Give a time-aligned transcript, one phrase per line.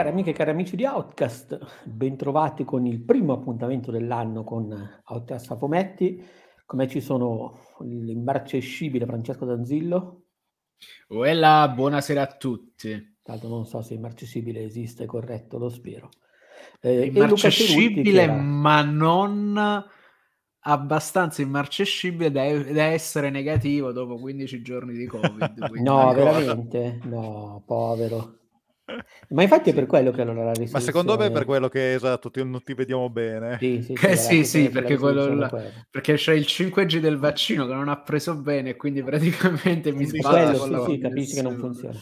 [0.00, 5.50] cari amiche e cari amici di Outcast, bentrovati con il primo appuntamento dell'anno con Outcast
[5.50, 6.24] a Fumetti.
[6.64, 10.22] Come ci sono l'immarcescibile Francesco Danzillo?
[11.08, 13.18] Uella, buonasera a tutti.
[13.22, 16.08] Tanto non so se immarcescibile esiste, corretto, lo spero.
[16.80, 18.32] Eh, immarcescibile, era...
[18.32, 19.84] ma non
[20.60, 25.72] abbastanza immarcescibile da, da, essere negativo dopo 15 giorni di Covid.
[25.82, 27.00] no, veramente?
[27.04, 28.38] No, povero.
[29.28, 30.78] Ma infatti è per quello che allora la risoluzione...
[30.78, 33.58] Ma secondo me è per quello che esatto, ti, non ti vediamo bene.
[33.58, 35.48] Sì, sì, eh, sì, sì perché, quello
[35.90, 40.58] perché c'è il 5G del vaccino che non ha preso bene, quindi praticamente mi sbaglio.
[40.58, 41.98] Quello, sì, sì, capisci che non funziona.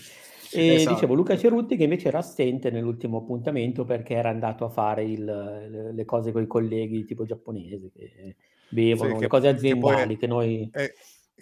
[0.51, 0.95] E esatto.
[0.95, 5.93] dicevo Luca Cerutti che invece era assente nell'ultimo appuntamento perché era andato a fare il,
[5.93, 8.37] le, cose con i colleghi tipo giapponesi che
[8.71, 10.69] bevono, sì, le cose aziendali che, poi, che noi...
[10.73, 10.93] È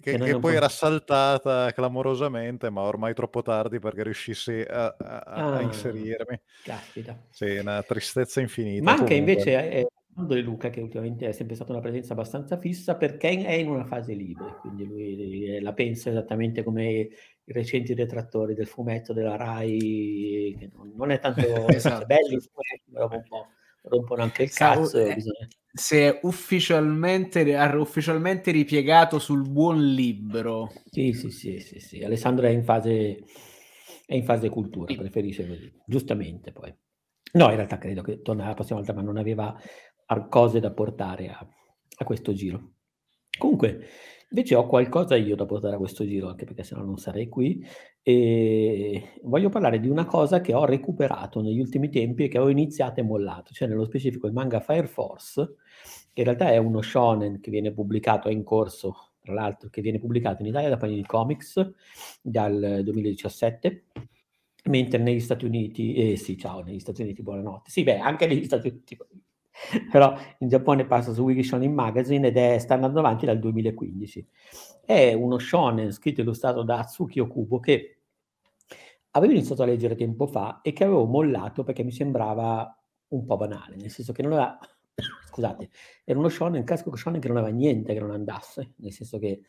[0.00, 5.56] che, che, poi era saltata clamorosamente, ma ormai troppo tardi perché riuscissi a, a, ah,
[5.56, 6.40] a inserirmi.
[6.62, 7.20] Caspita.
[7.30, 8.82] Sì, una tristezza infinita.
[8.82, 9.32] Manca comunque.
[9.32, 9.86] invece è
[10.18, 13.84] di Luca, che ultimamente è sempre stata una presenza abbastanza fissa, perché è in una
[13.84, 20.56] fase libera, quindi lui la pensa esattamente come i recenti detrattori del fumetto della RAI,
[20.58, 22.06] che non, è tanto esatto.
[22.06, 23.46] fumetto, però un po'
[23.88, 24.98] rompono anche il cazzo.
[24.98, 25.48] Eh, bisogna...
[25.72, 30.72] Si è ufficialmente, ha ufficialmente ripiegato sul buon libro.
[30.90, 32.02] Sì, sì, sì, sì, sì.
[32.02, 33.24] Alessandro è in fase,
[34.06, 36.74] è in fase cultura, preferisce così, giustamente poi.
[37.32, 39.54] No, in realtà credo che tornerà la prossima volta, ma non aveva
[40.30, 41.46] cose da portare a,
[41.96, 42.70] a questo giro.
[43.36, 43.86] Comunque,
[44.30, 47.64] Invece ho qualcosa io da portare a questo giro, anche perché sennò non sarei qui,
[48.02, 52.48] e voglio parlare di una cosa che ho recuperato negli ultimi tempi e che ho
[52.48, 55.54] iniziato e mollato, cioè nello specifico il manga Fire Force,
[56.12, 59.80] che in realtà è uno shonen che viene pubblicato, è in corso, tra l'altro, che
[59.80, 61.72] viene pubblicato in Italia da Panini Comics
[62.20, 63.84] dal 2017,
[64.64, 68.44] mentre negli Stati Uniti, eh sì, ciao, negli Stati Uniti, buonanotte, sì, beh, anche negli
[68.44, 68.96] Stati Uniti,
[69.90, 74.28] però in Giappone passa su Wiki Shonen Magazine ed è, sta andando avanti dal 2015.
[74.84, 77.98] È uno shonen scritto e illustrato da Atsuki Okubo che
[79.12, 82.78] avevo iniziato a leggere tempo fa e che avevo mollato perché mi sembrava
[83.08, 84.58] un po' banale, nel senso che non aveva,
[85.28, 85.70] scusate,
[86.04, 89.18] era uno shonen, un classico shonen che non aveva niente che non andasse, nel senso
[89.18, 89.42] che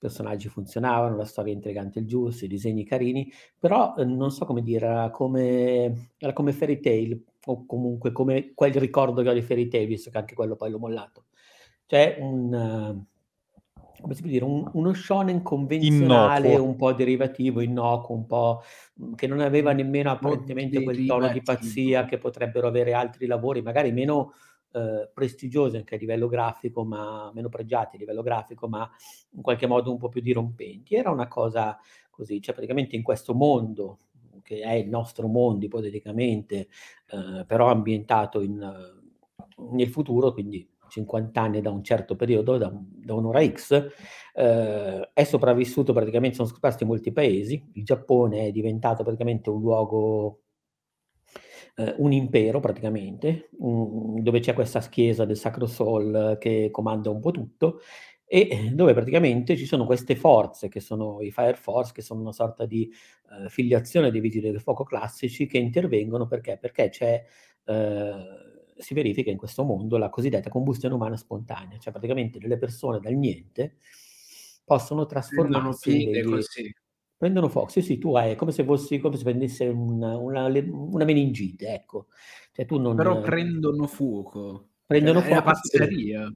[0.00, 4.62] personaggi funzionavano, la storia intrigante il giusto, i disegni carini, però eh, non so come
[4.62, 9.42] dire, era come, era come Fairy Tail, o comunque come quel ricordo che ho di
[9.42, 11.26] Fairy Tail, visto che anche quello poi l'ho mollato.
[11.86, 13.04] Cioè un,
[14.00, 16.66] come si può dire, un, uno shonen convenzionale, innocuo.
[16.66, 18.62] un po' derivativo, innocuo, un po'
[19.14, 23.92] che non aveva nemmeno apparentemente quel tono di pazzia che potrebbero avere altri lavori, magari
[23.92, 24.32] meno
[24.72, 28.88] eh, prestigiosi anche a livello grafico, ma meno pregiati a livello grafico, ma
[29.32, 30.94] in qualche modo un po' più dirompenti.
[30.94, 31.78] Era una cosa
[32.10, 33.98] così, cioè praticamente in questo mondo
[34.42, 36.68] che è il nostro mondo ipoteticamente,
[37.10, 38.58] eh, però ambientato in,
[39.72, 43.90] nel futuro, quindi 50 anni da un certo periodo, da, da un'ora X,
[44.34, 50.40] eh, è sopravvissuto praticamente, sono scomparsi molti paesi, il Giappone è diventato praticamente un luogo
[51.76, 57.20] eh, un impero praticamente, um, dove c'è questa chiesa del Sacro Sol che comanda un
[57.20, 57.80] po' tutto
[58.32, 62.32] e dove praticamente ci sono queste forze che sono i Fire Force, che sono una
[62.32, 62.88] sorta di
[63.30, 66.56] uh, filiazione dei vigili del fuoco classici che intervengono perché?
[66.56, 67.24] Perché c'è,
[67.64, 73.00] uh, si verifica in questo mondo la cosiddetta combustione umana spontanea, cioè praticamente delle persone
[73.00, 73.78] dal niente
[74.64, 76.72] possono trasformarsi in degli, così.
[77.20, 81.04] Prendono fuoco, sì, sì, tu hai, come se fossi, come se prendesse una, una, una
[81.04, 82.06] meningite, ecco.
[82.50, 84.68] Cioè, tu non, Però prendono fuoco.
[84.86, 85.34] Prendono fuoco.
[85.34, 86.32] È una pazzeria.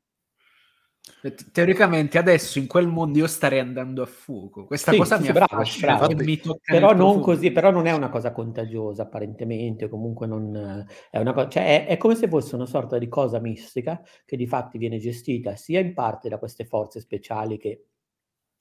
[1.52, 4.66] Teoricamente adesso in quel mondo io starei andando a fuoco.
[4.66, 6.14] Questa sì, cosa sì, mi bravo, bravo.
[6.16, 11.32] Mi però non così, però non è una cosa contagiosa apparentemente, comunque non è una
[11.32, 14.76] cosa, cioè è, è, come se fosse una sorta di cosa mistica che di fatti
[14.76, 17.86] viene gestita sia in parte da queste forze speciali che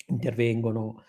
[0.08, 1.04] intervengono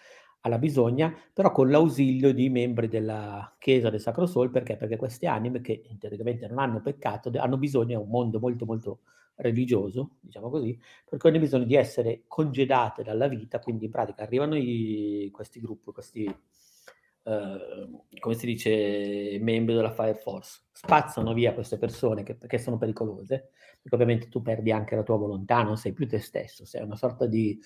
[0.45, 4.77] alla bisogna, però con l'ausilio di membri della Chiesa del Sacro Sol, perché?
[4.77, 9.01] Perché queste anime che teoricamente non hanno peccato, hanno bisogno, è un mondo molto molto
[9.37, 14.23] religioso, diciamo così, per cui hanno bisogno di essere congedate dalla vita, quindi in pratica
[14.23, 17.89] arrivano i, questi gruppi, questi, eh,
[18.19, 23.49] come si dice, membri della Fire Force, spazzano via queste persone che, che sono pericolose,
[23.81, 26.97] perché ovviamente tu perdi anche la tua volontà, non sei più te stesso, sei una
[26.97, 27.59] sorta di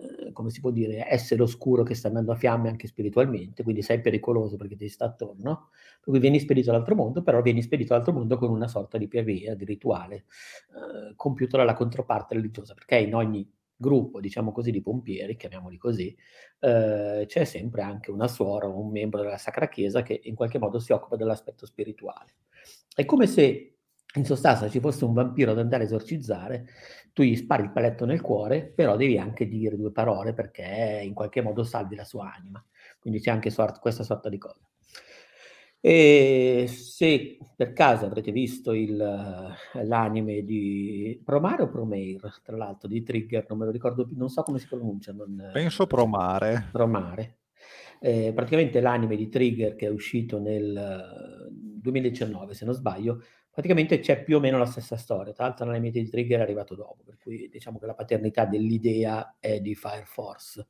[0.00, 3.82] eh, come si può dire, essere oscuro che sta andando a fiamme anche spiritualmente, quindi
[3.82, 7.92] sei pericoloso perché ti sta attorno, per cui vieni spedito all'altro mondo, però vieni spedito
[7.92, 12.98] all'altro mondo con una sorta di PVA, di rituale, eh, compiuto dalla controparte religiosa, perché
[12.98, 16.16] in ogni gruppo, diciamo così, di pompieri, chiamiamoli così,
[16.60, 20.58] eh, c'è sempre anche una suora o un membro della Sacra Chiesa che in qualche
[20.58, 22.34] modo si occupa dell'aspetto spirituale.
[22.94, 23.77] È come se
[24.14, 26.66] in sostanza ci fosse un vampiro da andare a esorcizzare,
[27.12, 31.14] tu gli spari il paletto nel cuore, però devi anche dire due parole perché in
[31.14, 32.64] qualche modo salvi la sua anima.
[32.98, 34.60] Quindi c'è anche sort- questa sorta di cosa.
[35.80, 43.02] E se per caso avrete visto il, l'anime di Promare o Promeir, tra l'altro, di
[43.02, 45.12] Trigger, non me lo ricordo più, non so come si pronuncia.
[45.12, 45.50] Non...
[45.52, 46.68] Penso Promare.
[46.72, 47.36] Promare.
[48.00, 53.22] Eh, praticamente l'anime di Trigger che è uscito nel 2019, se non sbaglio,
[53.58, 55.32] praticamente c'è più o meno la stessa storia.
[55.32, 59.34] Tra l'altro l'anime di Trigger è arrivato dopo, per cui diciamo che la paternità dell'idea
[59.40, 60.64] è di Fire Force.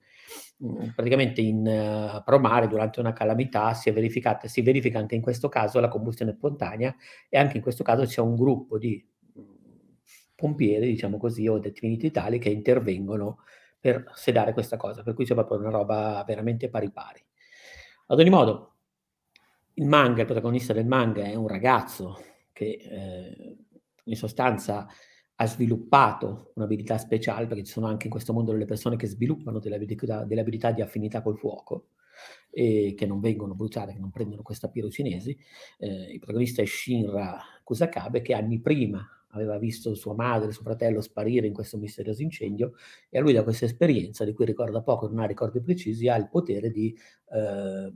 [0.64, 3.92] Mm, praticamente in uh, Promare durante una calamità si
[4.44, 6.96] si verifica anche in questo caso la combustione spontanea
[7.28, 9.06] e anche in questo caso c'è un gruppo di
[9.38, 9.42] mm,
[10.34, 13.40] pompieri, diciamo così, o detenuti tali che intervengono
[13.78, 17.22] per sedare questa cosa, per cui c'è proprio una roba veramente pari pari.
[18.06, 18.76] Ad ogni modo,
[19.74, 22.22] il manga, il protagonista del manga è un ragazzo
[22.58, 23.56] che eh,
[24.02, 24.88] in sostanza
[25.40, 29.60] ha sviluppato un'abilità speciale, perché ci sono anche in questo mondo delle persone che sviluppano
[29.60, 31.90] delle abilità, delle abilità di affinità col fuoco,
[32.50, 35.38] e che non vengono bruciate, che non prendono questa pirocinesi.
[35.78, 41.00] Eh, il protagonista è Shinra Kusakabe, che anni prima aveva visto sua madre suo fratello
[41.00, 42.72] sparire in questo misterioso incendio
[43.08, 46.16] e a lui da questa esperienza, di cui ricorda poco, non ha ricordi precisi, ha
[46.16, 46.92] il potere di
[47.30, 47.92] eh,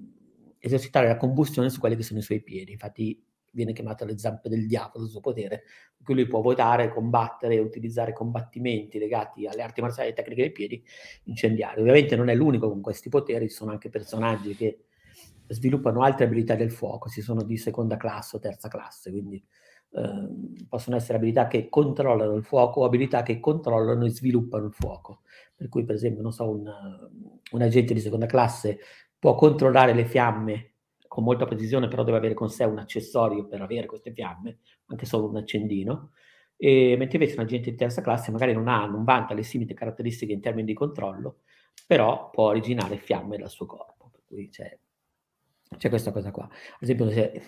[0.58, 2.70] esercitare la combustione su quelli che sono i suoi piedi.
[2.70, 3.20] Infatti
[3.52, 5.62] viene chiamata le zampe del diavolo, il suo potere,
[5.96, 10.43] per cui lui può votare, combattere e utilizzare combattimenti legati alle arti marziali e tecniche
[10.43, 10.82] dei piedi
[11.25, 11.81] incendiari.
[11.81, 14.84] Ovviamente non è l'unico con questi poteri, ci sono anche personaggi che
[15.49, 19.43] sviluppano altre abilità del fuoco, si sono di seconda classe o terza classe, quindi
[19.94, 24.72] eh, possono essere abilità che controllano il fuoco o abilità che controllano e sviluppano il
[24.72, 25.20] fuoco.
[25.55, 26.64] Per cui, per esempio, non so, un,
[27.50, 28.78] un agente di seconda classe
[29.19, 30.71] può controllare le fiamme
[31.12, 35.05] con molta precisione, però deve avere con sé un accessorio per avere queste fiamme, anche
[35.05, 36.12] solo un accendino,
[36.56, 39.75] e, mentre invece un agente di terza classe magari non ha, non vanta le simili
[39.75, 41.41] caratteristiche in termini di controllo,
[41.87, 44.79] però può originare fiamme dal suo corpo, per cui c'è,
[45.76, 46.44] c'è questa cosa qua.
[46.44, 47.43] Ad esempio, se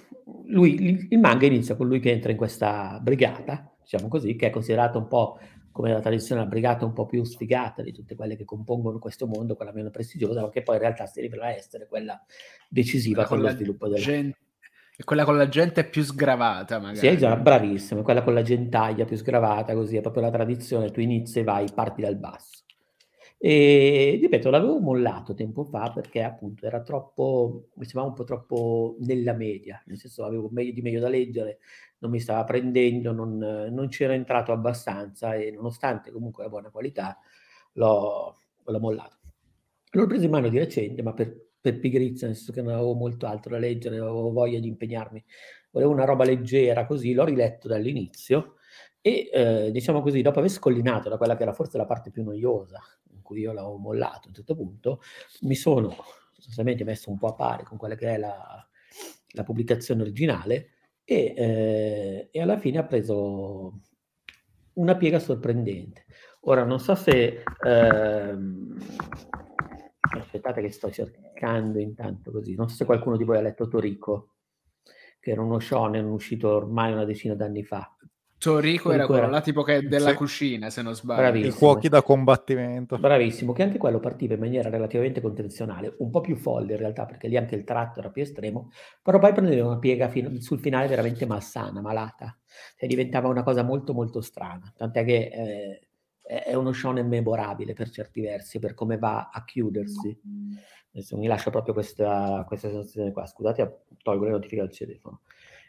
[0.44, 4.50] lui, il manga inizia con lui che entra in questa brigata, diciamo così, che è
[4.50, 5.38] considerata un po'
[5.74, 9.26] come la tradizione della brigata un po' più sfigata di tutte quelle che compongono questo
[9.26, 12.24] mondo, quella meno prestigiosa, ma che poi in realtà si rivela essere quella
[12.68, 14.38] decisiva con, lo sviluppo della gente.
[14.96, 16.98] E quella con la gente più sgravata, magari.
[16.98, 21.00] Sì, esatto, bravissimo, quella con la gentaglia più sgravata, così è proprio la tradizione, tu
[21.00, 22.62] inizi e vai, parti dal basso.
[23.36, 28.96] E ripeto, l'avevo mollato tempo fa perché appunto era troppo, mi sembrava un po' troppo
[29.00, 31.58] nella media, nel senso avevo meglio di meglio da leggere,
[32.04, 37.18] non mi stava prendendo, non, non c'era entrato abbastanza e nonostante comunque la buona qualità
[37.72, 39.16] l'ho, l'ho mollato.
[39.90, 42.94] L'ho preso in mano di recente, ma per, per pigrizia, nel senso che non avevo
[42.94, 45.24] molto altro da leggere, avevo voglia di impegnarmi,
[45.70, 48.56] volevo una roba leggera così, l'ho riletto dall'inizio
[49.00, 52.22] e eh, diciamo così, dopo aver scollinato da quella che era forse la parte più
[52.22, 52.80] noiosa,
[53.12, 55.00] in cui io l'avevo mollato a un certo punto,
[55.42, 55.94] mi sono
[56.32, 58.68] sostanzialmente messo un po' a pari con quella che è la,
[59.28, 60.73] la pubblicazione originale
[61.04, 63.80] e, eh, e alla fine ha preso
[64.74, 66.06] una piega sorprendente.
[66.40, 67.42] Ora non so se...
[67.66, 68.76] Ehm,
[70.00, 74.34] aspettate che sto cercando intanto così, non so se qualcuno di voi ha letto Torico,
[75.20, 77.93] che era uno shonen uscito ormai una decina d'anni fa.
[78.50, 80.16] Torrico era quello là tipo che è della sì.
[80.16, 81.20] cucina, se non sbaglio.
[81.20, 81.54] Bravissimo.
[81.54, 82.98] I fuochi da combattimento.
[82.98, 87.06] Bravissimo, che anche quello partiva in maniera relativamente contenzionale, un po' più folle in realtà,
[87.06, 88.70] perché lì anche il tratto era più estremo,
[89.02, 92.36] però poi prendeva una piega fino, sul finale veramente malsana, malata.
[92.76, 95.88] Cioè diventava una cosa molto molto strana, tant'è che eh,
[96.22, 100.18] è uno shonen memorabile per certi versi, per come va a chiudersi.
[100.92, 103.26] Adesso mi lascia proprio questa, questa sensazione qua.
[103.26, 105.20] Scusate, tolgo le notifiche dal telefono.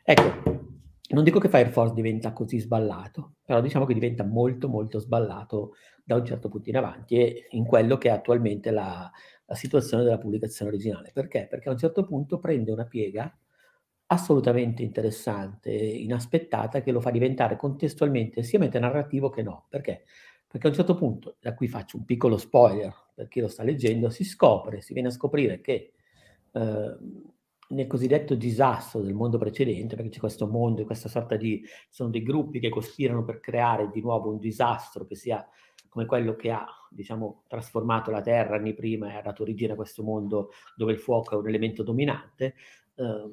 [0.04, 5.74] Ecco, non dico che Firefox diventa così sballato, però diciamo che diventa molto molto sballato
[6.04, 9.10] da un certo punto in avanti e in quello che è attualmente la,
[9.46, 11.12] la situazione della pubblicazione originale.
[11.14, 11.48] Perché?
[11.50, 13.32] Perché a un certo punto prende una piega
[14.08, 19.66] assolutamente interessante, inaspettata, che lo fa diventare contestualmente sia metanarrativo che no.
[19.70, 20.06] Perché?
[20.48, 23.64] Perché a un certo punto, da qui faccio un piccolo spoiler per chi lo sta
[23.64, 25.94] leggendo, si scopre, si viene a scoprire che
[26.52, 26.98] eh,
[27.70, 31.64] nel cosiddetto disastro del mondo precedente, perché c'è questo mondo, questa sorta di...
[31.90, 35.48] sono dei gruppi che cospirano per creare di nuovo un disastro che sia
[35.90, 39.76] come quello che ha, diciamo, trasformato la Terra anni prima e ha dato origine a
[39.76, 42.56] questo mondo dove il fuoco è un elemento dominante.
[42.96, 43.30] Eh,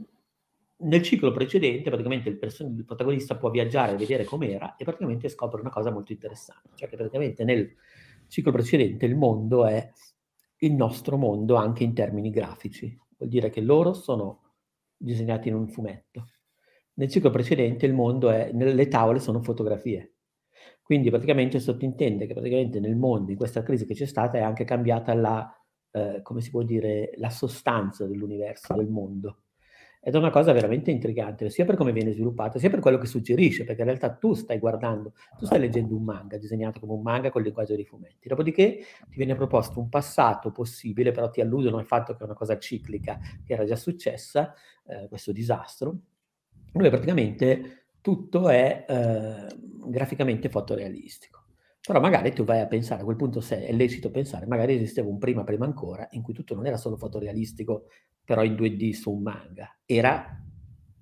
[0.85, 5.29] nel ciclo precedente, praticamente il, person- il protagonista può viaggiare e vedere com'era e praticamente
[5.29, 7.75] scopre una cosa molto interessante, cioè che praticamente nel
[8.29, 9.93] ciclo precedente il mondo è
[10.59, 14.41] il nostro mondo anche in termini grafici, vuol dire che loro sono
[14.97, 16.27] disegnati in un fumetto.
[16.95, 20.17] Nel ciclo precedente il mondo è, le tavole sono fotografie.
[20.83, 24.65] Quindi praticamente sottintende che praticamente nel mondo, in questa crisi che c'è stata, è anche
[24.65, 25.51] cambiata la,
[25.93, 29.45] eh, come si può dire, la sostanza dell'universo, del mondo.
[30.05, 33.07] Ed è una cosa veramente intrigante, sia per come viene sviluppata, sia per quello che
[33.07, 37.03] suggerisce, perché in realtà tu stai guardando, tu stai leggendo un manga, disegnato come un
[37.03, 38.27] manga con il linguaggio dei fumetti.
[38.27, 38.79] Dopodiché
[39.09, 42.59] ti viene proposto un passato possibile, però ti alludono al fatto che è una cosa
[42.59, 44.53] ciclica, che era già successa,
[44.89, 45.97] eh, questo disastro,
[46.73, 49.57] dove praticamente tutto è eh,
[49.87, 51.42] graficamente fotorealistico.
[51.85, 55.09] Però magari tu vai a pensare, a quel punto se è lecito pensare, magari esisteva
[55.09, 57.87] un prima, prima ancora, in cui tutto non era solo fotorealistico,
[58.25, 59.77] però in 2D su un manga.
[59.85, 60.41] Era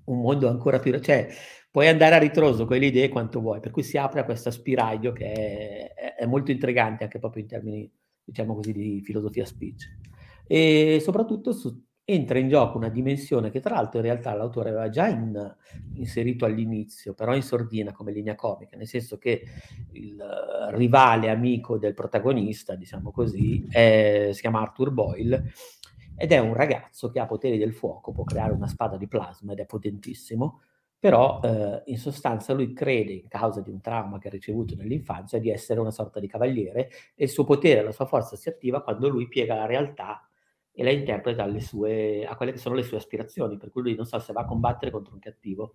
[0.04, 0.98] un mondo ancora più...
[1.00, 1.28] cioè
[1.70, 4.50] puoi andare a ritroso con le idee quanto vuoi, per cui si apre a questo
[4.50, 7.92] spiraglio che è, è molto intrigante anche proprio in termini,
[8.24, 9.84] diciamo così, di filosofia speech.
[10.46, 14.88] E soprattutto su, entra in gioco una dimensione che tra l'altro in realtà l'autore aveva
[14.88, 15.56] già in,
[15.94, 19.44] inserito all'inizio, però in sordina come linea comica, nel senso che
[19.92, 20.22] il
[20.72, 25.52] rivale amico del protagonista, diciamo così, è, si chiama Arthur Boyle
[26.16, 29.52] ed è un ragazzo che ha poteri del fuoco, può creare una spada di plasma
[29.52, 30.60] ed è potentissimo,
[30.98, 35.38] però eh, in sostanza lui crede, in causa di un trauma che ha ricevuto nell'infanzia,
[35.38, 38.82] di essere una sorta di cavaliere e il suo potere, la sua forza si attiva
[38.82, 40.29] quando lui piega la realtà
[40.72, 44.06] e la interpreta sue, a quelle che sono le sue aspirazioni, per cui lui non
[44.06, 45.74] sa se va a combattere contro un cattivo,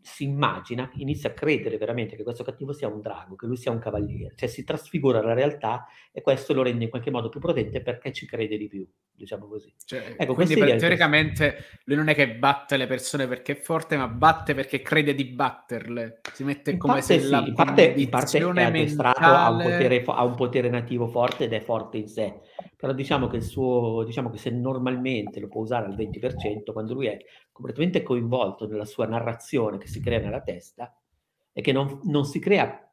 [0.00, 3.72] si immagina, inizia a credere veramente che questo cattivo sia un drago, che lui sia
[3.72, 7.40] un cavaliere, cioè si trasfigura la realtà e questo lo rende in qualche modo più
[7.40, 9.72] potente perché ci crede di più, diciamo così.
[9.84, 14.06] Cioè, ecco, quindi teoricamente lui non è che batte le persone perché è forte, ma
[14.06, 16.20] batte perché crede di batterle.
[16.32, 19.62] Si mette in come se sì, la in parte, in parte è addestrato, ha, un
[19.62, 22.40] potere, ha un potere nativo forte ed è forte in sé
[22.76, 26.92] però diciamo che il suo, diciamo che se normalmente lo può usare al 20%, quando
[26.92, 27.16] lui è
[27.56, 30.94] completamente coinvolto nella sua narrazione che si crea nella testa
[31.52, 32.86] e che non, non si crea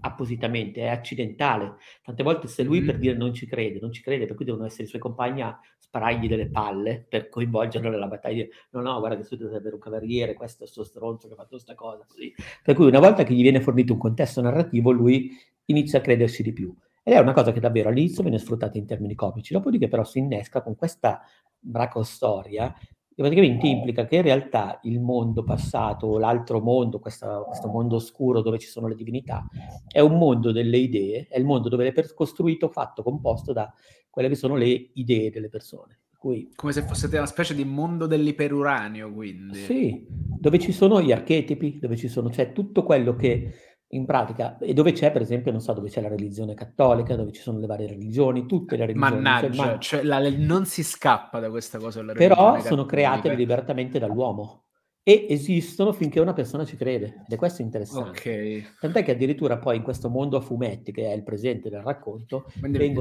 [0.00, 1.76] appositamente, è accidentale.
[2.02, 2.86] Tante volte se lui mm.
[2.86, 5.42] per dire non ci crede, non ci crede, per cui devono essere i suoi compagni
[5.42, 8.46] a sparargli delle palle per coinvolgerlo nella battaglia.
[8.70, 11.36] No, no, guarda che tu devi avere un cavaliere, questo è suo stronzo che ha
[11.36, 12.32] fatto questa cosa, così.
[12.62, 15.30] Per cui una volta che gli viene fornito un contesto narrativo, lui
[15.66, 16.74] inizia a credersi di più.
[17.02, 20.20] Ed è una cosa che davvero all'inizio viene sfruttata in termini comici, dopodiché però si
[20.20, 21.22] innesca con questa
[21.58, 22.74] bracostoria
[23.16, 28.42] che praticamente implica che in realtà il mondo passato, l'altro mondo, questa, questo mondo oscuro
[28.42, 29.46] dove ci sono le divinità,
[29.90, 33.72] è un mondo delle idee, è il mondo dove è costruito, fatto, composto da
[34.10, 36.00] quelle che sono le idee delle persone.
[36.18, 39.60] Cui, Come se fosse una specie di mondo dell'iperuranio, quindi.
[39.60, 44.58] Sì, dove ci sono gli archetipi, dove ci sono, cioè tutto quello che in pratica,
[44.58, 47.58] e dove c'è per esempio, non so, dove c'è la religione cattolica, dove ci sono
[47.58, 49.14] le varie religioni, tutte le religioni.
[49.14, 52.02] Mannaggia, cioè, cioè la, non si scappa da questa cosa.
[52.02, 54.62] Però sono create liberamente dall'uomo
[55.08, 58.18] e esistono finché una persona ci crede ed è questo interessante.
[58.18, 58.66] Okay.
[58.80, 62.46] Tant'è che addirittura poi in questo mondo a fumetti che è il presente del racconto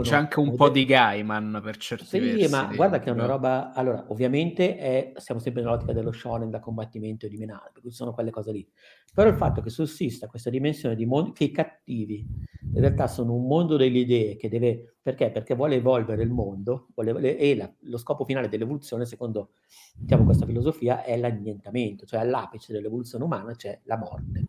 [0.03, 2.43] c'è anche un po' di Gaiman per certi sì, versi.
[2.43, 3.73] Sì, ma guarda che è una roba...
[3.73, 5.13] Allora, ovviamente è...
[5.15, 8.51] siamo sempre nell'ottica dello shonen da combattimento e di menare, per cui sono quelle cose
[8.51, 8.69] lì.
[9.15, 12.27] Però il fatto che sussista questa dimensione di mondo, che i cattivi
[12.73, 15.31] in realtà sono un mondo delle idee che deve perché?
[15.31, 19.51] Perché vuole evolvere il mondo vuole, e la, lo scopo finale dell'evoluzione, secondo
[19.95, 24.47] diciamo, questa filosofia, è l'annientamento, cioè all'apice dell'evoluzione umana c'è la morte,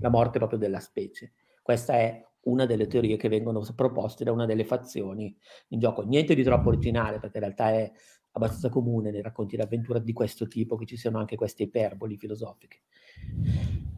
[0.00, 1.34] la morte proprio della specie.
[1.62, 5.36] Questa è una delle teorie che vengono proposte da una delle fazioni
[5.68, 6.02] in gioco.
[6.02, 7.92] Niente di troppo originale, perché in realtà è
[8.38, 12.78] abbastanza comune nei racconti d'avventura di questo tipo che ci siano anche queste iperboli filosofiche.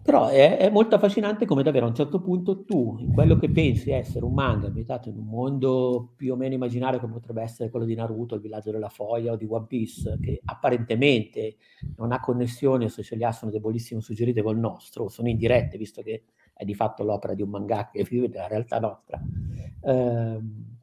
[0.03, 3.51] Però è, è, molto affascinante come davvero a un certo punto tu, in quello che
[3.51, 7.69] pensi essere un manga ambientato in un mondo più o meno immaginario come potrebbe essere
[7.69, 11.57] quello di Naruto, il villaggio della foglia o di One Piece, che apparentemente
[11.97, 15.77] non ha connessioni o se ce li ha sono debolissimo suggerite col nostro, sono indirette
[15.77, 19.21] visto che è di fatto l'opera di un manga che vive della realtà nostra.
[19.83, 20.80] Ehm,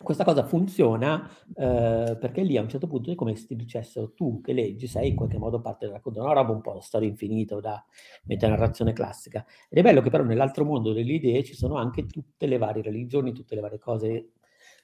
[0.00, 4.12] questa cosa funziona eh, perché lì a un certo punto è come se ti dicessero
[4.12, 7.08] tu che leggi sei in qualche modo parte del racconto, una roba un po' storia
[7.08, 7.84] infinita da
[8.24, 9.44] metanarrazione classica.
[9.68, 12.82] Ed è bello che però nell'altro mondo delle idee ci sono anche tutte le varie
[12.82, 14.30] religioni, tutte le varie cose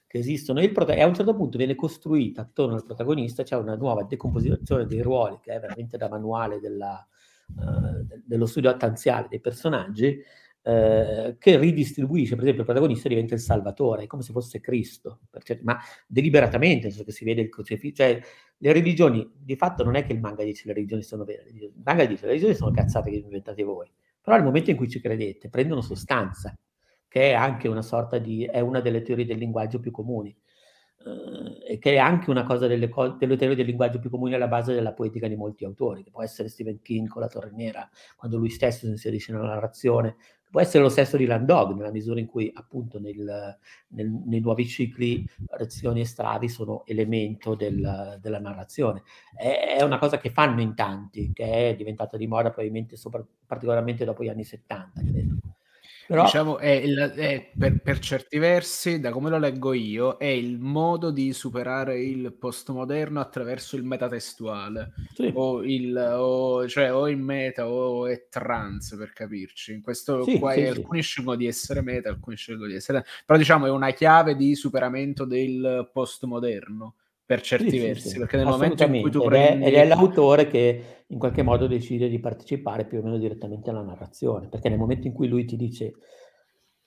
[0.05, 3.55] che esistono e, prota- e a un certo punto viene costruita attorno al protagonista, c'è
[3.55, 7.05] una nuova decomposizione dei ruoli che è veramente da manuale della,
[7.55, 10.21] uh, dello studio attanziale dei personaggi
[10.67, 15.63] eh, che ridistribuisce, per esempio il protagonista diventa il salvatore, come se fosse Cristo, certi,
[15.63, 18.19] ma deliberatamente, nel senso che si vede il crocifisso, cioè
[18.57, 21.71] le religioni, di fatto non è che il manga dice le religioni sono vere, il
[21.83, 24.99] manga dice le religioni sono cazzate che inventate voi, però nel momento in cui ci
[24.99, 26.57] credete prendono sostanza,
[27.07, 30.35] che è anche una sorta di, è una delle teorie del linguaggio più comuni,
[31.05, 34.47] eh, e che è anche una cosa delle, delle teorie del linguaggio più comuni alla
[34.47, 37.87] base della poetica di molti autori, che può essere Stephen King con La Torre Nera,
[38.15, 40.15] quando lui stesso si inserisce nella narrazione,
[40.55, 43.57] può essere lo stesso di Landog, nella misura in cui appunto nel,
[43.89, 49.03] nel, nei nuovi cicli reazioni e stravi sono elemento del, della narrazione.
[49.35, 53.21] È, è, una cosa che fanno in tanti, che è diventata di moda probabilmente sopra,
[53.45, 55.35] particolarmente dopo gli anni 70, credo.
[56.07, 56.23] Però...
[56.23, 60.59] Diciamo, è il, è per, per, certi versi, da come lo leggo io, è il
[60.59, 65.31] modo di superare il postmoderno attraverso il metatestuale, sì.
[65.33, 69.73] o, il, o, cioè, o il meta o è trans, per capirci.
[69.73, 73.03] In questo sì, qua sì, alcuni scelgono di essere meta, alcuni scelgono di essere...
[73.25, 78.37] Però diciamo è una chiave di superamento del postmoderno per certi sì, versi, sì, perché
[78.37, 79.65] nel momento in cui tu ed prendi...
[79.65, 83.71] È, ed è l'autore che in qualche modo decide di partecipare più o meno direttamente
[83.71, 85.93] alla narrazione, perché nel momento in cui lui ti dice...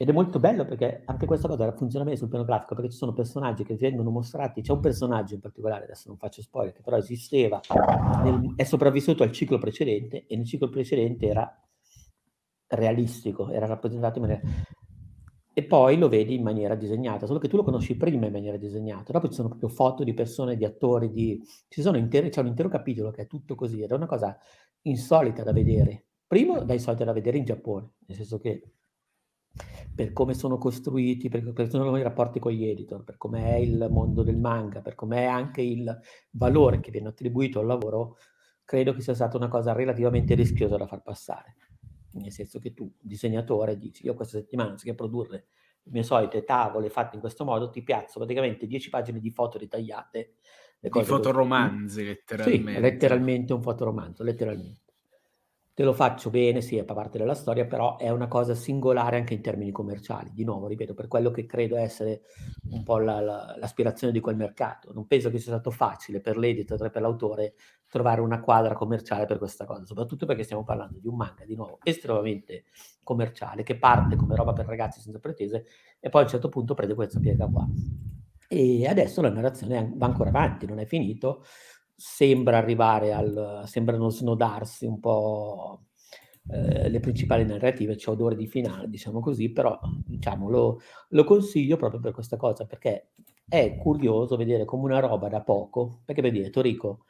[0.01, 2.97] Ed è molto bello perché anche questa cosa funziona bene sul piano grafico, perché ci
[2.97, 6.83] sono personaggi che vengono mostrati, c'è un personaggio in particolare, adesso non faccio spoiler, che
[6.83, 7.61] però esisteva,
[8.23, 11.53] nel, è sopravvissuto al ciclo precedente e nel ciclo precedente era
[12.69, 14.49] realistico, era rappresentato in maniera
[15.59, 18.57] e poi lo vedi in maniera disegnata, solo che tu lo conosci prima in maniera
[18.57, 21.43] disegnata, dopo ci sono proprio foto di persone, di attori, di...
[21.75, 22.29] Intere...
[22.29, 24.39] c'è un intero capitolo che è tutto così ed è una cosa
[24.83, 26.05] insolita da vedere.
[26.29, 28.75] Primo, da insolita da vedere in Giappone, nel senso che
[29.93, 33.57] per come sono costruiti, per come sono i rapporti con gli editor, per come è
[33.57, 35.93] il mondo del manga, per come è anche il
[36.31, 38.19] valore che viene attribuito al lavoro,
[38.65, 41.57] credo che sia stata una cosa relativamente rischiosa da far passare
[42.13, 45.47] nel senso che tu, disegnatore, dici io questa settimana anziché produrre
[45.83, 49.59] le mie solite tavole fatte in questo modo, ti piazzo praticamente 10 pagine di foto
[49.59, 50.35] ritagliate.
[50.81, 52.75] Di fotoromanzi, letteralmente.
[52.75, 54.88] Sì, letteralmente un fotoromanzo, letteralmente.
[55.79, 59.35] Te lo faccio bene, sì, fa parte della storia, però è una cosa singolare anche
[59.35, 60.33] in termini commerciali.
[60.33, 62.23] Di nuovo, ripeto, per quello che credo essere
[62.71, 64.93] un po' la, la, l'aspirazione di quel mercato.
[64.93, 67.55] Non penso che sia stato facile per l'editor e per l'autore
[67.87, 71.55] trovare una quadra commerciale per questa cosa, soprattutto perché stiamo parlando di un manga, di
[71.55, 72.65] nuovo, estremamente
[73.05, 75.65] commerciale, che parte come roba per ragazzi senza pretese
[76.01, 77.65] e poi a un certo punto prende questa piega qua.
[78.49, 81.45] E adesso la narrazione va ancora avanti, non è finito,
[82.01, 83.65] sembra arrivare al...
[83.67, 85.87] sembrano snodarsi un po'
[86.51, 91.77] eh, le principali narrative, c'è odore di finale, diciamo così, però diciamo, lo, lo consiglio
[91.77, 93.09] proprio per questa cosa, perché
[93.49, 97.05] è curioso vedere come una roba da poco, perché per dire, Torico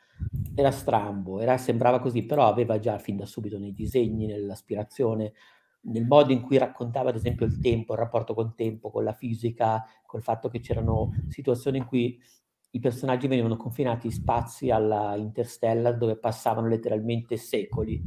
[0.54, 5.32] era strambo, era, sembrava così, però aveva già fin da subito nei disegni, nell'aspirazione,
[5.82, 9.12] nel modo in cui raccontava ad esempio il tempo, il rapporto col tempo, con la
[9.12, 12.18] fisica, col fatto che c'erano situazioni in cui
[12.70, 18.02] i personaggi venivano confinati in spazi alla Interstellar dove passavano letteralmente secoli.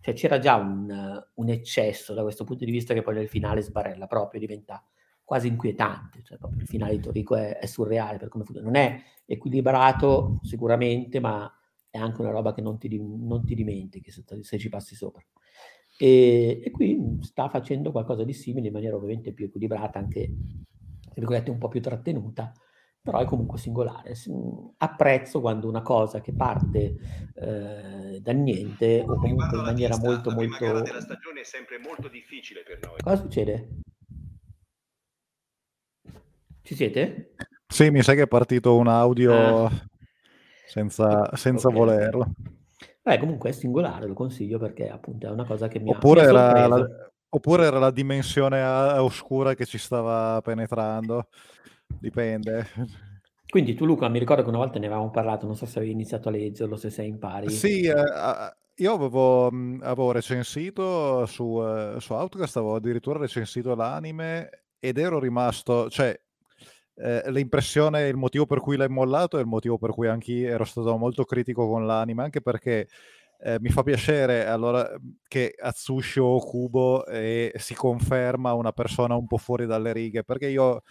[0.00, 3.62] Cioè c'era già un, un, eccesso da questo punto di vista che poi nel finale
[3.62, 4.84] sbarella proprio, diventa
[5.24, 8.70] quasi inquietante, cioè il finale di Torico è, è surreale per come funziona.
[8.70, 11.52] Non è equilibrato sicuramente, ma
[11.90, 15.24] è anche una roba che non ti, non ti dimentichi se, se, ci passi sopra.
[15.98, 20.32] E, e, qui sta facendo qualcosa di simile in maniera ovviamente più equilibrata, anche
[21.16, 22.52] un po' più trattenuta,
[23.06, 24.14] però è comunque singolare.
[24.78, 26.96] Apprezzo quando una cosa che parte
[27.36, 30.72] eh, da niente o comunque in maniera molto molto...
[30.72, 32.98] La della stagione è sempre molto difficile per noi.
[32.98, 33.68] Cosa succede?
[36.62, 37.34] Ci siete?
[37.68, 39.70] Sì, mi sa che è partito un audio ah.
[40.66, 41.78] senza, senza okay.
[41.78, 42.32] volerlo.
[43.02, 46.24] Beh, comunque è singolare, lo consiglio perché appunto è una cosa che mi oppure ha,
[46.24, 48.60] mi era la, Oppure era la dimensione
[48.98, 51.28] oscura che ci stava penetrando,
[52.00, 52.66] dipende.
[53.48, 55.92] Quindi tu Luca, mi ricordo che una volta ne avevamo parlato, non so se avevi
[55.92, 57.48] iniziato a leggerlo, se sei in pari.
[57.48, 57.94] Sì, eh,
[58.78, 65.88] io avevo, avevo recensito su, eh, su Outcast, avevo addirittura recensito l'anime ed ero rimasto,
[65.88, 66.18] cioè
[66.96, 70.64] eh, l'impressione, il motivo per cui l'hai mollato è il motivo per cui anch'io ero
[70.64, 72.88] stato molto critico con l'anime, anche perché
[73.38, 74.88] eh, mi fa piacere allora,
[75.28, 80.82] che Atsushi Okubo eh, si conferma una persona un po' fuori dalle righe, perché io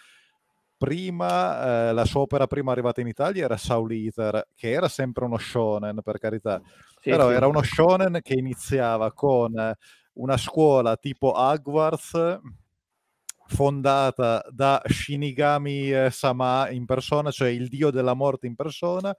[0.77, 5.25] prima, eh, la sua opera prima arrivata in Italia era Soul Eater, che era sempre
[5.25, 6.61] uno shonen, per carità,
[6.99, 7.35] sì, però sì.
[7.35, 9.53] era uno shonen che iniziava con
[10.13, 12.39] una scuola tipo Hogwarts,
[13.47, 19.15] fondata da Shinigami Sama in persona, cioè il dio della morte in persona,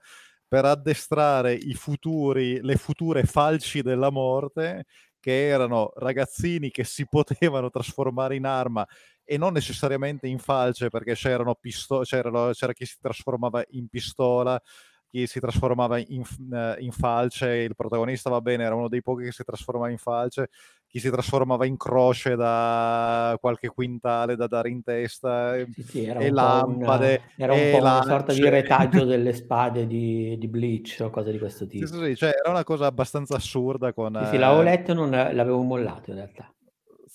[0.47, 4.85] per addestrare i futuri, le future falci della morte,
[5.27, 8.87] che erano ragazzini che si potevano trasformare in arma
[9.25, 14.57] e non necessariamente in falce, perché c'erano pisto- c'era chi si trasformava in pistola,
[15.09, 19.25] chi si trasformava in, uh, in, falce, il protagonista va bene, era uno dei pochi
[19.25, 20.49] che si trasformava in falce,
[20.87, 26.29] chi si trasformava in croce da qualche quintale da dare in testa sì, sì, e
[26.29, 27.21] lampade.
[27.35, 31.31] Una, era un po' una sorta di retaggio delle spade di, di Bleach o cose
[31.31, 31.85] di questo tipo.
[31.85, 34.17] Sì, sì, cioè era una cosa abbastanza assurda con...
[34.23, 36.51] Sì, sì l'avevo letto e non l'avevo mollato in realtà.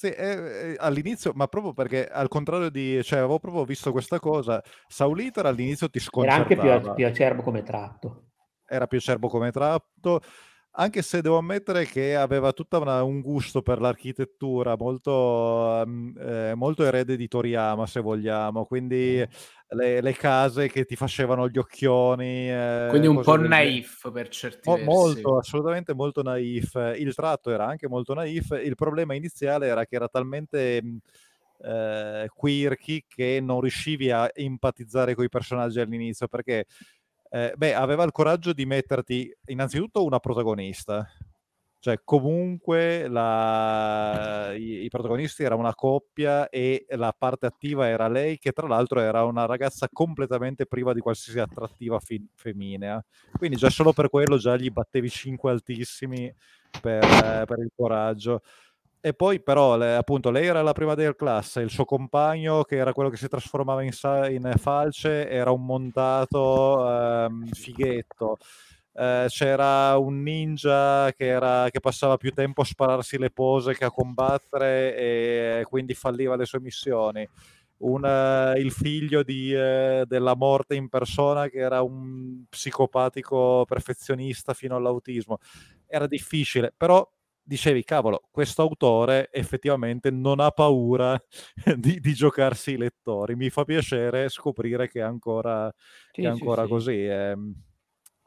[0.02, 4.60] Sì, eh, all'inizio, ma proprio perché al contrario di, cioè, avevo proprio visto questa cosa.
[4.88, 6.60] Sauliter all'inizio ti sconcertava.
[6.60, 8.24] Era anche più, più acerbo come tratto.
[8.66, 10.20] Era più acerbo come tratto
[10.74, 16.84] anche se devo ammettere che aveva tutto un gusto per l'architettura molto, mm, eh, molto
[16.84, 19.22] erede di Toriyama, se vogliamo, quindi
[19.68, 22.50] le, le, case che ti facevano gli occhioni.
[22.50, 26.94] Eh, quindi un po' naif per certi Mo- Molto, assolutamente molto naif.
[26.96, 28.58] Il tratto era anche molto naif.
[28.62, 30.82] Il problema iniziale era che era talmente...
[31.64, 36.66] Eh, quirky che non riuscivi a empatizzare con i personaggi all'inizio perché
[37.34, 41.08] eh, beh, aveva il coraggio di metterti innanzitutto una protagonista,
[41.78, 44.52] cioè comunque la...
[44.52, 49.00] I, i, protagonisti era una coppia e la parte attiva era lei che tra l'altro
[49.00, 53.02] era una ragazza completamente priva di qualsiasi attrattiva fi- femminea.
[53.38, 56.32] Quindi già solo per quello già gli battevi 5 altissimi
[56.82, 58.42] per, eh, per il coraggio
[59.04, 62.76] e poi però le, appunto lei era la prima del classe, il suo compagno che
[62.76, 63.90] era quello che si trasformava in,
[64.30, 68.38] in falce era un montato ehm, fighetto.
[68.94, 73.84] Eh, c'era un ninja che, era, che, passava più tempo a spararsi le pose che
[73.84, 77.28] a combattere e quindi falliva le sue missioni.
[77.78, 84.54] Un, uh, il figlio di, uh, della morte in persona che era un psicopatico perfezionista
[84.54, 85.38] fino all'autismo.
[85.88, 87.04] Era difficile, però
[87.42, 91.20] dicevi, cavolo, questo autore effettivamente non ha paura
[91.76, 93.34] di, di, giocarsi i lettori.
[93.34, 95.72] Mi fa piacere scoprire che è ancora,
[96.12, 96.92] sì, che è ancora sì, così.
[96.92, 97.06] Sì.
[97.06, 97.36] Eh,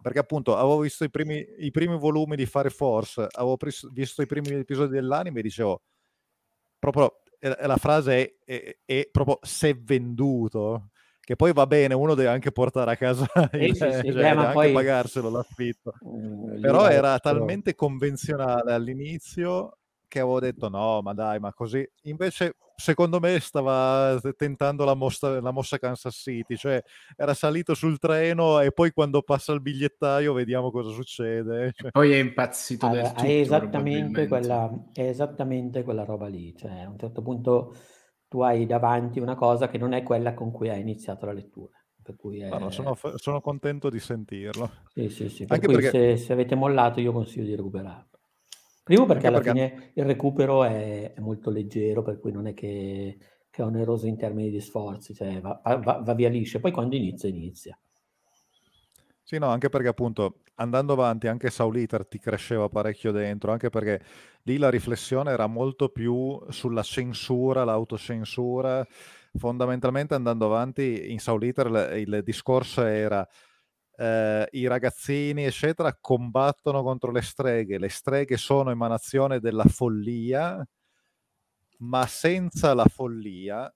[0.02, 4.22] perché appunto avevo visto i primi, i primi, volumi di Fire Force, avevo pres- visto
[4.22, 5.82] i primi episodi dell'anime e dicevo,
[6.78, 10.92] proprio la frase è, è, è proprio se venduto
[11.26, 14.30] che poi va bene, uno deve anche portare a casa, il, sì, sì, cioè, deve
[14.30, 14.72] anche poi...
[14.72, 15.94] pagarselo l'affitto.
[16.08, 21.84] Mm, Però era talmente convenzionale all'inizio che avevo detto no, ma dai, ma così.
[22.04, 26.82] Invece, secondo me, stava tentando la mossa, la mossa Kansas City, cioè
[27.18, 31.74] era salito sul treno e poi quando passa il bigliettaio vediamo cosa succede.
[31.76, 31.90] Cioè...
[31.90, 36.90] poi è impazzito allora, tutto, è esattamente, quella, è esattamente quella roba lì, cioè a
[36.90, 37.76] un certo punto
[38.36, 41.72] tu hai davanti una cosa che non è quella con cui hai iniziato la lettura.
[42.04, 42.50] Per cui è...
[42.50, 44.70] no, sono, sono, contento di sentirlo.
[44.94, 45.46] Sì, sì, sì.
[45.46, 45.90] Per Anche perché...
[45.90, 48.20] se, se, avete mollato io consiglio di recuperarlo.
[48.84, 49.76] Primo perché Anche alla perché...
[49.78, 53.18] fine il recupero è, è, molto leggero, per cui non è che,
[53.50, 56.60] che, è oneroso in termini di sforzi, cioè va, va, va via lisce.
[56.60, 57.80] Poi quando inizia, inizia.
[59.28, 64.00] Sì, no, anche perché appunto andando avanti anche Sauliter ti cresceva parecchio dentro, anche perché
[64.44, 68.86] lì la riflessione era molto più sulla censura, l'autocensura.
[69.38, 73.28] Fondamentalmente andando avanti in Sauliter il, il discorso era
[73.98, 77.80] eh, i ragazzini, eccetera, combattono contro le streghe.
[77.80, 80.64] Le streghe sono emanazione della follia,
[81.80, 83.72] ma senza la follia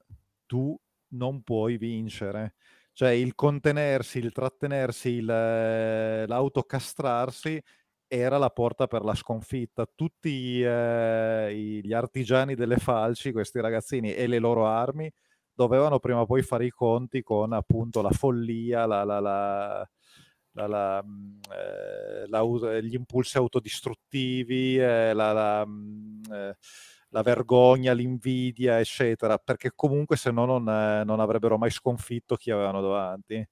[0.45, 0.77] tu
[1.11, 2.55] non puoi vincere
[2.99, 7.57] cioè il contenersi, il trattenersi, il, eh, l'autocastrarsi
[8.05, 9.87] era la porta per la sconfitta.
[9.95, 15.09] Tutti eh, gli artigiani delle falci, questi ragazzini e le loro armi,
[15.53, 19.87] dovevano prima o poi fare i conti con appunto la follia, la, la, la,
[20.51, 26.57] la, mm, eh, gli impulsi autodistruttivi, eh, la, mm, eh,
[27.09, 32.51] la vergogna, l'invidia, eccetera, perché comunque se no non, eh, non avrebbero mai sconfitto chi
[32.51, 33.47] avevano davanti.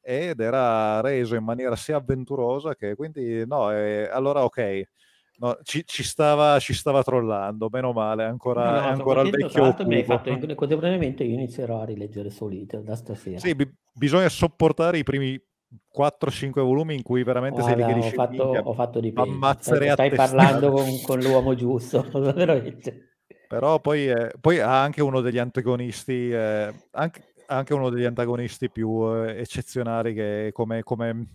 [0.00, 4.82] Ed era reso in maniera sia avventurosa che quindi no, eh, allora ok.
[5.38, 9.74] No, ci, ci, stava, ci stava trollando, meno male, ancora, no, no, ancora il vecchio
[9.84, 13.38] mi hai fatto contemporaneamente io inizierò a rileggere Solito da stasera.
[13.38, 15.38] Sì, b- bisogna sopportare i primi
[15.88, 19.12] 4-5 volumi in cui veramente Guarda, sei lì che dici ho fatto, ho fatto di
[19.12, 19.54] peggio.
[19.60, 23.16] Stai, stai parlando con, con, l'uomo giusto, veramente.
[23.48, 28.70] Però poi, eh, poi, ha anche uno degli antagonisti, eh, anche, anche, uno degli antagonisti
[28.70, 31.26] più eh, eccezionali che come, come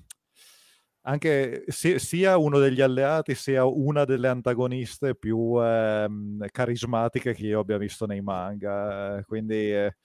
[1.04, 7.60] anche si, sia uno degli alleati sia una delle antagoniste più ehm, carismatiche che io
[7.60, 9.18] abbia visto nei manga.
[9.18, 9.96] Eh, quindi eh,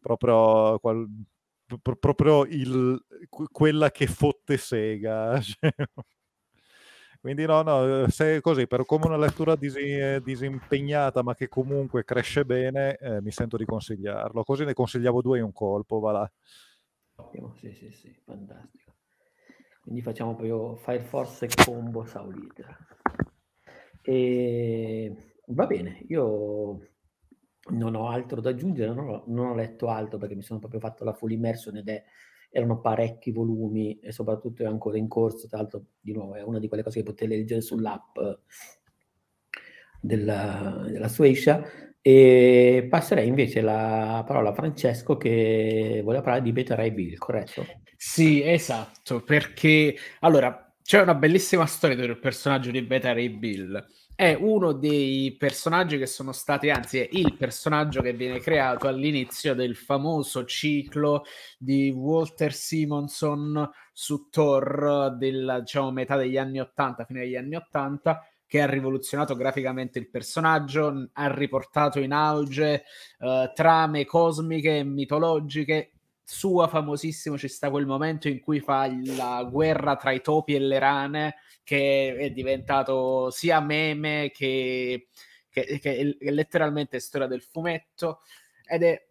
[0.00, 1.06] proprio qual,
[1.82, 2.98] P- proprio il,
[3.52, 5.40] quella che fotte Sega.
[5.42, 5.72] Cioè.
[7.20, 12.04] Quindi no, no, se è così, per come una lettura dis- disimpegnata ma che comunque
[12.04, 14.44] cresce bene, eh, mi sento di consigliarlo.
[14.44, 16.32] Così ne consigliavo due in un colpo, va là.
[17.16, 18.94] Ottimo, sì, sì, sì, fantastico.
[19.82, 22.78] Quindi facciamo proprio Fire Force Combo Saulita.
[24.02, 26.78] E Va bene, io
[27.70, 30.80] non ho altro da aggiungere, non ho, non ho letto altro perché mi sono proprio
[30.80, 32.02] fatto la full immersion ed è,
[32.50, 36.58] erano parecchi volumi e soprattutto è ancora in corso, tra l'altro di nuovo è una
[36.58, 38.18] di quelle cose che potete leggere sull'app
[40.00, 41.62] della, della Suecia
[42.00, 47.66] e passerei invece la parola a Francesco che vuole parlare di Beta Ray Bill, corretto?
[47.96, 53.86] Sì, esatto, perché allora c'è una bellissima storia del personaggio di Beta Ray Bill
[54.18, 59.54] è uno dei personaggi che sono stati, anzi è il personaggio che viene creato all'inizio
[59.54, 61.22] del famoso ciclo
[61.56, 68.26] di Walter Simonson su Thor della diciamo, metà degli anni 80, fine degli anni 80,
[68.44, 72.82] che ha rivoluzionato graficamente il personaggio, ha riportato in auge
[73.20, 75.92] uh, trame cosmiche e mitologiche.
[76.30, 78.86] Sua famosissimo ci sta quel momento in cui fa
[79.16, 85.08] la guerra tra i topi e le rane che è diventato sia meme che,
[85.48, 88.20] che, che è letteralmente storia del fumetto.
[88.66, 89.06] Ed è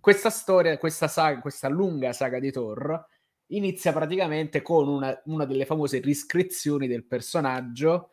[0.00, 3.06] questa storia, questa saga, questa lunga saga di Thor
[3.50, 8.10] inizia praticamente con una, una delle famose riscrizioni del personaggio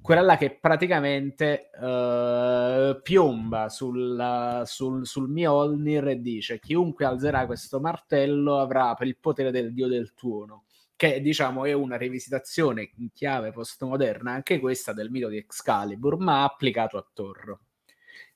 [0.00, 8.58] quella che praticamente uh, piomba sul, sul, sul Mjolnir e dice chiunque alzerà questo martello
[8.58, 10.64] avrà per il potere del dio del tuono
[10.98, 16.42] che diciamo è una rivisitazione in chiave postmoderna, anche questa del mito di Excalibur, ma
[16.42, 17.56] applicato a Thor.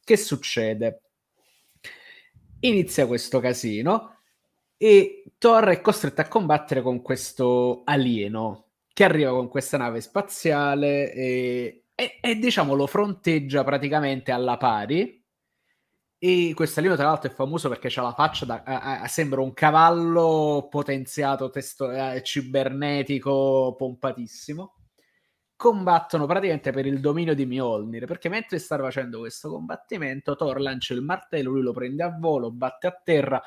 [0.04, 1.00] Che succede?
[2.60, 4.18] Inizia questo casino
[4.76, 11.12] e Thor è costretto a combattere con questo alieno che arriva con questa nave spaziale
[11.12, 15.22] e, e, e diciamo lo fronteggia praticamente alla pari
[16.24, 18.62] e questo alieno, tra l'altro, è famoso perché ha la faccia da.
[18.64, 24.76] A, sembra un cavallo potenziato, testo, eh, cibernetico, pompatissimo.
[25.56, 28.04] Combattono praticamente per il dominio di Mjolnir.
[28.06, 32.52] Perché mentre sta facendo questo combattimento, Thor lancia il martello, lui lo prende a volo,
[32.52, 33.42] batte a terra,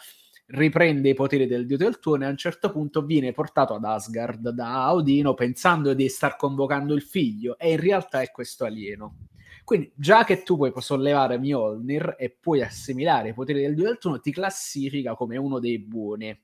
[0.48, 3.84] riprende i poteri del dio del tuono e a un certo punto viene portato ad
[3.84, 7.58] Asgard da Odino pensando di star convocando il figlio.
[7.58, 9.16] E in realtà è questo alieno
[9.66, 13.98] quindi, già che tu puoi sollevare Mjolnir e puoi assimilare i poteri del dio del
[13.98, 16.40] turno, ti classifica come uno dei buoni.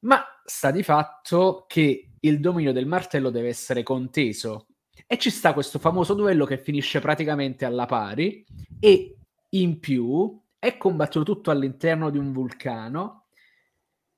[0.00, 4.66] Ma sta di fatto che il dominio del martello deve essere conteso.
[5.06, 8.44] E ci sta questo famoso duello che finisce praticamente alla pari
[8.80, 9.16] e
[9.50, 13.26] in più è combattuto tutto all'interno di un vulcano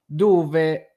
[0.04, 0.90] dove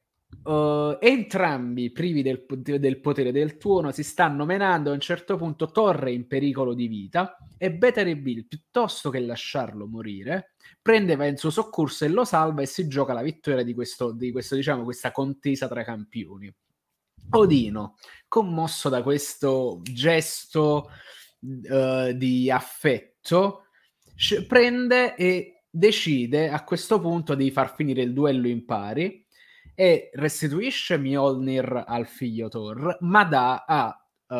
[0.43, 5.71] Uh, entrambi privi del, del, potere del tuono si stanno menando a un certo punto
[5.71, 11.49] Torre in pericolo di vita e Better Bill piuttosto che lasciarlo morire prendeva in suo
[11.49, 15.13] soccorso e lo salva e si gioca la vittoria di, questo, di questo, diciamo, questa
[15.13, 16.53] contesa tra campioni.
[17.29, 17.95] Odino
[18.27, 20.89] commosso da questo gesto
[21.39, 23.66] uh, di affetto
[24.47, 29.25] prende e decide a questo punto di far finire il duello in pari
[29.75, 34.33] e restituisce Mjolnir al figlio Thor, ma dà a, uh,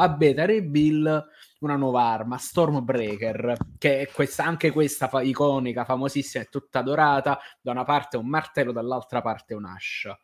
[0.00, 1.26] a Beta Ray Bill
[1.60, 7.38] una nuova arma, Stormbreaker, che è questa, anche questa fa- iconica, famosissima, è tutta dorata,
[7.60, 10.18] da una parte un martello, dall'altra parte un'ascia.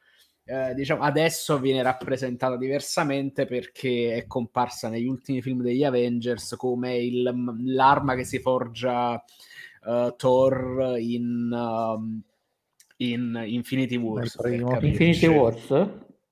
[0.47, 6.97] Eh, diciamo, adesso viene rappresentata diversamente perché è comparsa negli ultimi film degli Avengers come
[6.99, 7.33] il,
[7.65, 9.23] l'arma che si forgia
[9.85, 11.51] uh, Thor in...
[11.51, 12.23] Uh,
[12.99, 14.39] in Infinity Wars.
[14.45, 15.89] Infinity Wars?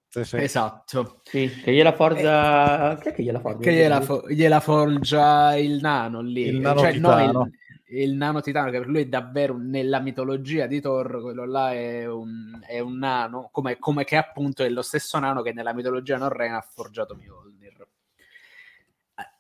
[0.09, 0.37] Sì, sì.
[0.37, 1.21] Esatto.
[1.25, 2.97] Sì, che gliela forgia...
[3.01, 3.61] Chi è che gliela forgia?
[3.63, 6.43] Che gliela, fo- gliela forgia il nano lì.
[6.43, 7.33] Il nano cioè, titano.
[7.33, 7.53] No, il,
[7.93, 12.07] il, nano titano, che per lui è davvero, nella mitologia di Thor, quello là è
[12.07, 16.17] un, è un nano, come, come, che appunto è lo stesso nano che nella mitologia
[16.17, 17.87] norrena ha forgiato Mjolnir.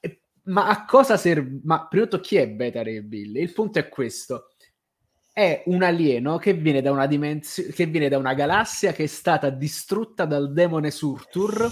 [0.00, 1.60] Eh, ma a cosa serve?
[1.64, 3.36] Ma prima di tutto chi è Beta Ray Bill?
[3.36, 4.48] Il punto è questo
[5.32, 9.06] è un alieno che viene da una dimensione che viene da una galassia che è
[9.06, 11.70] stata distrutta dal demone Surtur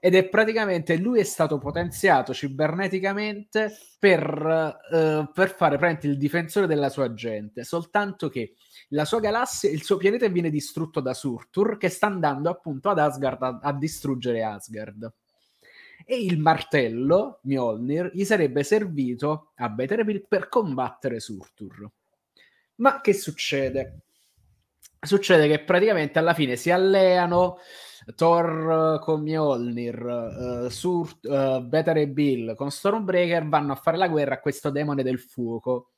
[0.00, 6.88] ed è praticamente lui è stato potenziato ciberneticamente per, uh, per fare il difensore della
[6.88, 7.64] sua gente.
[7.64, 8.54] Soltanto che
[8.90, 12.98] la sua galassia il suo pianeta viene distrutto da Surtur che sta andando appunto ad
[12.98, 15.12] Asgard a, a distruggere Asgard.
[16.06, 21.90] E il martello Mjolnir gli sarebbe servito a Beterville per combattere Surtur.
[22.76, 24.02] Ma che succede?
[25.00, 27.58] Succede che praticamente alla fine si alleano
[28.14, 34.08] Thor con Mjolnir, uh, Sur, uh, Better e Bill con Stormbreaker vanno a fare la
[34.08, 35.92] guerra a questo demone del fuoco.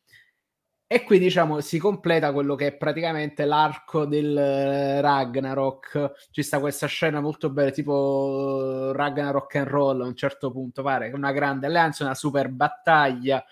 [0.92, 6.28] E qui diciamo si completa quello che è praticamente l'arco del eh, Ragnarok.
[6.32, 11.12] Ci sta questa scena molto bella, tipo Ragnarok and roll a un certo punto, pare
[11.14, 13.44] una grande alleanza, una super battaglia.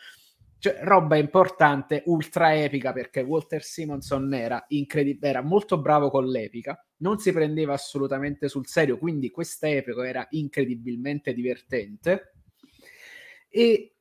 [0.61, 6.85] Cioè, roba importante, ultra epica perché Walter Simonson era incredibile, era molto bravo con l'epica,
[6.99, 12.33] non si prendeva assolutamente sul serio, quindi questa epica era incredibilmente divertente.
[13.49, 13.98] E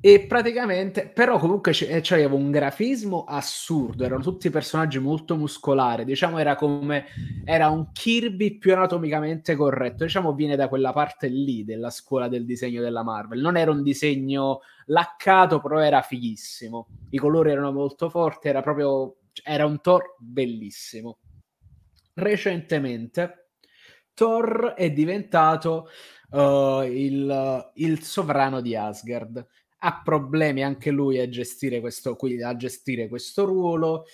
[0.00, 6.38] e praticamente, però comunque c- c'aveva un grafismo assurdo, erano tutti personaggi molto muscolari, diciamo
[6.38, 7.06] era come,
[7.44, 12.44] era un Kirby più anatomicamente corretto, diciamo viene da quella parte lì della scuola del
[12.44, 18.08] disegno della Marvel, non era un disegno laccato, però era fighissimo, i colori erano molto
[18.08, 21.18] forti, era proprio, era un Thor bellissimo.
[22.14, 23.50] Recentemente
[24.14, 25.88] Thor è diventato
[26.30, 29.46] uh, il, il sovrano di Asgard
[29.78, 34.04] ha problemi anche lui a gestire questo, a gestire questo ruolo.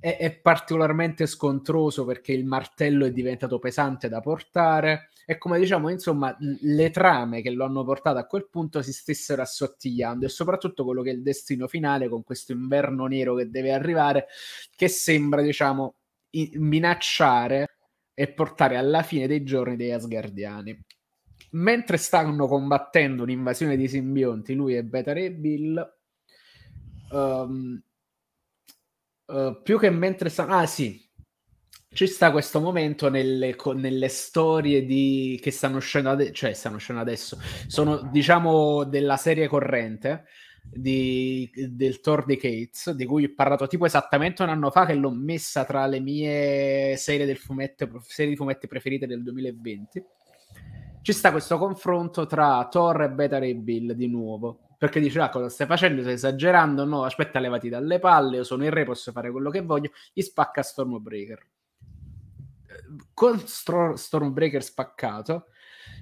[0.00, 5.10] È, è, particolarmente scontroso perché il martello è diventato pesante da portare.
[5.26, 9.42] E come diciamo insomma le trame che lo hanno portato a quel punto si stessero
[9.42, 10.24] assottigliando.
[10.26, 14.26] E soprattutto quello che è il destino finale con questo inverno nero che deve arrivare
[14.76, 15.96] che sembra diciamo
[16.30, 17.66] minacciare
[18.14, 20.84] e portare alla fine dei giorni dei Asgardiani
[21.50, 25.96] mentre stanno combattendo un'invasione di simbionti, lui e Beta Ray Bill,
[27.10, 27.80] um,
[29.26, 30.54] uh, più che mentre stanno...
[30.54, 31.08] Ah sì,
[31.90, 37.00] ci sta questo momento nelle, nelle storie di, che stanno uscendo, ade- cioè stanno uscendo
[37.00, 40.24] adesso, sono diciamo della serie corrente
[40.70, 44.94] di, del Thor di Cates, di cui ho parlato tipo esattamente un anno fa, che
[44.94, 50.04] l'ho messa tra le mie serie, del fumetto, serie di fumetti preferite del 2020
[51.08, 54.74] ci sta questo confronto tra Thor e Beta Ray Bill di nuovo.
[54.76, 56.02] Perché dice, ah, cosa stai facendo?
[56.02, 56.84] Stai esagerando?
[56.84, 59.88] No, aspetta, levati dalle palle, io sono il re, posso fare quello che voglio.
[60.12, 61.46] Gli spacca Stormbreaker.
[63.14, 65.46] Con Stro- Stormbreaker spaccato,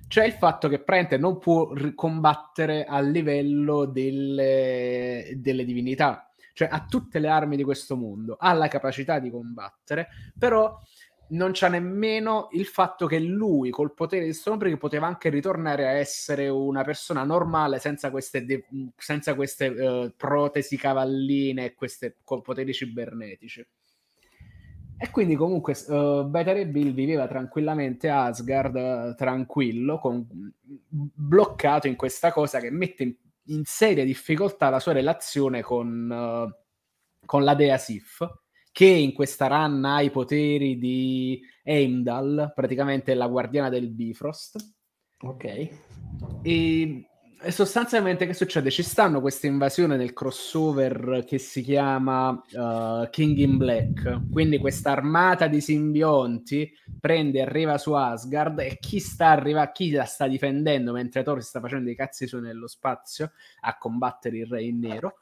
[0.08, 6.32] c'è il fatto che Prente non può combattere a livello delle, delle divinità.
[6.52, 10.76] Cioè ha tutte le armi di questo mondo, ha la capacità di combattere, però
[11.28, 15.92] non c'ha nemmeno il fatto che lui col potere di Stormbreaker poteva anche ritornare a
[15.92, 22.72] essere una persona normale senza queste, de- senza queste uh, protesi cavalline e questi poteri
[22.72, 23.66] cibernetici.
[24.98, 30.26] E quindi comunque uh, Beta Ray Bill viveva tranquillamente a Asgard, uh, tranquillo, con,
[30.88, 33.14] bloccato in questa cosa che mette in,
[33.46, 38.26] in seria difficoltà la sua relazione con, uh, con la dea Sif
[38.76, 44.58] che in questa run ha i poteri di Heimdall, praticamente la guardiana del Bifrost.
[45.22, 45.68] Ok.
[46.42, 47.08] E,
[47.48, 48.70] sostanzialmente che succede?
[48.70, 54.90] Ci stanno questa invasione nel crossover che si chiama uh, King in Black, quindi questa
[54.90, 60.92] armata di simbionti prende arriva su Asgard e chi sta arriva, chi la sta difendendo
[60.92, 64.80] mentre Thor si sta facendo i cazzi su nello spazio a combattere il re in
[64.80, 65.14] nero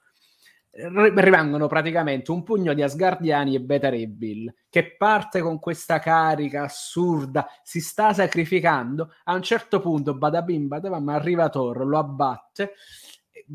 [0.74, 6.64] rimangono praticamente un pugno di Asgardiani e Beta Ray Bill che parte con questa carica
[6.64, 9.12] assurda, si sta sacrificando.
[9.24, 12.72] A un certo punto, Badabim Badabam arriva Thor, lo abbatte,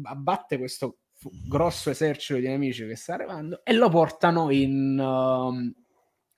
[0.03, 0.99] abbatte questo
[1.47, 4.97] grosso esercito di nemici che sta arrivando e lo portano in.
[4.97, 5.88] Uh,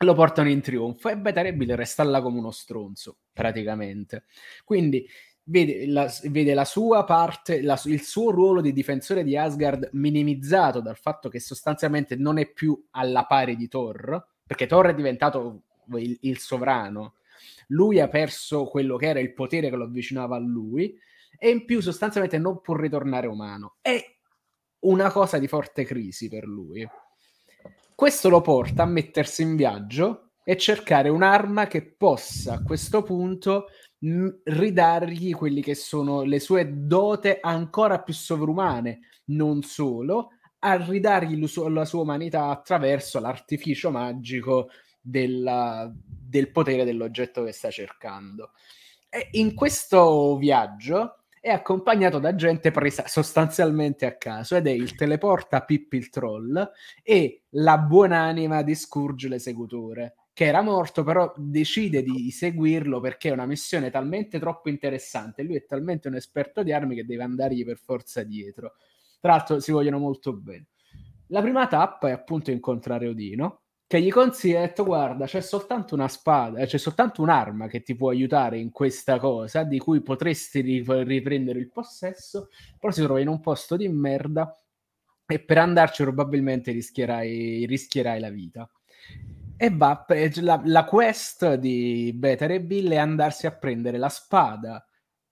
[0.03, 4.23] lo portano in trionfo e Beta Ray Bill resta là come uno stronzo praticamente.
[4.63, 5.07] Quindi
[5.51, 10.79] vede la, vede la sua parte, la, il suo ruolo di difensore di Asgard minimizzato
[10.79, 15.63] dal fatto che sostanzialmente non è più alla pari di Thor, perché Thor è diventato
[15.95, 17.15] il, il sovrano,
[17.67, 20.97] lui ha perso quello che era il potere che lo avvicinava a lui
[21.37, 23.77] e in più sostanzialmente non può ritornare umano.
[23.81, 23.99] È
[24.79, 26.87] una cosa di forte crisi per lui.
[27.93, 33.67] Questo lo porta a mettersi in viaggio e cercare un'arma che possa a questo punto
[34.43, 41.85] ridargli quelli che sono le sue dote ancora più sovrumane, non solo, a ridargli la
[41.85, 48.51] sua umanità attraverso l'artificio magico della, del potere dell'oggetto che sta cercando.
[49.09, 54.95] E in questo viaggio è accompagnato da gente presa sostanzialmente a caso ed è il
[54.95, 56.71] teleporta Pippi il troll
[57.01, 63.31] e la buonanima di Scourge l'esecutore che era morto, però decide di seguirlo perché è
[63.33, 65.43] una missione talmente troppo interessante.
[65.43, 68.73] Lui è talmente un esperto di armi che deve andargli per forza dietro.
[69.19, 70.67] Tra l'altro, si vogliono molto bene.
[71.27, 76.07] La prima tappa è appunto incontrare Odino, che gli consiglia: detto, Guarda, c'è soltanto una
[76.07, 80.61] spada, eh, c'è soltanto un'arma che ti può aiutare in questa cosa, di cui potresti
[80.61, 84.53] riprendere il possesso, però si trova in un posto di merda
[85.25, 88.69] e per andarci probabilmente rischierai, rischierai la vita.
[89.63, 90.07] E va,
[90.41, 94.83] la, la quest di Better e Bill è andarsi a prendere la spada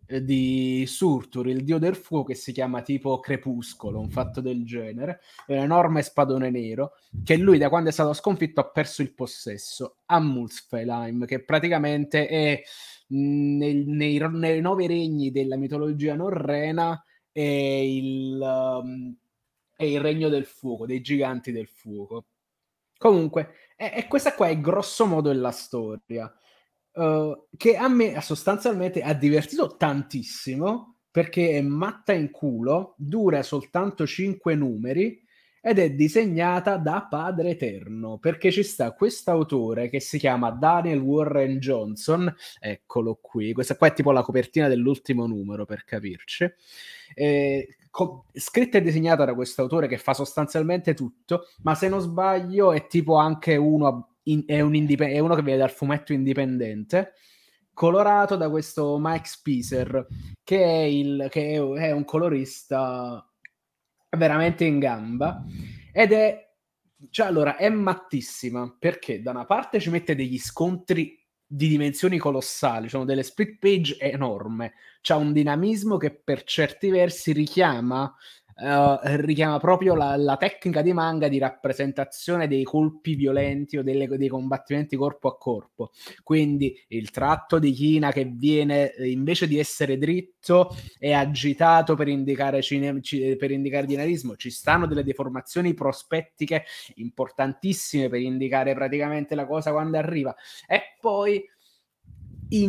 [0.05, 4.63] eh, di Surtur, il dio del fuoco, che si chiama tipo Crepuscolo, un fatto del
[4.65, 6.91] genere, è un enorme spadone nero,
[7.23, 12.27] che lui da quando è stato sconfitto ha perso il possesso a Muspelheim, che praticamente
[12.27, 12.61] è
[13.07, 19.15] nei, nei, nei, nove regni della mitologia norrena è il, um,
[19.75, 22.25] è il regno del fuoco, dei giganti del fuoco.
[22.95, 26.31] Comunque, e, e questa qua è grosso modo la storia.
[26.91, 34.05] Uh, che a me sostanzialmente ha divertito tantissimo perché è matta in culo, dura soltanto
[34.05, 35.23] 5 numeri
[35.61, 40.99] ed è disegnata da Padre Eterno, perché ci sta questo autore che si chiama Daniel
[40.99, 46.51] Warren Johnson, eccolo qui, questa qua è tipo la copertina dell'ultimo numero per capirci,
[47.13, 51.99] eh, co- scritta e disegnata da questo autore che fa sostanzialmente tutto, ma se non
[51.99, 56.13] sbaglio è tipo anche uno, in, è, un indip- è uno che viene dal fumetto
[56.13, 57.13] indipendente,
[57.73, 60.07] colorato da questo Mike Spicer,
[60.43, 63.23] che è, il, che è, un colorista
[64.09, 65.43] veramente in gamba
[65.93, 66.47] ed è
[67.11, 71.18] cioè allora è mattissima perché da una parte ci mette degli scontri
[71.51, 77.31] di dimensioni colossali, sono delle split page enorme, c'è un dinamismo che per certi versi
[77.31, 78.13] richiama
[78.59, 84.07] uh, richiama proprio la, la, tecnica di manga di rappresentazione dei colpi violenti o delle,
[84.07, 85.91] dei combattimenti corpo a corpo.
[86.23, 92.61] Quindi il tratto di china che viene invece di essere dritto è agitato per indicare,
[92.61, 92.99] cine,
[93.37, 94.35] per indicare dinamismo.
[94.35, 100.35] Ci stanno delle deformazioni prospettiche importantissime per indicare praticamente la cosa quando arriva.
[100.67, 101.43] E poi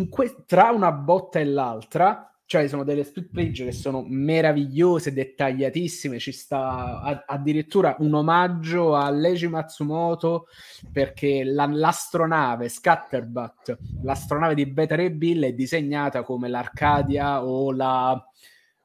[0.08, 6.18] que- tra una botta e l'altra cioè sono delle split page che sono meravigliose, dettagliatissime,
[6.18, 10.46] ci sta a- addirittura un omaggio a Leiji Matsumoto
[10.92, 18.20] perché la- l'astronave Scatterbutt, l'astronave di Beta Ray Bill è disegnata come l'Arcadia o la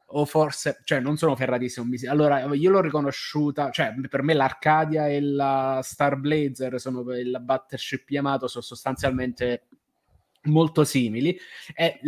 [0.07, 1.87] o forse, cioè non sono ferratissimo.
[2.07, 8.09] Allora, io l'ho riconosciuta, cioè per me l'Arcadia e la Star Blazer sono la Battleship
[8.09, 9.63] Yamato sono sostanzialmente
[10.43, 11.37] molto simili
[11.73, 11.99] e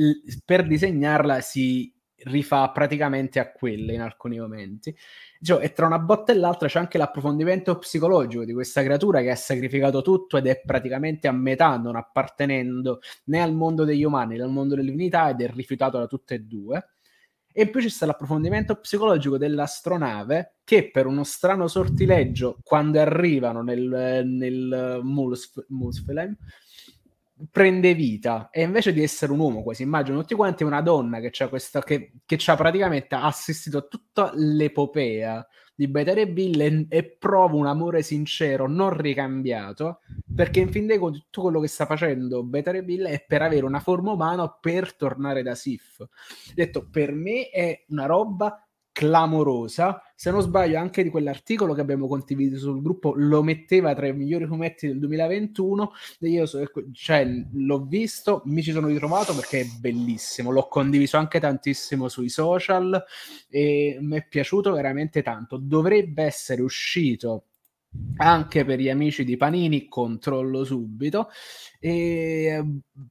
[0.45, 1.91] per disegnarla si
[2.23, 4.95] rifà praticamente a quelle in alcuni momenti.
[5.41, 9.29] Cioè, e tra una botta e l'altra c'è anche l'approfondimento psicologico di questa creatura che
[9.29, 14.37] ha sacrificato tutto ed è praticamente a metà, non appartenendo né al mondo degli umani
[14.37, 16.89] né al mondo delle divinità ed è rifiutato da tutte e due.
[17.59, 24.21] E poi c'è sta l'approfondimento psicologico dell'astronave che per uno strano sortileggio, quando arrivano nel,
[24.27, 26.37] nel Mulsfelheim,
[27.49, 28.49] prende vita.
[28.51, 32.11] E invece di essere un uomo quasi immagino tutti quanti una donna che questa che,
[32.27, 35.43] che ha praticamente assistito a tutta l'epopea
[35.77, 39.99] di Better e Bill e, prova un amore sincero non ricambiato
[40.35, 43.43] perché in fin dei conti tutto quello che sta facendo Better e Bill è per
[43.43, 46.03] avere una forma umana per tornare da Sif
[46.55, 48.59] detto per me è una roba
[48.97, 50.01] clamorosa.
[50.19, 54.13] Se non sbaglio, anche di quell'articolo che abbiamo condiviso sul gruppo lo metteva tra i
[54.15, 55.91] migliori fumetti del 2021.
[56.21, 60.49] Io so, cioè, l'ho visto, mi ci sono ritrovato perché è bellissimo.
[60.49, 62.99] L'ho condiviso anche tantissimo sui social
[63.47, 65.57] e mi è piaciuto veramente tanto.
[65.57, 67.43] Dovrebbe essere uscito
[68.17, 71.29] anche per gli amici di Panini, controllo subito.
[71.79, 72.63] E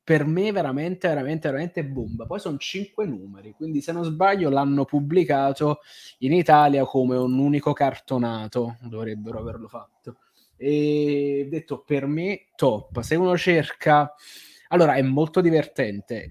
[0.03, 2.27] per me veramente, veramente, veramente bomba.
[2.27, 5.81] Poi sono cinque numeri, quindi se non sbaglio l'hanno pubblicato
[6.19, 10.19] in Italia come un unico cartonato, dovrebbero averlo fatto.
[10.57, 13.01] E detto per me top.
[13.01, 14.13] Se uno cerca
[14.69, 16.31] allora, è molto divertente,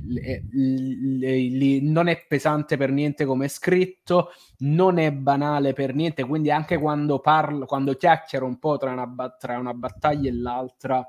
[1.81, 6.77] non è pesante per niente come è scritto, non è banale per niente, quindi anche
[6.77, 11.07] quando parlo, quando chiacchiero un po' tra una, tra una battaglia e l'altra,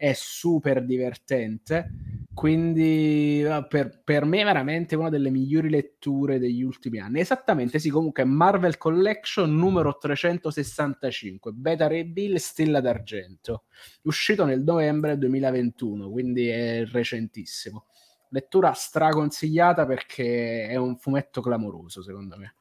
[0.00, 1.90] è super divertente.
[2.32, 7.20] Quindi per, per, me è veramente una delle migliori letture degli ultimi anni.
[7.20, 13.64] Esattamente, sì, comunque Marvel Collection numero 365, Beta Ray Bill Stella d'Argento,
[14.04, 17.84] uscito nel novembre 2021, quindi è recentissimo.
[18.30, 22.54] Lettura straconsigliata perché è un fumetto clamoroso, secondo me.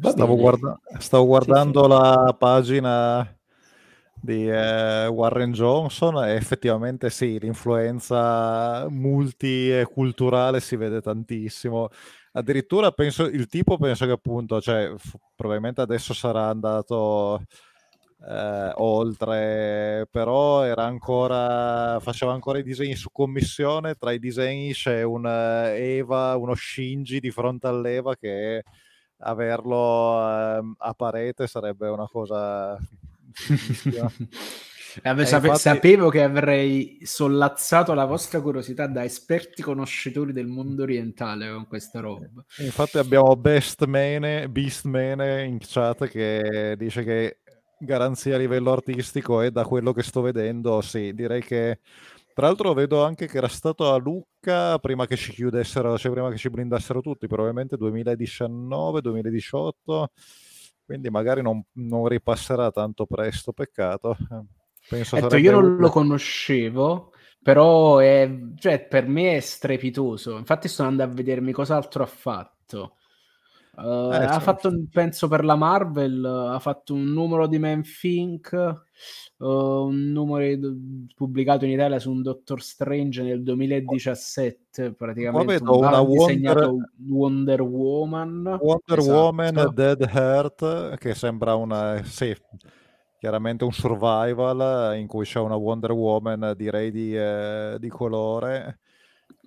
[0.00, 1.92] Stavo, guarda- stavo, guardando sì, sì.
[1.92, 3.38] la pagina
[4.24, 11.90] di eh, Warren Johnson effettivamente sì, l'influenza multiculturale si vede tantissimo.
[12.32, 17.42] Addirittura penso, il tipo penso che appunto, cioè, f- probabilmente adesso sarà andato
[18.26, 25.02] eh, oltre, però era ancora, faceva ancora i disegni su commissione, tra i disegni c'è
[25.02, 28.64] un Eva, uno Shinji di fronte all'Eva che
[29.18, 32.78] averlo eh, a parete sarebbe una cosa...
[35.02, 35.58] Eh, sape- infatti...
[35.58, 41.98] Sapevo che avrei sollazzato la vostra curiosità da esperti conoscitori del mondo orientale con questa
[42.00, 42.28] roba.
[42.58, 47.38] Infatti abbiamo Beast Mene in chat che dice che
[47.78, 51.80] garanzia a livello artistico e da quello che sto vedendo, sì, direi che
[52.32, 56.30] tra l'altro vedo anche che era stato a Lucca prima che ci chiudessero, cioè prima
[56.30, 60.10] che ci blindassero tutti, probabilmente 2019, 2018,
[60.84, 64.16] quindi magari non, non ripasserà tanto presto, peccato.
[64.88, 67.12] Penso Etto, io non lo conoscevo,
[67.42, 70.36] però è, cioè, per me è strepitoso.
[70.36, 72.96] Infatti sto andando a vedermi cos'altro ha fatto.
[73.76, 78.52] Uh, eh, ha fatto, penso per la Marvel, ha fatto un numero di Man Think,
[79.38, 85.68] uh, un numero di, pubblicato in Italia su un Doctor Strange nel 2017, praticamente un
[85.68, 86.70] una Wonder,
[87.08, 88.58] Wonder Woman.
[88.60, 89.18] Wonder esatto.
[89.18, 92.00] Woman Dead Heart, che sembra una...
[92.04, 92.32] Sì,
[93.18, 98.78] chiaramente un survival in cui c'è una Wonder Woman direi di, eh, di colore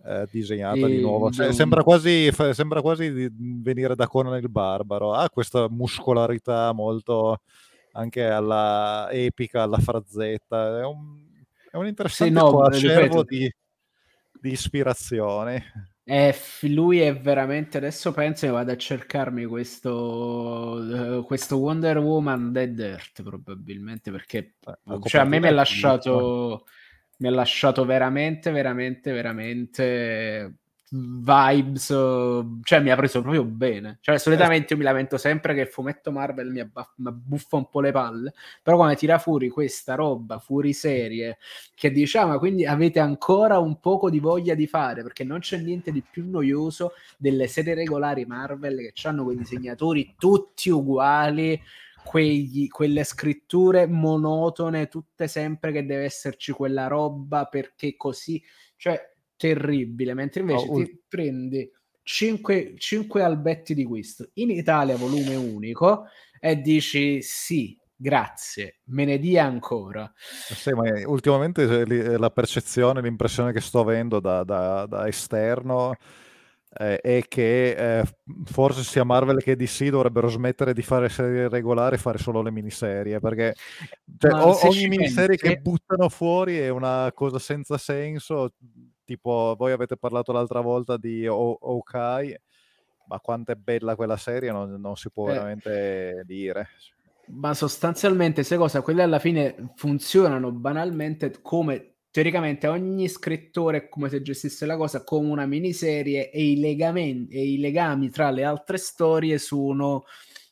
[0.07, 4.49] eh, disegnata e di nuovo cioè, sembra, quasi, sembra quasi di venire da Conan il
[4.49, 7.41] Barbaro ha questa muscolarità molto
[7.93, 11.25] anche alla epica alla frazzetta è un,
[11.71, 13.51] è un interessante sì, no, acervo di,
[14.39, 15.61] di ispirazioni
[16.07, 17.79] è, lui è veramente.
[17.79, 23.21] Adesso penso che vado a cercarmi questo, uh, questo Wonder Woman Dead Earth.
[23.21, 26.63] Probabilmente perché eh, cioè, a me mi ha lasciato.
[27.17, 30.55] Mi ha lasciato veramente, veramente, veramente
[30.89, 31.87] vibes,
[32.63, 33.97] cioè mi ha preso proprio bene.
[34.01, 37.69] Cioè, solitamente io mi lamento sempre che il fumetto Marvel mi, abba- mi buffa un
[37.69, 41.39] po' le palle, però quando tira fuori questa roba, fuori serie,
[41.75, 45.91] che diciamo, quindi avete ancora un poco di voglia di fare, perché non c'è niente
[45.91, 51.59] di più noioso delle serie regolari Marvel che hanno quei disegnatori tutti uguali,
[52.07, 58.41] quegli, quelle scritture monotone, tutte sempre che deve esserci quella roba perché così,
[58.77, 58.97] cioè
[59.35, 61.69] terribile, mentre invece oh, ti prendi
[62.01, 66.05] 5, 5 albetti di questo in Italia volume unico
[66.39, 70.09] e dici sì, grazie, me ne dia ancora.
[70.15, 75.93] Sì, ma ultimamente la percezione, l'impressione che sto avendo da, da, da esterno
[76.79, 78.03] eh, è che eh,
[78.45, 82.51] forse sia Marvel che DC dovrebbero smettere di fare serie regolari e fare solo le
[82.51, 83.55] miniserie, perché
[84.17, 85.55] cioè, o, ogni miniserie pensi...
[85.55, 88.53] che buttano fuori è una cosa senza senso,
[89.03, 92.35] tipo voi avete parlato l'altra volta di o- Okai,
[93.07, 95.33] ma quanto è bella quella serie non, non si può eh.
[95.33, 96.67] veramente dire.
[97.29, 104.09] Ma sostanzialmente, se cosa, quelle alla fine funzionano banalmente come teoricamente ogni scrittore è come
[104.09, 108.43] se gestisse la cosa come una miniserie e i, legami, e i legami tra le
[108.43, 110.05] altre storie sono,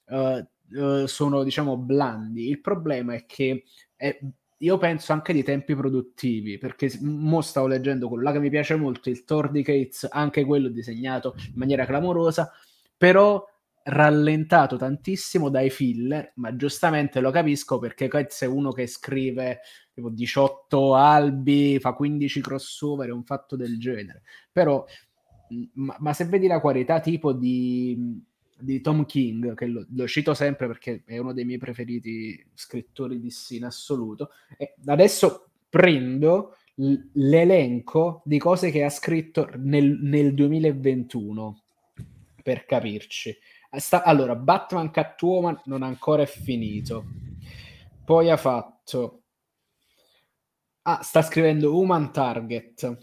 [0.09, 2.49] uh, uh, sono diciamo blandi.
[2.49, 3.63] Il problema è che
[3.95, 4.16] è
[4.59, 8.76] io penso anche di tempi produttivi, perché mo stavo leggendo quello là che mi piace
[8.76, 12.51] molto, il Thor di Cates, anche quello disegnato in maniera clamorosa,
[12.95, 13.43] però
[13.88, 19.60] rallentato tantissimo dai filler, ma giustamente lo capisco perché Cates è uno che scrive
[19.94, 24.24] tipo 18 albi, fa 15 crossover, è un fatto del genere.
[24.52, 24.84] Però,
[25.74, 28.24] ma, ma se vedi la qualità tipo di
[28.58, 33.20] di Tom King, che lo, lo, cito sempre perché è uno dei miei preferiti scrittori
[33.20, 34.30] di sì in assoluto,
[34.86, 36.56] adesso prendo
[37.14, 41.64] l'elenco di cose che ha scritto nel, nel 2021,
[42.42, 43.36] per capirci.
[43.78, 47.05] Sta, allora, Batman Catwoman non ancora è finito.
[48.03, 49.23] Poi ha fatto...
[50.84, 52.97] Ah, sta scrivendo Human Target.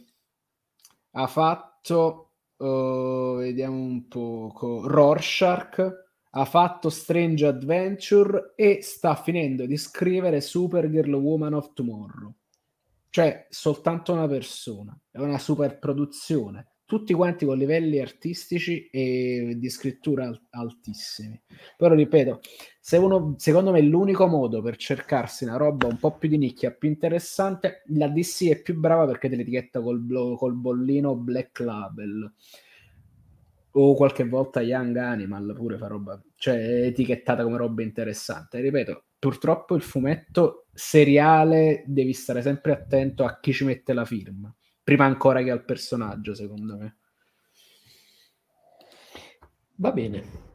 [1.13, 4.87] Ha fatto Uh, vediamo un poco.
[4.87, 6.01] Rorschach
[6.31, 12.33] ha fatto Strange Adventure e sta finendo di scrivere Supergirl Woman of Tomorrow.
[13.11, 14.97] Cioè, soltanto una persona.
[15.11, 21.41] È una super produzione tutti quanti con livelli artistici e di scrittura altissimi.
[21.75, 22.41] Però ripeto,
[22.79, 26.71] se uno, secondo me l'unico modo per cercarsi una roba un po' più di nicchia,
[26.71, 32.31] più interessante, la DC è più brava perché te l'etichetta col, col bollino Black Label
[33.71, 38.61] o qualche volta Young Animal pure fa roba, cioè etichettata come roba interessante.
[38.61, 44.55] ripeto, purtroppo il fumetto seriale devi stare sempre attento a chi ci mette la firma
[44.83, 46.97] prima ancora che al personaggio, secondo me.
[49.77, 50.51] Va bene.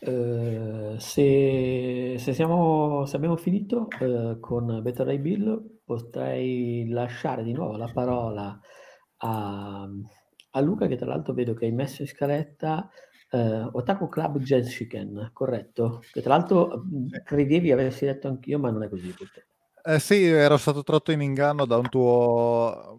[0.00, 7.52] Uh, se, se, siamo, se, abbiamo finito uh, con Better Ray Bill, potrei lasciare di
[7.52, 8.58] nuovo la parola
[9.18, 9.88] a,
[10.50, 12.90] a, Luca, che tra l'altro vedo che hai messo in scaletta
[13.32, 16.02] Uh, Otaku Club Chicken, corretto?
[16.10, 16.82] Che tra l'altro
[17.22, 19.14] credevi avessi detto anch'io, ma non è così.
[19.82, 22.98] Eh sì, ero stato tratto in inganno da un tuo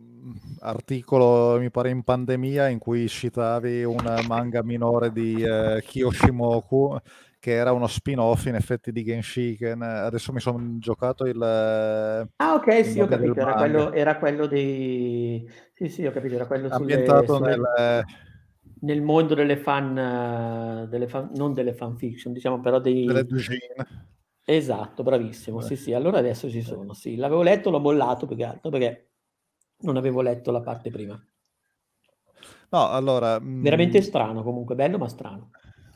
[0.59, 6.97] articolo, mi pare in pandemia, in cui citavi un manga minore di eh, Kiyoshimoku
[7.39, 9.81] che era uno spin-off in effetti di Genshiken.
[9.81, 11.41] Adesso mi sono giocato il...
[11.41, 15.49] Ah ok, sì, ho capito, era quello, era quello, dei...
[15.73, 17.65] Sì, sì, ho capito, era quello ambientato sulle, sulle...
[17.65, 18.05] nel...
[18.81, 23.05] nel mondo delle fan, delle fan, non delle fanfiction, diciamo però dei...
[23.05, 23.25] Delle.
[24.43, 27.15] Esatto, bravissimo, sì sì, allora adesso ci sono, sì.
[27.15, 29.11] L'avevo letto, l'ho mollato più che altro perché
[29.81, 31.19] non avevo letto la parte prima.
[32.69, 33.39] No, allora...
[33.39, 34.01] Veramente mh...
[34.01, 35.51] Mm, strano comunque, bello ma strano.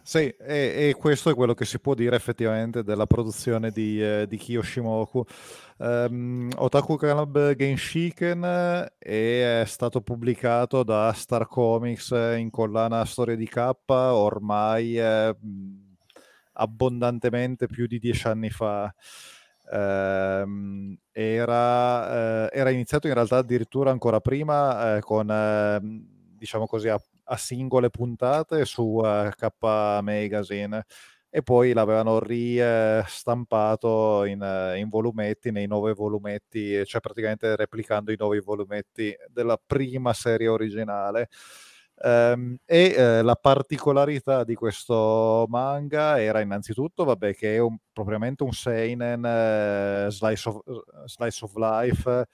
[0.08, 4.28] Sì, e, e, questo è quello che si può dire effettivamente della produzione di, eh,
[4.28, 5.24] di Kiyoshimoku.
[5.78, 13.72] Um, Otaku Club Genshiken è stato pubblicato da Star Comics in collana Storia di K
[13.88, 15.36] ormai eh,
[16.56, 18.94] abbondantemente più di dieci anni fa.
[19.68, 26.06] Uh, era, uh, era, iniziato in realtà addirittura ancora prima uh, con, ehm,
[26.38, 29.48] diciamo così, a a singole puntate su uh, K
[30.02, 30.86] Magazine
[31.30, 38.16] e poi l'avevano ristampato in, uh, in, volumetti, nei nove volumetti, cioè praticamente replicando i
[38.18, 41.30] nuovi volumetti della prima serie originale.
[41.98, 48.44] Um, e uh, la particolarità di questo manga era innanzitutto vabbè, che è un, propriamente
[48.44, 50.60] un seinen uh, slice, of,
[51.06, 52.28] slice of life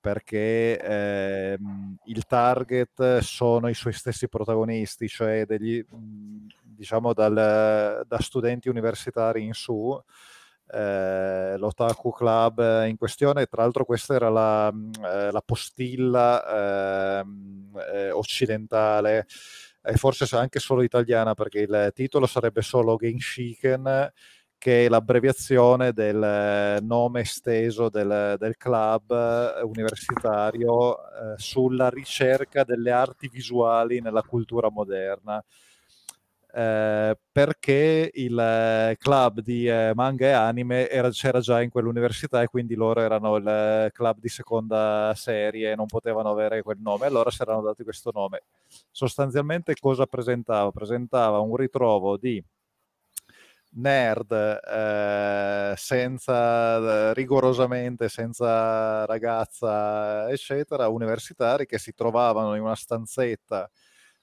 [0.00, 8.18] perché ehm, il target sono i suoi stessi protagonisti, cioè degli, mhmm, diciamo dal, da
[8.20, 10.00] studenti universitari in su.
[10.70, 17.72] Eh, l'Otaku Club in questione, tra l'altro questa era la, mhmm, eh, la postilla ehm,
[17.92, 19.26] eh, occidentale
[19.82, 24.12] e forse anche solo italiana perché il titolo sarebbe solo Genshiken
[24.58, 32.90] che è l'abbreviazione del eh, nome esteso del, del club universitario eh, sulla ricerca delle
[32.90, 35.42] arti visuali nella cultura moderna.
[36.50, 42.40] Eh, perché il eh, club di eh, manga e anime era, c'era già in quell'università
[42.42, 47.06] e quindi loro erano il club di seconda serie e non potevano avere quel nome,
[47.06, 48.44] allora si erano dati questo nome.
[48.90, 50.70] Sostanzialmente cosa presentava?
[50.70, 52.42] Presentava un ritrovo di
[53.70, 63.70] nerd eh, senza rigorosamente senza ragazza eccetera universitari che si trovavano in una stanzetta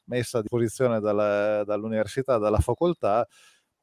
[0.05, 3.27] messa a disposizione dalla, dall'università dalla facoltà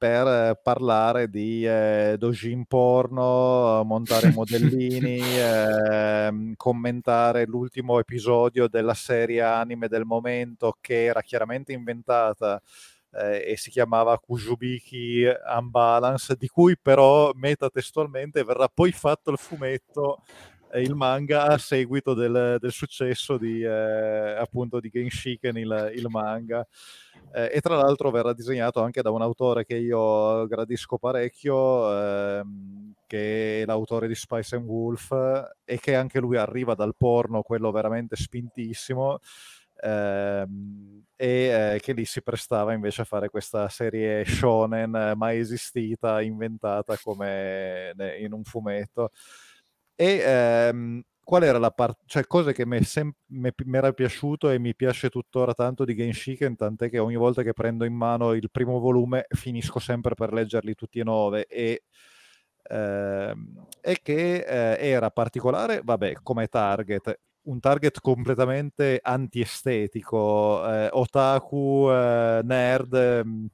[0.03, 9.87] per parlare di eh, dojin porno, montare modellini, eh, commentare l'ultimo episodio della serie anime
[9.87, 12.61] del momento che era chiaramente inventata
[13.13, 15.25] eh, e si chiamava Kujubiki
[15.57, 20.23] Unbalance, di cui però metatestualmente verrà poi fatto il fumetto
[20.81, 26.67] il manga a seguito del, del successo di, eh, appunto di Genshiken, il, il manga.
[27.35, 31.91] Eh, e tra l'altro verrà disegnato anche da un autore che io gradisco parecchio,
[32.41, 35.11] ehm, che è l'autore di Spice and Wolf,
[35.65, 39.19] e che anche lui arriva dal porno, quello veramente spintissimo
[39.83, 46.21] ehm, e eh, che lì si prestava invece a fare questa serie shonen mai esistita,
[46.23, 49.11] inventata come in un fumetto.
[49.95, 53.13] E ehm, qual era la parte, cioè cose che mi sem-
[53.73, 57.85] era piaciuto e mi piace tuttora tanto di Genshiken, tant'è che ogni volta che prendo
[57.85, 61.83] in mano il primo volume finisco sempre per leggerli tutti e nove e
[62.65, 71.89] ehm, e che eh, era particolare, vabbè, come target, un target completamente antiestetico, eh, otaku,
[71.91, 73.47] eh, nerd, mm,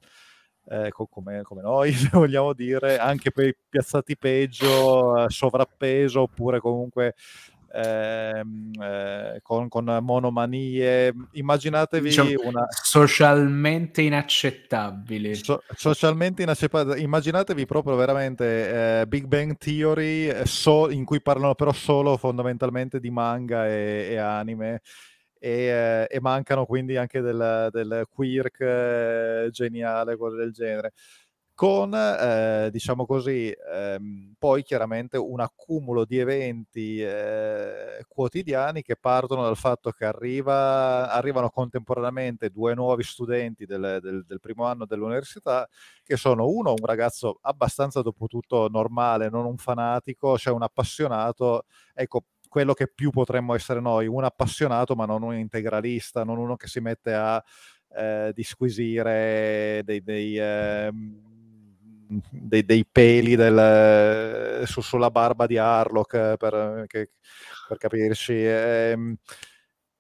[0.71, 7.15] eh, come, come, noi vogliamo dire, anche per piazzati peggio, eh, sovrappeso oppure comunque
[7.73, 11.15] ehm, eh, con, con, monomanie.
[11.33, 12.67] Immaginatevi diciamo, una...
[12.69, 15.35] Socialmente inaccettabili.
[15.35, 17.03] So, socialmente inaccettabili.
[17.03, 23.01] Immaginatevi proprio veramente eh, Big Bang Theory eh, so, in cui parlano però solo fondamentalmente
[23.01, 24.81] di manga e, e anime.
[25.39, 30.93] E, eh, e, mancano quindi anche del, del quirk eh, geniale, cose del genere.
[31.59, 39.43] Con, eh, diciamo così, ehm, poi chiaramente un accumulo di eventi eh, quotidiani che partono
[39.43, 45.69] dal fatto che arriva, arrivano contemporaneamente due nuovi studenti del, del, del, primo anno dell'università,
[46.05, 51.65] che sono uno, un ragazzo abbastanza dopo tutto normale, non un fanatico, cioè un appassionato,
[51.93, 56.57] ecco, quello che più potremmo essere noi, un appassionato ma non un integralista, non uno
[56.57, 57.43] che si mette a
[57.97, 60.91] eh, di squisire dei, dei, eh,
[62.31, 67.11] dei, dei peli del, su, sulla barba di Harlock per, che,
[67.69, 68.33] per capirci.
[68.33, 69.17] Eh,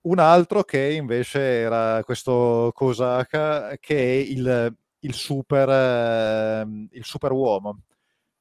[0.01, 7.33] un altro che invece era questo Kosaka che è il, il super, eh, il super
[7.33, 7.83] uomo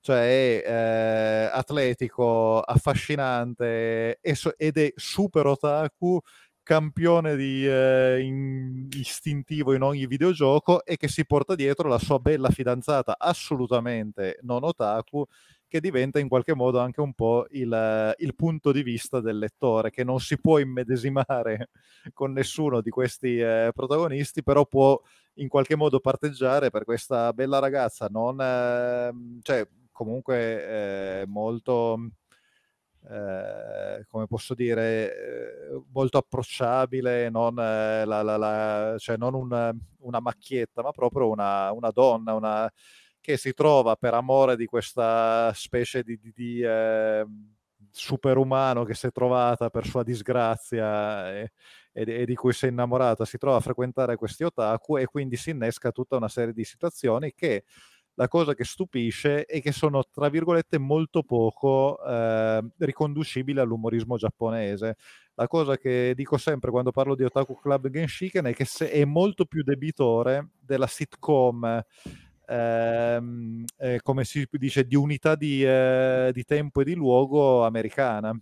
[0.08, 6.22] cioè è eh, atletico, affascinante ed è super otaku,
[6.64, 12.20] campione di eh, in, istintivo in ogni videogioco e che si porta dietro la sua
[12.20, 15.26] bella fidanzata assolutamente non otaku
[15.68, 19.90] che diventa in qualche modo anche un po' il, il, punto di vista del lettore,
[19.90, 21.70] che non si può immedesimare
[22.14, 24.98] con nessuno di questi eh, protagonisti, però può
[25.36, 31.98] in qualche modo parteggiare per questa bella ragazza, non, eh, cioè, comunque eh, molto,
[33.10, 39.76] eh, come posso dire, eh, molto approcciabile, non, eh, la, la, la, cioè non un,
[39.98, 42.72] una macchietta, ma proprio una, una donna, una,
[43.20, 47.26] che si trova per amore di questa specie di, di, di eh,
[47.90, 51.52] superumano che si è trovata per sua disgrazia e,
[51.92, 55.38] e, e, di cui si è innamorata, si trova a frequentare questi otaku e quindi
[55.38, 57.64] si innesca tutta una serie di situazioni che
[58.20, 64.98] la cosa che stupisce è che sono, tra virgolette, molto poco eh, riconducibili all'umorismo giapponese.
[65.36, 69.46] La cosa che dico sempre quando parlo di Otaku Club Genshiken è che è molto
[69.46, 71.84] più debitore della sitcom
[72.48, 78.36] ehm, eh, come si dice, di unità di, eh, di, tempo e di luogo americana.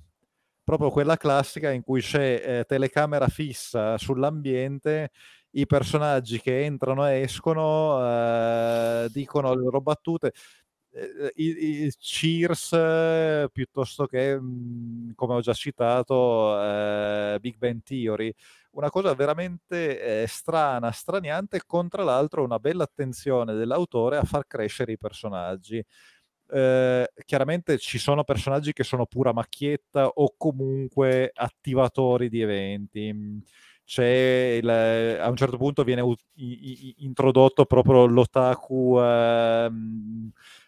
[0.64, 5.12] Proprio quella classica in cui c'è eh, telecamera fissa sull'ambiente
[5.58, 10.34] i personaggi che entrano e escono eh, dicono le loro battute.
[10.92, 17.82] Eh, i, i Cheers eh, piuttosto che, mhmm, come ho già citato, eh, Big Bang
[17.84, 18.34] Theory.
[18.72, 24.46] Una cosa veramente eh, strana, straniante, con tra l'altro una bella attenzione dell'autore a far
[24.48, 25.84] crescere i personaggi.
[26.48, 33.42] Eh, chiaramente ci sono personaggi che sono pura macchietta o comunque attivatori di eventi
[33.86, 39.70] il, a un certo punto viene u- i- introdotto proprio l'otaku eh,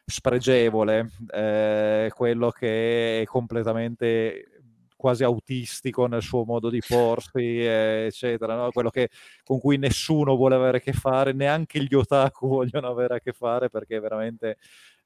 [0.05, 4.57] spregevole, eh, quello che è completamente
[4.95, 8.71] quasi autistico nel suo modo di porsi, eccetera, no?
[8.71, 9.09] quello che,
[9.43, 13.31] con cui nessuno vuole avere a che fare, neanche gli otaku vogliono avere a che
[13.31, 14.57] fare perché è veramente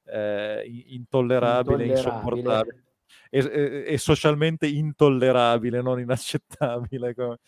[0.06, 2.82] eh, intollerabile, intollerabile, insopportabile.
[3.28, 7.14] È, è, socialmente intollerabile, non inaccettabile.
[7.14, 7.38] Come...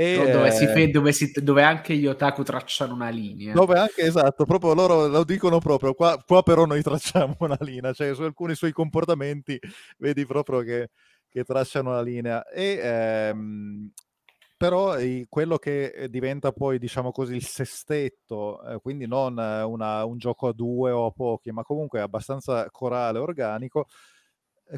[0.00, 3.52] E, dove, si fe- dove, si, dove, anche gli otaku tracciano una linea.
[3.52, 7.92] Dove anche, esatto, proprio loro lo dicono proprio, qua, qua però noi tracciamo una linea,
[7.92, 9.58] cioè su alcuni suoi comportamenti
[9.96, 10.90] vedi proprio che,
[11.28, 12.46] che tracciano una linea.
[12.46, 13.90] E, ehm,
[14.56, 20.16] però eh, quello che diventa poi, diciamo così, il sestetto, eh, quindi non una, un
[20.18, 23.88] gioco a due o a pochi, ma comunque abbastanza corale, organico,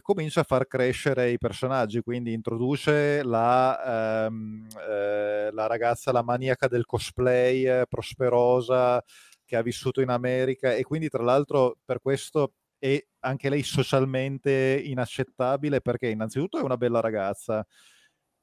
[0.02, 6.68] comincia a far crescere i personaggi, quindi introduce la, ehm, eh, la ragazza, la maniaca
[6.68, 9.02] del cosplay, eh, prosperosa,
[9.44, 14.80] che ha vissuto in America e quindi tra l'altro per questo è anche lei socialmente
[14.84, 17.66] inaccettabile perché innanzitutto è una bella ragazza,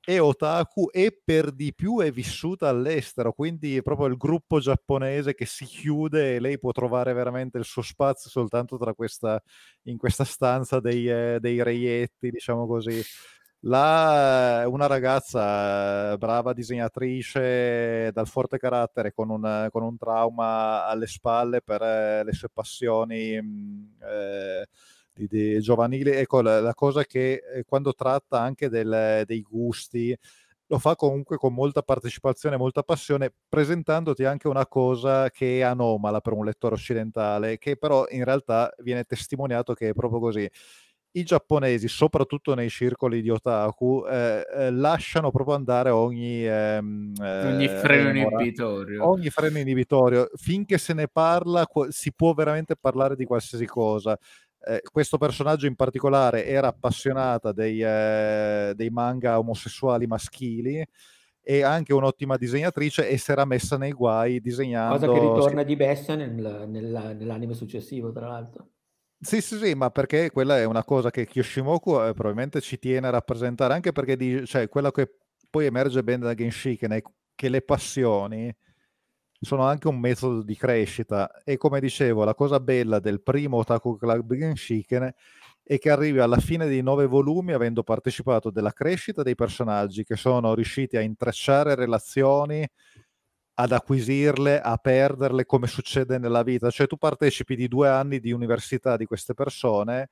[0.08, 5.36] è otaku e per di più è vissuta all'estero, quindi è proprio il gruppo giapponese
[5.36, 9.41] che si chiude e lei può trovare veramente il suo spazio soltanto tra questa,
[9.84, 13.01] in questa stanza dei, eh, dei reietti, diciamo così.
[13.62, 21.62] La, una ragazza brava disegnatrice dal forte carattere con un, con un trauma alle spalle
[21.62, 24.68] per eh, le sue passioni mm, eh,
[25.18, 26.20] di, di giovanile.
[26.20, 30.18] Ecco, la, la, cosa che eh, quando tratta anche del, dei gusti,
[30.68, 36.20] lo fa comunque con molta partecipazione, molta passione, presentandoti anche una cosa che è anomala
[36.20, 40.49] per un lettore occidentale, che però in realtà viene testimoniato che è proprio così.
[41.09, 47.65] I giapponesi, soprattutto nei circoli di otaku, eh, eh, lasciano proprio andare ogni, ehm, ogni
[47.65, 49.07] eh, freno inibitorio.
[49.07, 50.30] Ogni freno inibitorio.
[50.36, 54.20] Finché se ne parla, si può veramente parlare di qualsiasi cosa
[54.68, 60.86] eh, questo personaggio in particolare era appassionata dei, eh, dei manga omosessuali maschili
[61.41, 64.99] e anche un'ottima disegnatrice e si era messa nei guai disegnando...
[64.99, 68.72] Cosa che ritorna di bestia nel, nel, nell'anime successivo, tra l'altro.
[69.20, 73.07] Sì, sì, sì, ma perché quella è una cosa che Kyoshimoku eh, probabilmente ci tiene
[73.07, 75.09] a rappresentare, anche perché di, cioè, quello che
[75.49, 77.01] poi emerge bene da Genshiken è
[77.34, 78.53] che le passioni
[79.39, 83.97] sono anche un metodo di crescita e come dicevo la cosa bella del primo Otaku
[83.97, 85.13] Club Genshiken
[85.63, 90.15] è che arrivi alla fine dei nove volumi avendo partecipato della crescita dei personaggi che
[90.15, 92.65] sono riusciti a intrecciare relazioni
[93.59, 96.69] ad acquisirle, a perderle, come succede nella vita.
[96.69, 100.09] Cioè tu partecipi di due anni di università di queste persone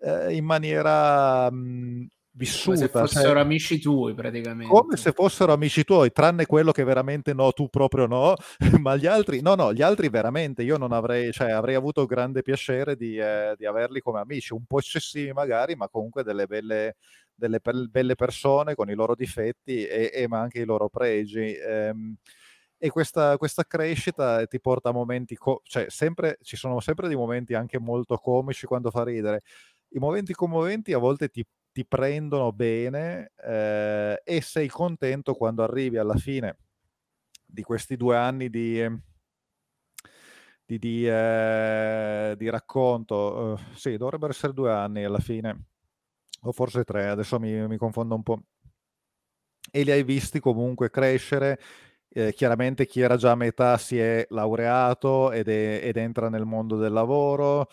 [0.00, 2.06] eh, in maniera mh,
[2.38, 2.70] vissuta.
[2.70, 4.72] Come se fossero cioè, amici tuoi praticamente.
[4.72, 8.34] Come se fossero amici tuoi, tranne quello che veramente no, tu proprio no,
[8.80, 12.42] ma gli altri, no, no, gli altri veramente, io non avrei, cioè avrei avuto grande
[12.42, 16.96] piacere di, eh, di averli come amici, un po' eccessivi magari, ma comunque delle belle,
[17.34, 17.60] delle
[17.90, 21.54] belle persone con i loro difetti e, e ma anche i loro pregi.
[21.54, 22.16] Ehm,
[22.80, 27.16] e questa, questa, crescita ti porta a momenti, co- cioè sempre, ci sono sempre dei
[27.16, 29.42] momenti anche molto comici quando fa ridere.
[29.90, 31.44] I momenti commoventi a volte ti
[31.78, 36.56] ti prendono bene eh, e sei contento quando arrivi alla fine
[37.46, 38.84] di questi due anni di,
[40.66, 43.14] di, di, eh, di racconto.
[43.14, 45.66] Uh, sì, dovrebbero essere due anni alla fine,
[46.42, 48.42] o forse tre, adesso mi, mi confondo un po'.
[49.70, 51.60] E li hai visti comunque crescere.
[52.08, 56.44] Eh, chiaramente chi era già a metà si è laureato ed, è, ed entra nel
[56.44, 57.68] mondo del lavoro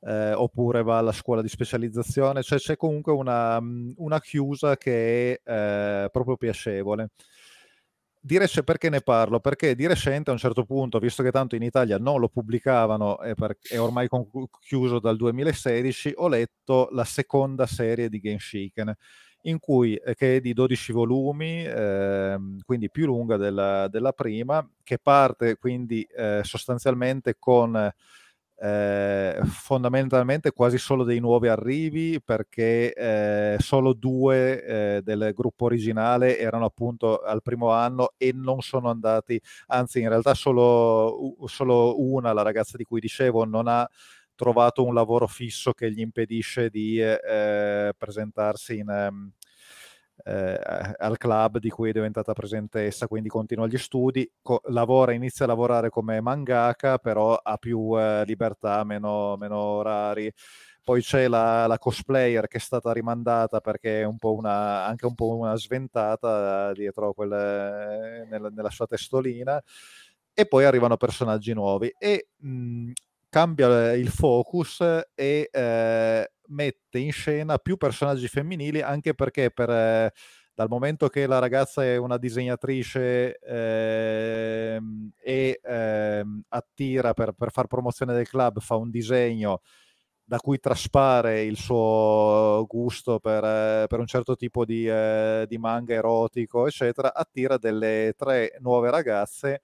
[0.00, 5.40] eh, oppure va alla scuola di specializzazione, cioè c'è comunque una, mm, una chiusa che
[5.42, 5.50] è
[6.04, 7.10] eh, proprio piacevole.
[8.20, 9.40] Di rec- perché ne parlo?
[9.40, 13.20] Perché di recente a un certo punto, visto che tanto in Italia non lo pubblicavano
[13.20, 14.28] e è ormai con-
[14.60, 18.92] chiuso dal 2016, ho letto la seconda serie di Genshiken,
[19.42, 24.68] in cui, eh, che è di 12 volumi, eh, quindi più lunga della, della, prima,
[24.82, 27.90] che parte quindi eh, sostanzialmente con
[28.60, 34.64] eh, fondamentalmente quasi solo dei nuovi arrivi perché eh, solo due
[34.96, 40.08] eh, del gruppo originale erano appunto al primo anno e non sono andati, anzi in
[40.08, 43.88] realtà solo, solo una, la ragazza di cui dicevo, non ha
[44.34, 49.32] trovato un lavoro fisso che gli impedisce di eh, presentarsi in, ehm,
[50.28, 55.46] eh, al club di cui è diventata presentessa, quindi continua gli studi, co- lavora, inizia
[55.46, 60.30] a lavorare come mangaka, però ha più eh, libertà, meno, meno, orari.
[60.84, 65.14] Poi c'è la, la, cosplayer che è stata rimandata perché è un una, anche un
[65.14, 69.62] po' una sventata dietro quel, nella, nella sua testolina.
[70.32, 72.92] E poi arrivano personaggi nuovi e mh,
[73.28, 74.80] cambia il focus
[75.14, 80.12] e eh, mette in scena più personaggi femminili anche perché per, eh,
[80.54, 84.80] dal momento che la ragazza è una disegnatrice eh,
[85.22, 89.60] e eh, attira per, per far promozione del club, fa un disegno
[90.24, 95.58] da cui traspare il suo gusto per, eh, per un certo tipo di, eh, di,
[95.58, 99.62] manga erotico, eccetera, attira delle tre nuove ragazze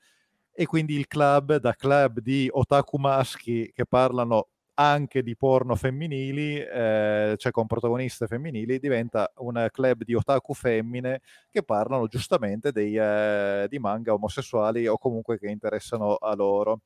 [0.54, 6.58] e quindi il club, da club di otaku maschi che parlano anche di porno femminili,
[6.58, 12.96] eh, cioè con protagoniste femminili, diventa un club di otaku femmine che parlano giustamente dei,
[12.96, 16.80] eh, di manga omosessuali o comunque che interessano a loro.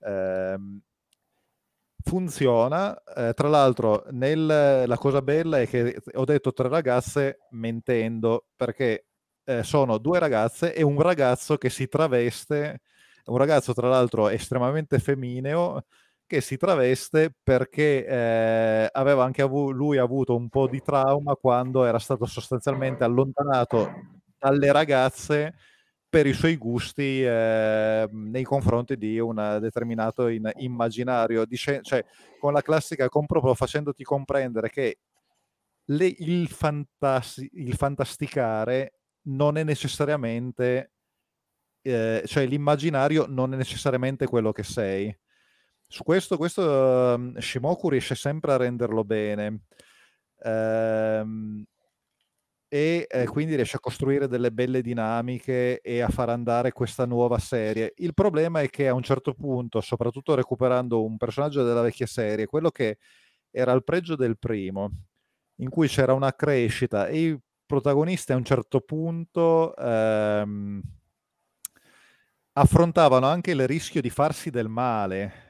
[0.00, 0.56] Eh,
[2.02, 2.96] funziona,
[3.34, 4.46] tra l'altro nel,
[4.86, 9.04] la cosa bella è che ho detto tre ragazze mentendo perché
[9.44, 12.80] eh, sono due ragazze e un ragazzo che si traveste,
[13.30, 15.84] un ragazzo tra l'altro estremamente femmineo,
[16.26, 21.84] che si traveste perché eh, aveva anche avu- lui avuto un po' di trauma quando
[21.84, 23.90] era stato sostanzialmente allontanato
[24.38, 25.54] dalle ragazze
[26.08, 32.04] per i suoi gusti eh, nei confronti di un determinato in- immaginario, dice- cioè
[32.38, 34.98] con la classica, con proprio facendoti comprendere che
[35.86, 40.92] le, il, fantas- il, fantasticare non è necessariamente,
[41.82, 45.14] eh, cioè l'immaginario non è necessariamente quello che sei
[45.86, 49.62] su questo, questo uh, Shimoku riesce sempre a renderlo bene.
[50.42, 51.64] Ehm,
[52.72, 57.38] e eh, quindi riesce a costruire delle belle dinamiche e a far andare questa nuova
[57.38, 57.92] serie.
[57.96, 62.46] Il problema è che a un certo punto, soprattutto recuperando un personaggio della vecchia serie,
[62.46, 62.98] quello che
[63.50, 64.90] era il pregio del primo,
[65.56, 70.80] in cui c'era una crescita e i protagonisti a un certo punto ehm,
[72.60, 75.48] affrontavano anche il rischio di farsi del male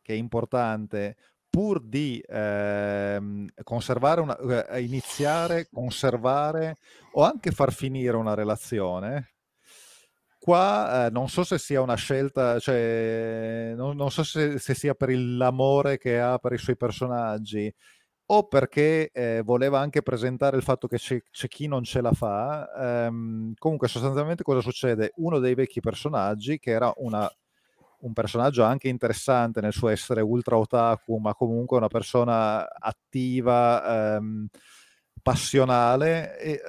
[0.00, 1.16] che è importante,
[1.50, 4.36] pur di ehm, conservare una,
[4.68, 6.76] eh, iniziare, conservare
[7.12, 9.32] o anche far finire una relazione,
[10.38, 14.94] qua eh, non so se sia una scelta, cioè non, non so se, se, sia
[14.94, 17.72] per l'amore che ha per i suoi personaggi
[18.28, 22.12] o perché eh, voleva anche presentare il fatto che c'è, c'è chi non ce la
[22.12, 23.04] fa.
[23.06, 25.12] Ehm, comunque sostanzialmente cosa succede?
[25.16, 27.30] Uno dei vecchi personaggi, che era una
[27.98, 34.46] un personaggio anche interessante nel suo essere ultra otaku, ma comunque una persona attiva, ehm,
[35.22, 36.38] passionale.
[36.38, 36.60] E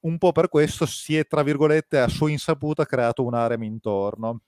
[0.00, 4.40] un po' per questo si è, tra virgolette, a sua insaputa creato un harem intorno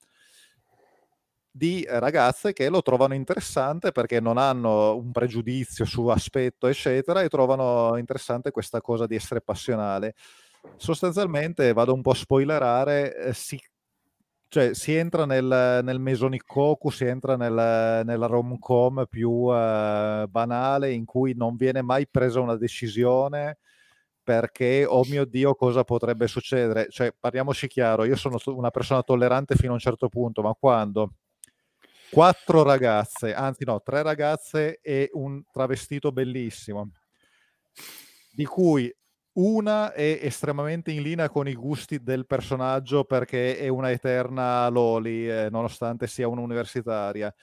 [1.56, 7.28] di ragazze che lo trovano interessante perché non hanno un pregiudizio su aspetto, eccetera, e
[7.28, 10.16] trovano interessante questa cosa di essere passionale.
[10.76, 13.56] Sostanzialmente, vado un po' a spoilerare, eh, si,
[14.48, 21.04] cioè, si entra nel, nel Mesonicoku, si entra nel, nella rom-com più eh, banale in
[21.04, 23.58] cui non viene mai presa una decisione
[24.24, 26.88] perché, oh mio Dio, cosa potrebbe succedere?
[26.90, 31.12] Cioè, parliamoci chiaro, io sono una persona tollerante fino a un certo punto, ma quando
[32.14, 36.92] quattro ragazze, anzi no, tre ragazze e un travestito bellissimo,
[38.30, 38.94] di cui
[39.32, 45.28] una è estremamente in linea con i gusti del personaggio perché è una eterna Loli,
[45.28, 47.34] eh, nonostante sia un'universitaria.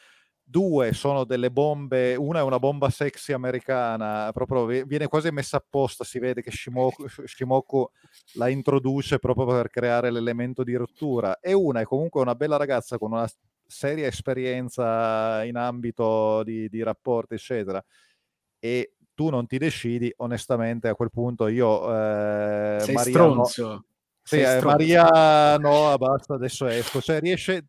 [0.42, 6.06] Due sono delle bombe, una è una bomba sexy americana, proprio viene quasi messa apposta,
[6.06, 7.90] si vede che Shimoku, Shimoku
[8.36, 12.98] la introduce proprio per creare l'elemento di rottura, e una è comunque una bella ragazza
[12.98, 13.28] con una
[13.72, 17.84] seria esperienza in ambito di, di rapporti, eccetera,
[18.60, 21.90] e tu non ti decidi, onestamente a quel punto io...
[21.90, 23.68] Eh, Sei Maria stronzo.
[23.68, 23.86] No,
[24.22, 27.02] sì, eh, Maria no, basta, adesso esco.
[27.02, 27.68] Cioè riesce,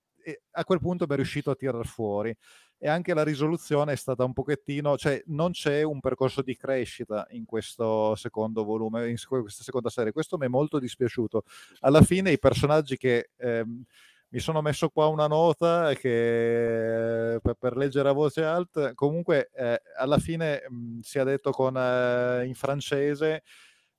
[0.50, 2.36] a quel punto mi è riuscito a tirar fuori
[2.78, 7.26] e anche la risoluzione è stata un pochettino, cioè non c'è un percorso di crescita
[7.30, 10.10] in questo secondo volume, in questa seconda serie.
[10.10, 11.44] Questo mi è molto dispiaciuto.
[11.80, 13.84] Alla fine i personaggi che ehm,
[14.32, 19.80] mi sono messo qua una nota che, per, per, leggere a voce alta, comunque eh,
[19.98, 23.42] alla fine mh, mhmm, si è detto con, eh, in francese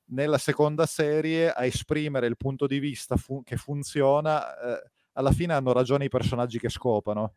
[0.06, 5.54] nella seconda serie a esprimere il punto di vista fu- che funziona, eh, alla fine
[5.54, 7.36] hanno ragione i personaggi che scopano.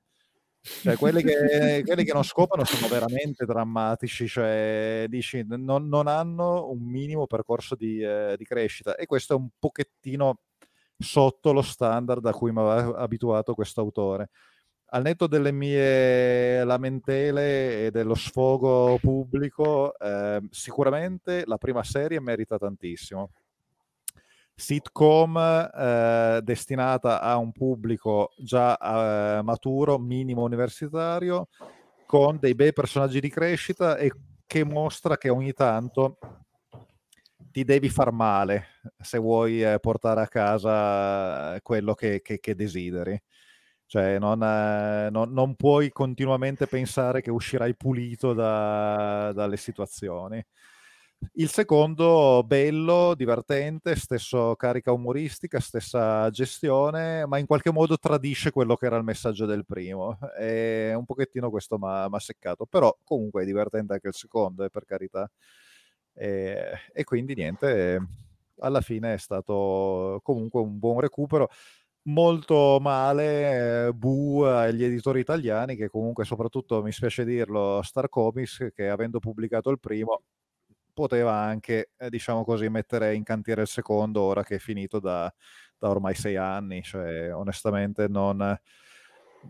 [0.62, 6.70] Cioè, quelli, che, quelli, che, non scopano sono veramente drammatici, cioè, dici, non, non hanno
[6.70, 10.38] un minimo percorso di, eh, di, crescita e questo è un pochettino
[10.98, 14.30] sotto lo standard a cui mi aveva abituato questo autore.
[14.90, 22.56] Al netto delle mie lamentele e dello sfogo pubblico, eh, sicuramente la prima serie merita
[22.56, 23.30] tantissimo
[24.58, 31.48] sitcom eh, destinata a un pubblico già eh, maturo, minimo universitario,
[32.06, 34.10] con dei bei personaggi di crescita e
[34.46, 36.18] che mostra che ogni tanto
[37.56, 38.66] ti devi far male
[39.00, 43.18] se vuoi eh, portare a casa quello che, che, che desideri.
[43.86, 50.44] Cioè, non, eh, non, non, puoi continuamente pensare che uscirai pulito da, dalle situazioni.
[51.34, 58.76] Il secondo, bello, divertente, stesso carica umoristica, stessa gestione, ma in qualche modo tradisce quello
[58.76, 60.18] che era il messaggio del primo.
[60.38, 64.68] E un pochettino questo mi ha seccato, però comunque è divertente anche il secondo, eh,
[64.68, 65.30] per carità.
[66.16, 68.00] E, e quindi niente,
[68.60, 71.50] alla fine è stato comunque un buon recupero
[72.08, 78.68] molto male eh, bu agli editori italiani che comunque soprattutto mi spiace dirlo Star Comics
[78.74, 80.22] che avendo pubblicato il primo
[80.92, 85.32] poteva anche, eh, diciamo così, mettere in cantiere il secondo ora che è finito da,
[85.78, 86.82] da ormai sei anni.
[86.82, 88.58] Cioè, onestamente, non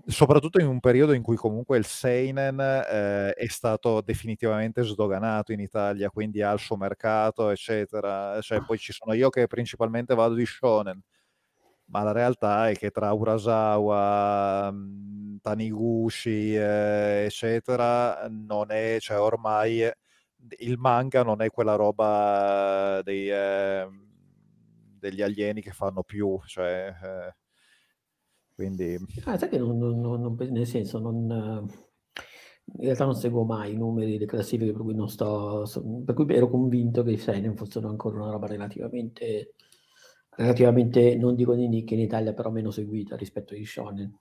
[0.06, 5.60] soprattutto in un periodo in cui comunque il Seinen eh, è stato definitivamente sdoganato in
[5.60, 8.40] Italia, quindi ha il suo mercato, eccetera.
[8.40, 11.00] Cioè, poi ci sono io che principalmente vado di shonen,
[11.86, 19.88] ma la realtà è che tra Urasawa, mm, Taniguchi, eh, eccetera, non è, cioè ormai
[20.58, 23.88] il manga non è quella roba dei, eh,
[24.98, 27.34] degli alieni che fanno più, cioè, eh,
[28.56, 28.96] quindi...
[29.24, 31.68] Ah, sai che non, non, non, nel senso, non,
[32.78, 35.64] in realtà non seguo mai i numeri, le classifiche, per cui non sto,
[36.04, 39.54] per cui ero convinto che i Seinen fossero ancora una roba relativamente,
[40.30, 44.12] relativamente non dico di nicchia in Italia, però meno seguita rispetto agli shonen.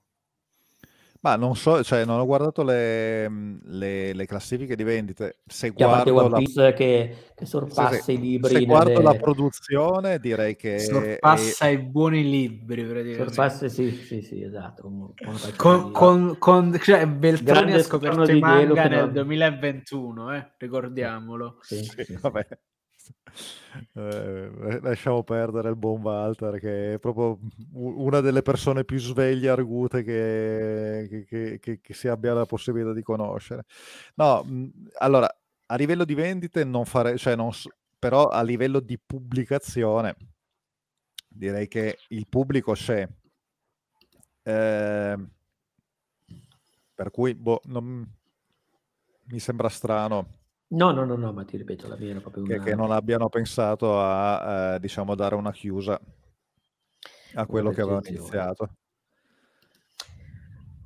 [1.26, 5.38] Ma non so, cioè non ho guardato le, mhmm, le, le classifiche di vendite.
[5.44, 6.72] Se che guardo One Piece la...
[6.72, 8.54] che, che sorpassa sì, i libri.
[8.54, 10.78] Se guardo la produzione direi che...
[10.78, 11.70] Sorpassa è...
[11.70, 13.24] i buoni libri praticamente.
[13.24, 14.88] Sorpassa, sì, sì, sì, esatto.
[15.56, 20.52] Con, con, con cioè, Beltroni ha scoperto i manga nel 2021, eh?
[20.58, 21.58] ricordiamolo.
[21.60, 22.46] Sì, sì, sì, vabbè.
[23.92, 27.38] Eh, lasciamo perdere il buon Walter che è proprio
[27.72, 32.92] una delle persone più sveglie e argute che, che, che, che, si abbia la possibilità
[32.92, 33.64] di conoscere.
[34.14, 34.44] No,
[34.98, 35.28] allora,
[35.66, 37.50] a livello di vendite non fare, cioè non,
[37.98, 40.16] però a livello di pubblicazione
[41.28, 43.06] direi che il pubblico c'è.
[44.42, 45.16] Eh,
[46.94, 48.08] per cui boh, non,
[49.24, 52.54] mi sembra strano No, no, no, no, ma ti ripeto, la mia era proprio che,
[52.54, 52.64] una...
[52.64, 56.00] che non abbiano pensato a, eh, diciamo, dare una chiusa
[57.34, 58.70] a quello che avevano iniziato.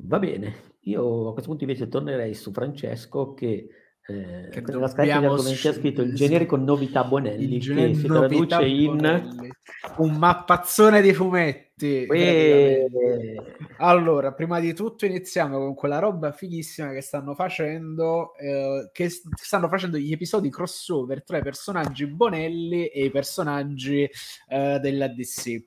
[0.03, 3.68] Va bene, io a questo punto invece tornerei su Francesco che
[4.07, 7.72] eh, Che nella scaletta di argomenti ha sc- scritto il genere con novità Bonelli Il
[7.72, 9.51] che si novità traduce in Bonelli.
[9.97, 12.07] Un mappazzone di fumetti.
[13.78, 19.68] Allora, prima di tutto iniziamo con quella roba fighissima che stanno facendo, eh, che stanno
[19.68, 24.09] facendo gli episodi crossover tra i personaggi Bonelli e i personaggi
[24.49, 25.64] eh, della DC.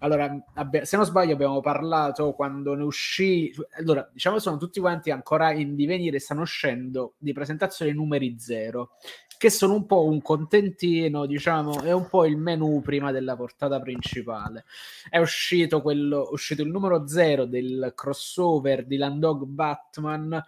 [0.00, 0.34] Allora,
[0.82, 3.52] se non sbaglio, abbiamo parlato quando ne uscì.
[3.78, 8.92] Allora, diciamo, sono tutti quanti ancora in divenire, stanno uscendo di presentazione numeri zero,
[9.38, 13.78] che sono un po' un contentino, diciamo, è un po' il menu prima della portata
[13.80, 14.64] principale.
[15.08, 20.42] È uscito quello, uscito il numero zero del crossover di Landog Batman.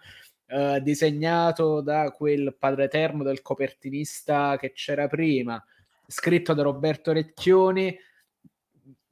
[0.49, 5.63] eh, disegnato da quel padre eterno del copertinista che c'era prima,
[6.07, 7.95] scritto da Roberto Recchioni,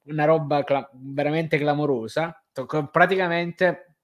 [0.09, 2.41] una roba cla- veramente clamorosa.
[2.91, 3.95] Praticamente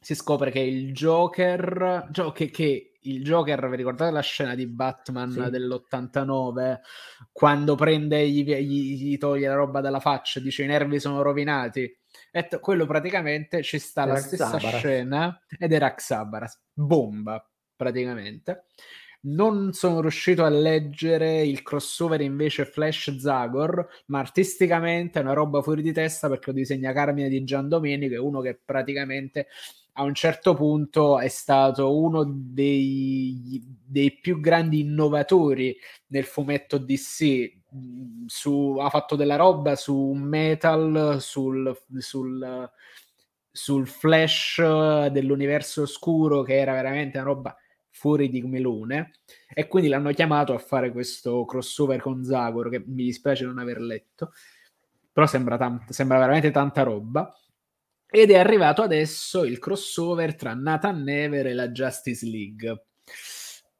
[0.00, 4.66] si scopre che il Joker, gio- che, che il Joker, vi ricordate la scena di
[4.66, 5.50] Batman Sì.
[5.50, 6.80] dell'89
[7.32, 11.82] quando prende, gli, gli- gli toglie la roba dalla faccia, dice i nervi sono rovinati.
[12.30, 14.78] E t- quello praticamente ci sta la Era stessa Xabaras.
[14.80, 17.44] scena ed era Xabaras, bomba
[17.76, 18.66] praticamente.
[19.26, 25.62] Non sono riuscito a leggere il crossover invece Flash Zagor, ma artisticamente è una roba
[25.62, 29.48] fuori di testa perché lo disegna Carmine di Gian Domenico, è uno che praticamente
[29.94, 35.76] a un certo punto è stato uno dei, dei più grandi innovatori
[36.08, 37.54] nel fumetto DC.
[38.26, 42.70] Su, ha fatto della roba su metal, sul, sul,
[43.50, 47.56] sul flash dell'universo oscuro, che era veramente una roba
[47.96, 49.12] fuori di melone
[49.48, 53.80] e quindi l'hanno chiamato a fare questo crossover con Zagor che mi dispiace non aver
[53.80, 54.32] letto
[55.16, 57.34] però sembra, tant- sembra veramente tanta roba.
[58.06, 62.84] Ed è arrivato adesso il crossover tra Nathan Never e la Justice League.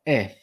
[0.03, 0.35] Eh,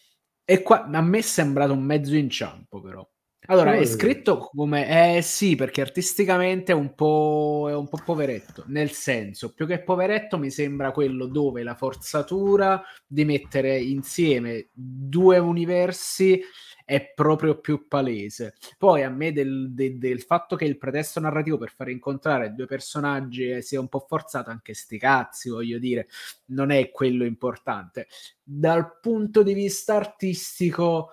[0.45, 3.09] e qua a me è sembrato un mezzo inciampo però
[3.47, 5.17] allora, è scritto come...
[5.17, 9.81] Eh sì, perché artisticamente è un, po', è un po' poveretto, nel senso, più che
[9.81, 16.41] poveretto mi sembra quello dove la forzatura di mettere insieme due universi
[16.85, 18.55] è proprio più palese.
[18.77, 22.65] Poi a me del, de- del fatto che il pretesto narrativo per far incontrare due
[22.65, 26.07] personaggi eh, sia un po' forzato, anche sti cazzi, voglio dire,
[26.47, 28.07] non è quello importante.
[28.41, 31.09] Dal punto di vista artistico...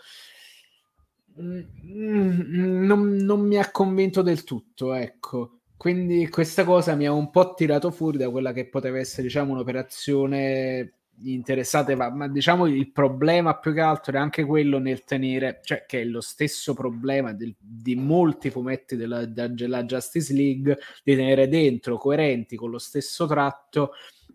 [1.38, 5.60] Mm, non, non mi ha convinto del tutto, ecco.
[5.76, 9.52] Quindi questa cosa mi ha un po' tirato fuori da quella che poteva essere, diciamo,
[9.52, 15.60] un'operazione interessante, ma, ma diciamo il problema più che altro è anche quello nel tenere,
[15.62, 21.14] cioè che è lo stesso problema del- di molti fumetti della, della Justice League, di
[21.14, 23.92] tenere dentro coerenti con lo stesso tratto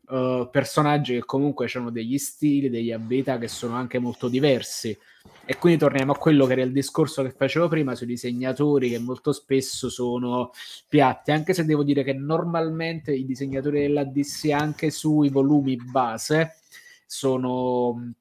[0.09, 4.97] eh, personaggi che comunque hanno degli stili, degli abilità che sono anche molto diversi.
[5.45, 8.99] E quindi torniamo a quello che era il discorso che facevo prima sui disegnatori che
[8.99, 10.51] molto spesso sono
[10.87, 16.57] piatti, anche se devo dire che normalmente i disegnatori della DC anche sui volumi base
[17.05, 18.13] sono,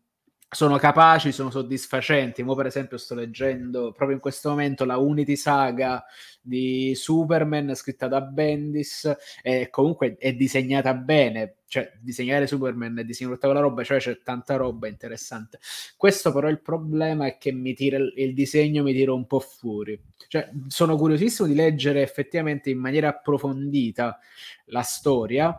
[0.54, 2.42] sono capaci, sono soddisfacenti.
[2.42, 6.04] Mo per esempio sto leggendo proprio in questo momento la Unity Saga
[6.40, 13.34] di Superman scritta da Bendis e comunque è disegnata bene, cioè disegnare Superman e disegnare
[13.36, 15.58] tutta quella roba, cioè c'è tanta roba interessante.
[15.96, 20.00] Questo però il problema è che mi tira il, disegno mi tira un po' fuori.
[20.28, 24.18] Cioè, sono curiosissimo di leggere effettivamente in maniera approfondita
[24.66, 25.58] la storia.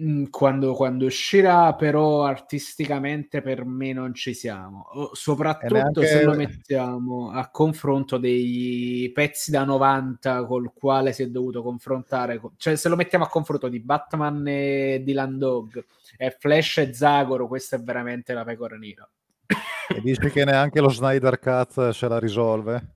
[0.00, 4.86] Mm, Quando, quando uscirà, però artisticamente per me non ci siamo.
[5.12, 11.28] Soprattutto neanche- se lo mettiamo a confronto dei pezzi da 90 col quale si è
[11.28, 15.84] dovuto confrontare, co- cioè se lo mettiamo a confronto di Batman e di Landog
[16.16, 19.08] e Flash e Zagoro, questa è veramente la pecora nera.
[19.88, 22.93] E dici che neanche lo Snyder Cut ce la risolve?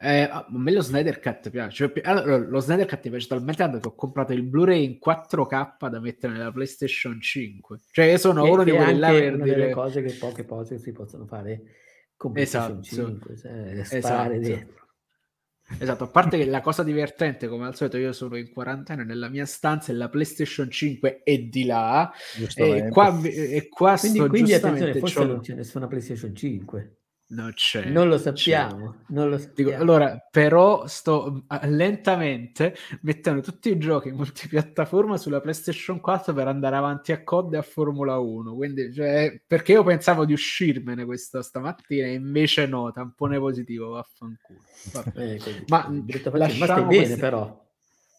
[0.00, 1.88] Eh, a me lo Snyder Cut piace.
[1.88, 4.98] Cioè, allora, lo Snyder Cut mi piace talmente tanto che ho comprato il Blu-ray in
[4.98, 7.78] 4K da mettere nella PlayStation 5.
[7.90, 9.56] Cioè, io sono Che- uno di quelli là per una dire...
[9.56, 11.62] delle cose che poche cose si possono fare
[12.16, 13.04] con PlayStation Esatto.
[13.06, 14.38] 5, cioè, Esatto.
[14.38, 14.82] dentro.
[15.78, 19.30] Esatto, a parte che la cosa divertente, come al solito, io sono in quarantena nella
[19.30, 22.12] mia stanza e la PlayStation 5 è di là.
[22.56, 26.96] E qua, e qua Quindi, sto quindi attenzione, forse c'ho- non c'è nessuna PlayStation 5.
[27.26, 27.86] Non c'è.
[27.86, 29.02] Non lo sappiamo.
[29.08, 29.70] Non lo sappiamo.
[29.70, 36.76] Dico, allora, però sto lentamente mettendo tutti i giochi multipiattaforma sulla PlayStation 4 per andare
[36.76, 38.54] avanti a COD e a Formula 1.
[38.54, 44.60] Quindi, cioè, perché io pensavo di uscirmene questa stamattina, e invece no, tampone positivo, vaffanculo.
[45.14, 47.63] Eh, ma, ma stai bene, però.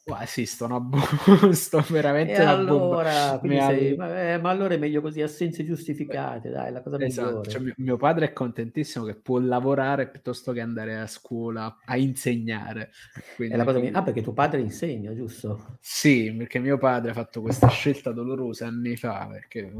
[0.07, 4.77] Ma sì, sto, una bu- sto veramente e allora, sei, ma, eh, ma, allora è
[4.77, 7.27] meglio così, assenze giustificate, dai, la cosa esatto.
[7.27, 7.49] migliore.
[7.49, 12.91] Cioè, mio, padre è contentissimo che può lavorare piuttosto che andare a scuola a insegnare.
[13.35, 13.89] Quindi, quindi...
[13.93, 15.77] Ah, perché tuo padre insegna, giusto?
[15.81, 19.71] Sì, perché mio padre ha fatto questa scelta dolorosa anni fa, perché...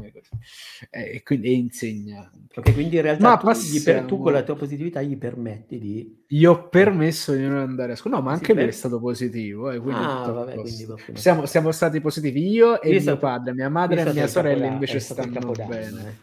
[0.90, 2.28] E quindi insegna.
[2.52, 4.00] Ok, quindi in realtà ma tu, passiamo...
[4.00, 6.24] per, tu con la tua positività gli permetti di...
[6.26, 9.70] Gli ho permesso di non andare a scuola, no, ma anche lui è stato positivo,
[9.70, 10.00] eh, quindi...
[10.00, 13.68] Ah, Ah, vabbè, quindi siamo, siamo, stati positivi io e io mio stato, padre, mia
[13.68, 16.22] madre e mia sorella invece stanno bene.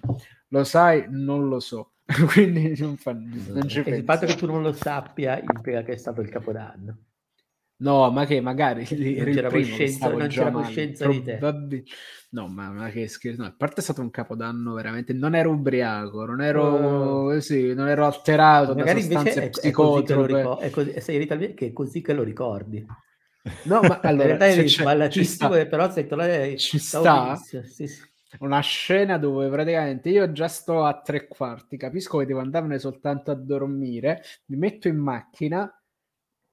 [0.49, 1.05] Lo sai?
[1.09, 1.93] Non lo so.
[2.33, 5.97] quindi non, fa, non ci Il fatto che tu non lo sappia implica che è
[5.97, 6.97] stato il capodanno.
[7.77, 11.39] No, ma che magari non c'era coscienza, non c'era coscienza di te.
[12.29, 13.41] No, ma, ma che scherzo.
[13.41, 15.13] No, a parte è stato un capodanno veramente.
[15.13, 17.39] Non ero ubriaco, non ero, oh.
[17.41, 18.73] sì, non ero alterato.
[18.73, 20.63] Magari invece è, è, così che lo ricordi.
[20.63, 22.85] È così, sei che è così che lo ricordi.
[23.65, 27.87] No, ma allora se c'è, ci sta, però se lei ci sta sì, sì.
[28.39, 33.31] una scena dove praticamente io già sto a tre quarti, capisco che devo andarmene soltanto
[33.31, 35.69] a dormire, mi metto in macchina,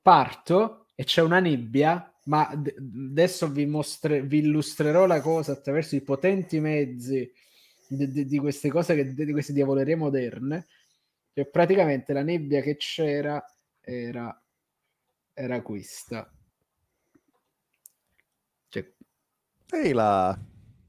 [0.03, 2.75] parto e c'è una nebbia, ma d-
[3.11, 7.31] adesso vi, mostre- vi illustrerò la cosa attraverso i potenti mezzi
[7.89, 10.67] di, di, di queste cose, che, di queste diavolerie moderne,
[11.33, 13.43] che praticamente la nebbia che c'era
[13.81, 14.43] era,
[15.33, 16.29] era questa
[19.73, 20.39] Ehi là.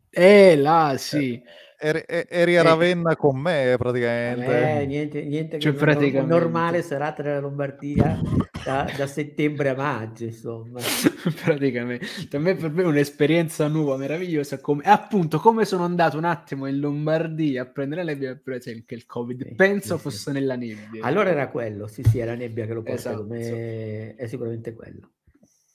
[0.09, 1.41] Eh là, sì.
[1.83, 3.15] Eri, eri a Ravenna eh.
[3.15, 4.81] con me praticamente.
[4.81, 6.31] Eh, niente, niente cioè, praticamente.
[6.31, 8.19] normale serata nella Lombardia
[8.63, 10.79] da, da, settembre a maggio, insomma.
[11.43, 12.05] praticamente.
[12.29, 14.59] Per me, per me è un'esperienza nuova, meravigliosa.
[14.59, 18.95] Come, appunto, come sono andato un attimo in Lombardia a prendere la nebbia, per esempio,
[18.95, 19.47] il Covid.
[19.47, 20.31] Sì, Penso sì, fosse sì.
[20.33, 21.03] nella nebbia.
[21.03, 23.23] Allora era quello, sì, sì, era nebbia che lo porta esatto.
[23.23, 24.15] come...
[24.15, 25.09] È sicuramente quello.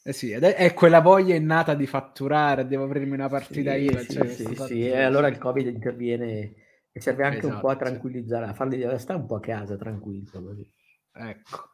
[0.07, 3.99] Eh sì, è quella voglia innata di fatturare, devo aprirmi una partita sì, IVA.
[3.99, 6.55] Sì, cioè, sì, sì, e allora il Covid interviene
[6.93, 9.41] e serve anche esatto, un po' a esatto, tranquillizzare, a farli stare un po' a
[9.41, 10.45] casa tranquillo.
[10.45, 10.73] Così.
[11.13, 11.71] Ecco.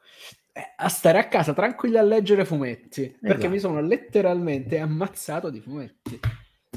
[0.50, 3.18] Eh, a stare a casa tranquilli a leggere fumetti, esatto.
[3.20, 6.18] perché mi sono letteralmente ammazzato di fumetti.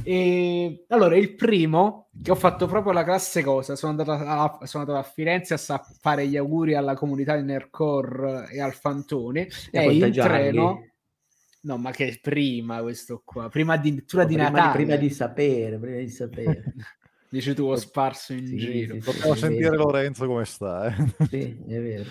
[0.03, 4.83] E allora, il primo che ho fatto proprio la classe cosa, sono andato a, sono
[4.83, 9.79] andato a Firenze a fare gli auguri alla comunità di Nercore e al Fantone e,
[9.79, 10.81] e in treno
[11.65, 14.83] No, ma che prima questo qua, prima addirittura no, di prima, Natale.
[14.83, 16.73] Prima di sapere, prima di sapere.
[17.27, 18.93] Dici tu, ho sparso in sì, giro.
[18.93, 20.95] Sì, Potevo sì, sentire Lorenzo come sta.
[20.95, 21.25] Eh.
[21.27, 22.09] Sì, è vero.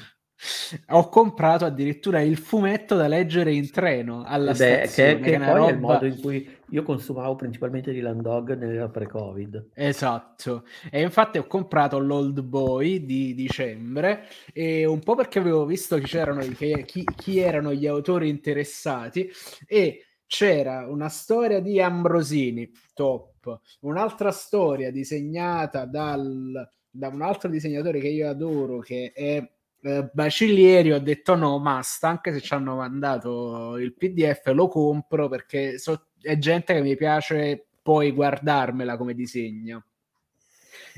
[0.89, 5.15] Ho comprato addirittura il fumetto da leggere in treno alla Beh, stazione.
[5.17, 5.69] Che, che, che poi roba...
[5.69, 9.71] è il modo in cui io consumavo principalmente di Landog nella pre-Covid.
[9.75, 10.65] Esatto.
[10.91, 16.85] E infatti ho comprato l'Old Boy di dicembre e un po' perché avevo visto che,
[16.85, 19.31] chi, chi erano gli autori interessati
[19.67, 28.01] e c'era una storia di Ambrosini, top, un'altra storia disegnata dal, da un altro disegnatore
[28.01, 29.54] che io adoro che è
[29.85, 35.29] eh, Bacillieri ho detto no, basta, anche se ci hanno mandato il PDF lo compro
[35.29, 39.85] perché so, è gente che mi piace poi guardarmela come disegno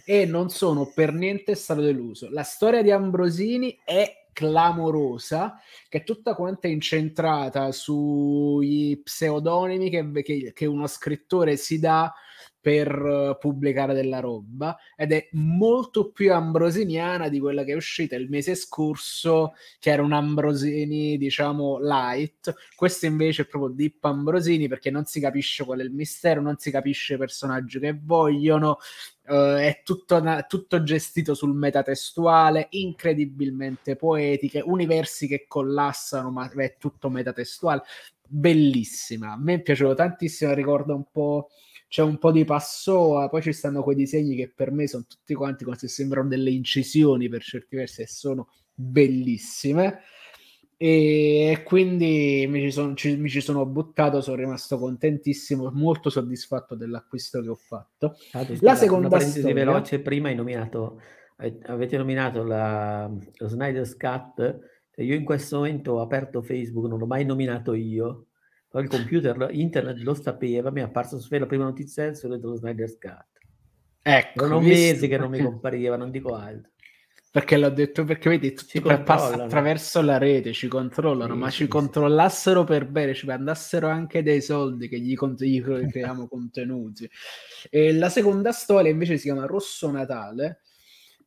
[0.04, 2.28] e non sono per niente stato deluso.
[2.30, 10.52] La storia di Ambrosini è clamorosa, che è tutta quanta incentrata sui pseudonimi che, che,
[10.54, 12.14] che uno scrittore si dà
[12.66, 18.16] per eh, pubblicare della roba ed è molto più ambrosiniana di quella che è uscita
[18.16, 22.52] il mese scorso che era un Ambrosini diciamo light.
[22.74, 26.56] Questo invece è proprio Deep Ambrosini perché non si capisce qual è il mistero non
[26.58, 28.78] si capisce i personaggi che vogliono
[29.28, 37.10] uh, è tutto, tutto gestito sul metatestuale incredibilmente poetiche universi che collassano ma è tutto
[37.10, 37.82] metatestuale.
[38.28, 41.50] Bellissima a me piaceva tantissimo ricorda un po'
[41.88, 45.34] c'è un po' di passoa, poi ci stanno quei disegni che per me sono tutti
[45.34, 50.00] quanti come se sembrano delle incisioni per certi versi e sono bellissime
[50.78, 56.74] e quindi mi ci, sono, ci, mi ci sono buttato, sono rimasto contentissimo, molto soddisfatto
[56.74, 58.16] dell'acquisto che ho fatto.
[58.32, 61.00] Ah, la seconda storia veloce, prima hai nominato,
[61.36, 64.58] avete nominato la, lo Snyder's Cut,
[64.96, 68.26] io in questo momento ho aperto Facebook, non l'ho mai nominato io,
[68.72, 73.26] il computer, internet lo sapeva, mi è apparso la prima notizia dello Snyder's Cut.
[74.02, 76.70] Ecco, erano mesi che non mi compariva, non dico altro.
[77.36, 81.56] perché l'ho detto perché vedi tutti passa attraverso la rete ci controllano sì, ma sì,
[81.56, 81.68] ci sì.
[81.68, 87.10] controllassero per bene ci mandassero anche dei soldi che gli, cont- gli creiamo contenuti
[87.68, 90.60] e la seconda storia invece si chiama Rosso Natale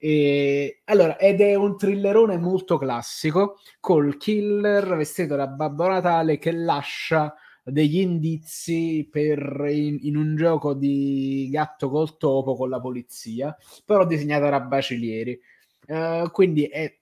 [0.01, 6.53] e, allora, ed è un thrillerone molto classico col killer vestito da Babbo Natale che
[6.53, 7.35] lascia
[7.65, 14.05] degli indizi per in, in, un gioco di gatto col topo con la polizia, però
[14.05, 15.37] disegnato da Bacilieri.
[15.85, 16.97] Uh, quindi è,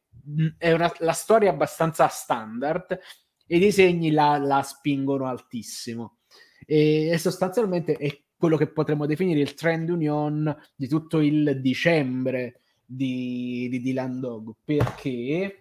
[0.57, 2.99] è una, la storia abbastanza standard
[3.45, 6.17] e i disegni la, la spingono altissimo.
[6.65, 12.61] E, e, sostanzialmente è quello che potremmo definire il trend union di tutto il dicembre
[12.87, 15.59] di, di Dylan Dog perché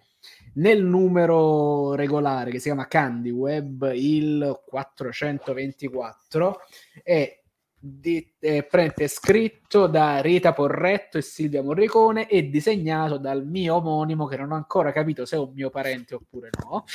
[0.55, 6.59] nel numero regolare che si chiama Candy Web il 424
[7.03, 7.41] è
[7.79, 14.25] di, eh, è scritto da Rita Porretto e Silvia Morricone e disegnato dal mio omonimo
[14.25, 16.85] che non ho ancora capito se è un mio parente oppure no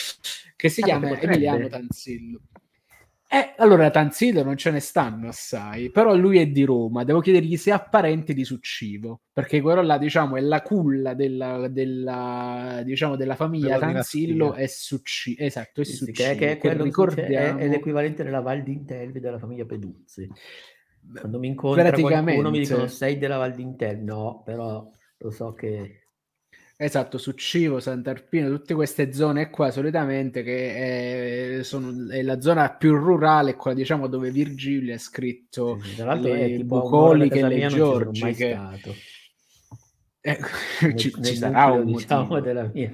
[0.56, 2.40] che si ah, chiama Emiliano Tanzillo
[3.34, 7.56] eh, allora Tanzillo non ce ne stanno assai, però lui è di Roma, devo chiedergli
[7.56, 13.16] se ha parenti di Succivo, perché quello là, diciamo, è la culla della, della, diciamo,
[13.16, 16.28] della famiglia della Tanzillo è Succivo, esatto, è Succivo.
[16.28, 17.58] Che, che, che ricordiamo...
[17.58, 20.28] è, è, l'equivalente della Val d'Intelvi della famiglia Peduzzi.
[21.18, 24.86] Quando mi incontra qualcuno mi dicono sei della Val d'Intelvi, no, però
[25.16, 26.01] lo so che
[26.82, 32.70] Esatto, su Civo, Sant'Arpino, tutte queste zone qua solitamente che è, sono, è la zona
[32.70, 37.66] più rurale, quella diciamo dove Virgilio ha scritto sì, tra l'altro le è bucoliche le
[37.68, 38.32] Giorgi.
[38.32, 38.58] Che...
[40.24, 40.38] Eh,
[40.94, 42.92] ci, nel, ci sarà un diciamo della mia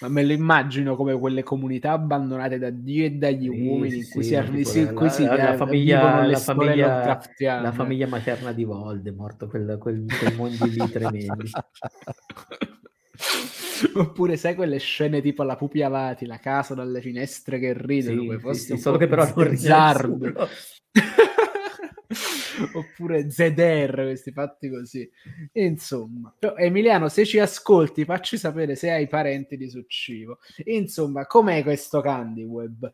[0.00, 4.08] ma me lo immagino come quelle comunità abbandonate da Dio e dagli sì, uomini in
[4.08, 7.20] cui sì, si, si, la, si, la, la, famiglia, la, famiglia,
[7.60, 11.50] la famiglia materna di Voldemort, quel, quel, quei mondi lì tremendi.
[13.94, 18.26] Oppure sai quelle scene tipo la pupi avati, la casa dalle finestre che ridono, sì,
[18.26, 20.48] come sì, sì, solo che però non Zardo.
[22.74, 25.08] Oppure ZR, questi fatti così.
[25.52, 30.38] Insomma, Emiliano, se ci ascolti, facci sapere se hai parenti di Succivo.
[30.64, 32.92] Insomma, com'è questo Candy Web?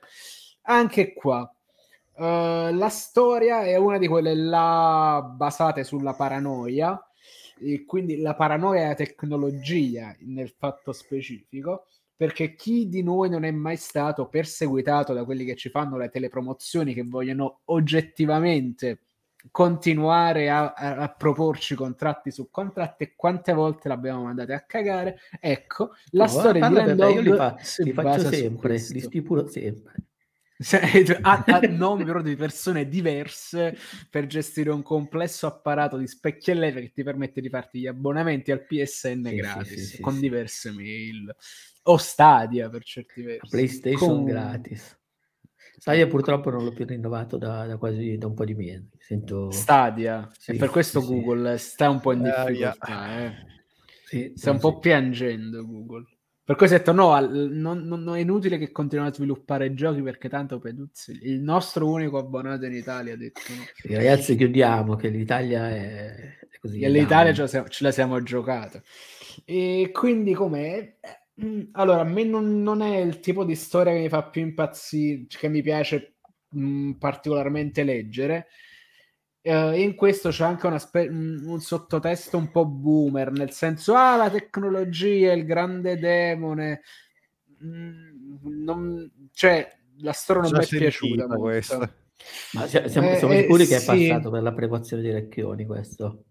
[0.63, 6.99] Anche qua, uh, la storia è una di quelle là basate sulla paranoia,
[7.61, 13.45] e quindi la paranoia e la tecnologia nel fatto specifico, perché chi di noi non
[13.45, 19.01] è mai stato perseguitato da quelli che ci fanno le telepromozioni che vogliono oggettivamente
[19.51, 25.19] continuare a, a, a, proporci contratti su contratti e quante volte l'abbiamo mandate a cagare?
[25.41, 30.10] Ecco la no, storia di Landog io li, fa, li faccio sempre li stipulo sempre
[31.23, 33.77] a, a numero di persone diverse
[34.11, 37.87] per gestire un complesso apparato di specchi e leve che ti permette di farti gli
[37.87, 41.35] abbonamenti al PSN sì, gratis sì, sì, con diverse mail
[41.85, 43.49] o Stadia per certi versi.
[43.49, 44.25] PlayStation con...
[44.25, 44.99] gratis.
[45.79, 48.91] Stadia purtroppo non l'ho più rinnovato da, da quasi da un po' di mesi.
[48.99, 49.51] Sento...
[49.51, 53.33] Stadia, e per questo Google sta un po' in difficoltà.
[54.11, 54.33] Eh.
[54.35, 56.05] sta un po' piangendo Google.
[56.51, 60.29] Per questo ho detto no, non, non, è inutile che continuiamo a sviluppare giochi perché
[60.29, 63.95] tanto Peduzzi, il nostro unico abbonato in Italia ha detto no.
[63.95, 66.81] Ragazzi chiudiamo che l'Italia è, è così.
[66.81, 68.83] E l'Italia ce la, siamo, ce la siamo giocata.
[69.45, 70.97] E quindi com'è?
[71.41, 74.43] Mm, allora, a me non, non, è il tipo di storia che mi fa più
[74.43, 76.17] impazzire, che mi piace
[76.49, 78.49] mh, particolarmente leggere,
[79.43, 84.29] Uh, in questo c'è anche spe- un sottotesto un po' boomer, nel senso, ah, la
[84.29, 86.83] tecnologia, il grande demone.
[87.65, 89.67] Mm, non, cioè,
[90.01, 91.79] la storia non mi è piaciuta questa.
[92.53, 93.87] Ma siamo, eh, siamo sicuri eh, che è sì.
[93.87, 96.25] passato per l'approvazione di Recchioni questo?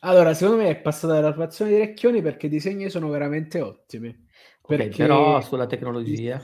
[0.00, 4.08] Allora, secondo me è passato per l'approvazione di Recchioni perché i disegni sono veramente ottimi.
[4.60, 4.96] Okay, perché...
[5.04, 6.42] Però sulla tecnologia...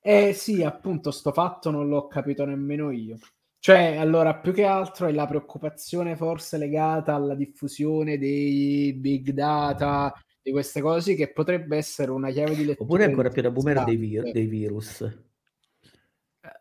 [0.00, 3.18] Eh sì, appunto, sto fatto non l'ho capito nemmeno io.
[3.60, 10.14] Cioè, allora, più che altro è la preoccupazione forse legata alla diffusione dei big data,
[10.40, 12.84] di queste cose che potrebbe essere una chiave di lettura.
[12.84, 15.00] Oppure ancora più da boomer dei, vir- dei virus.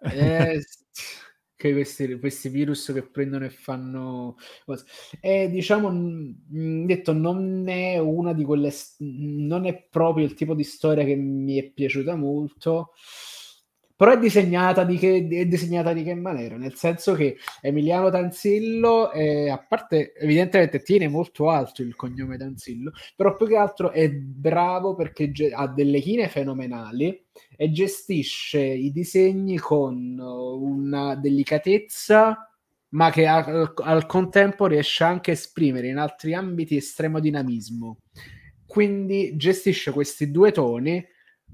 [0.02, 0.62] Eh,
[1.56, 4.86] che questi, questi, virus che prendono e fanno cose.
[5.22, 5.90] E diciamo,
[6.86, 11.58] detto, non è una di quelle, non è proprio il tipo di storia che mi
[11.58, 12.92] è piaciuta molto
[13.98, 16.56] però è disegnata di che, è disegnata di che maniera?
[16.56, 22.92] Nel senso che Emiliano Tanzillo, eh, a parte evidentemente tiene molto alto il cognome Tanzillo,
[23.16, 27.26] però più che altro è bravo perché ge- ha delle chine fenomenali
[27.56, 32.52] e gestisce i disegni con una delicatezza
[32.90, 37.98] ma che al, al contempo riesce anche a esprimere in altri ambiti estremo dinamismo.
[38.66, 41.04] Quindi gestisce questi due toni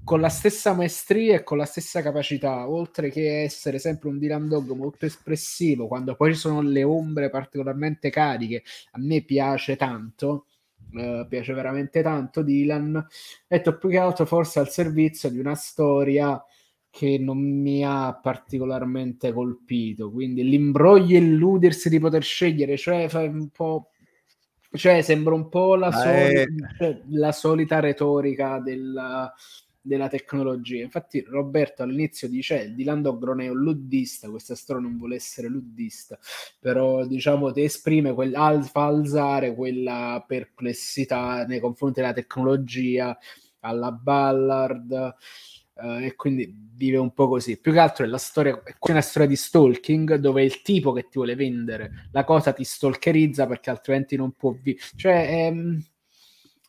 [0.04, 4.48] con la stessa maestria e con la stessa capacità, oltre che essere sempre un Dylan
[4.48, 10.48] Dog molto espressivo, quando poi ci sono le ombre particolarmente cariche, a me piace tanto,
[10.94, 13.06] eh, piace veramente tanto Dylan,
[13.48, 16.44] detto più che altro forse al servizio di una storia
[16.90, 23.22] che non mi ha particolarmente colpito, quindi l'imbroglio e illudersi di poter scegliere, cioè fa
[23.22, 23.88] un po'
[24.76, 26.48] cioè sembra un po' la, soli-
[26.80, 27.02] eh.
[27.10, 29.32] la solita retorica della,
[29.84, 30.82] della tecnologia.
[30.82, 35.50] Infatti, Roberto all'inizio dice: Dylan Dog non è un luddista, questa storia non vuole essere
[35.50, 36.18] luddista,
[36.60, 38.34] però diciamo ti esprime quel,
[38.64, 43.16] fa alzare quella perplessità nei confronti della tecnologia
[43.60, 45.16] alla Ballard.
[45.76, 47.60] Uh, e quindi vive un po' così.
[47.60, 51.04] Più che altro è la storia, è una storia di stalking dove il tipo che
[51.04, 54.86] ti vuole vendere la cosa ti stalkerizza perché altrimenti non può vivere.
[54.96, 55.84] Cioè, ehm,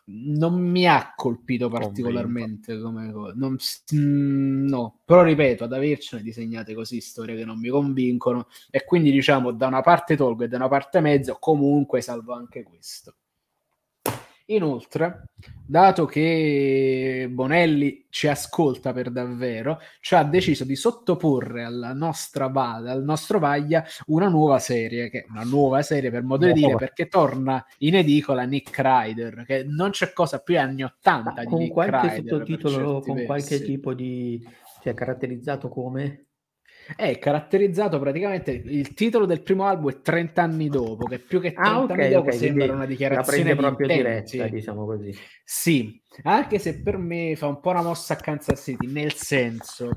[0.06, 3.32] non mi ha colpito particolarmente come cosa.
[3.36, 3.56] Non,
[3.94, 9.10] mm, no, però ripeto, ad avercene disegnate così storie che non mi convincono e quindi
[9.10, 13.16] diciamo da una parte tolgo e da una parte mezzo, comunque salvo anche questo.
[14.48, 15.30] Inoltre,
[15.66, 22.92] dato che Bonelli ci ascolta per davvero, ci ha deciso di sottoporre alla nostra Vada,
[22.92, 27.08] al nostro Vaglia, una nuova serie, che una nuova serie per modo di dire, perché
[27.08, 31.72] torna in edicola Nick Ryder, che non c'è cosa più anni 80 di con Nick
[31.72, 32.22] qualche Ryder.
[32.28, 33.26] sottotitolo, con versi.
[33.26, 34.46] qualche tipo di...
[34.82, 36.26] cioè caratterizzato come?
[36.96, 41.52] È caratterizzato praticamente il titolo del primo album è 30 anni dopo, che più che
[41.52, 45.16] 30 ah, okay, anni dopo okay, sembra una dichiarazione la proprio di diretta, diciamo così.
[45.44, 49.90] Sì, anche se per me fa un po' una mossa a Kansas City, nel senso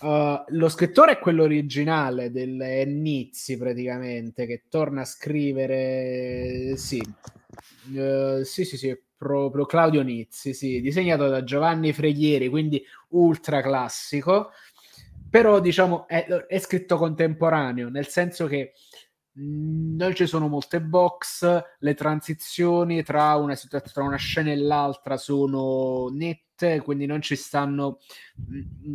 [0.00, 7.02] uh, lo scrittore è quello originale del Nizzi praticamente, che torna a scrivere sì.
[7.92, 14.50] Uh, sì, sì, sì, proprio Claudio Nizzi, sì, disegnato da Giovanni Freghieri, quindi ultra classico
[15.30, 18.72] però diciamo è, è scritto contemporaneo, nel senso che
[19.32, 25.16] mh, non ci sono molte box, le transizioni tra una, tra una scena e l'altra
[25.16, 27.98] sono nette, quindi non ci stanno...
[28.36, 28.94] Mh,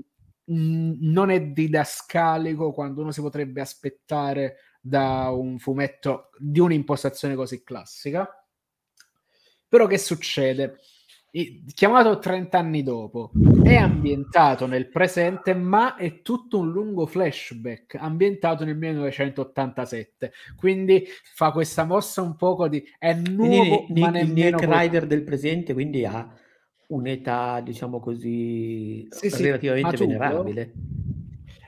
[0.53, 8.27] non è didascalico quando uno si potrebbe aspettare da un fumetto di un'impostazione così classica.
[9.67, 10.79] Però che succede?
[11.73, 13.31] Chiamato 30 anni dopo,
[13.63, 20.33] è ambientato nel presente, ma è tutto un lungo flashback ambientato nel 1987.
[20.57, 25.07] Quindi fa questa mossa un poco di è nuovo, quindi, ma Nick, nemmeno Nick Rider
[25.07, 26.29] del presente, quindi ha
[26.87, 30.73] un'età, diciamo così, sì, relativamente sì, venerabile.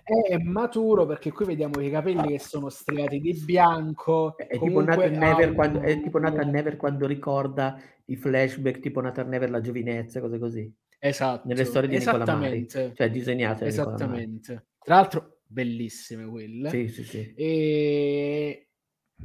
[0.04, 4.36] È maturo perché qui vediamo i capelli che sono striati di bianco.
[4.36, 9.30] È, tipo Nathan Never, quando, è tipo Nathan Never quando ricorda i flashback, tipo Nathan
[9.30, 10.74] Never la giovinezza, cose così.
[11.00, 11.48] Esatto.
[11.48, 14.68] Nelle storie di Nicola Mari, cioè disegnate Esattamente.
[14.80, 16.70] Tra l'altro, bellissime quelle.
[16.70, 17.34] Sì, sì, sì.
[17.36, 18.68] E...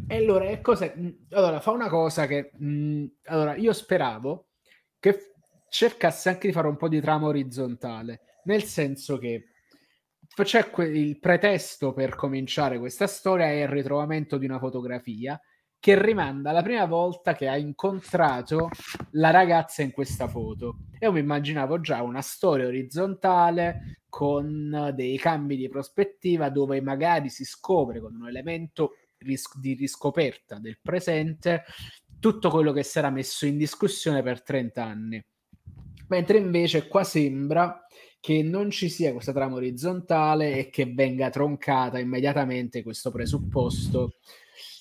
[0.06, 0.92] E allora, cosa...
[1.30, 2.50] allora, fa una cosa che...
[2.56, 4.48] Mh, allora, io speravo
[4.98, 5.32] che
[5.68, 9.48] cercasse anche di fare un po' di trama orizzontale, nel senso che
[10.42, 15.40] c'è que- il pretesto per cominciare questa storia è il ritrovamento di una fotografia
[15.80, 18.68] che rimanda alla prima volta che ha incontrato
[19.12, 20.78] la ragazza in questa foto.
[21.00, 27.44] Io mi immaginavo già una storia orizzontale con dei cambi di prospettiva dove magari si
[27.44, 31.64] scopre con un elemento ris- di riscoperta del presente
[32.18, 35.24] tutto quello che sarà messo in discussione per 30 anni.
[36.08, 37.86] Mentre invece qua sembra
[38.20, 44.14] che non ci sia questa trama orizzontale e che venga troncata immediatamente questo presupposto.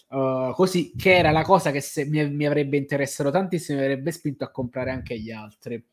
[0.09, 4.11] Uh, così che era la cosa che se, mi, mi, avrebbe interessato tantissimo mi avrebbe
[4.11, 5.83] spinto a comprare anche gli altri.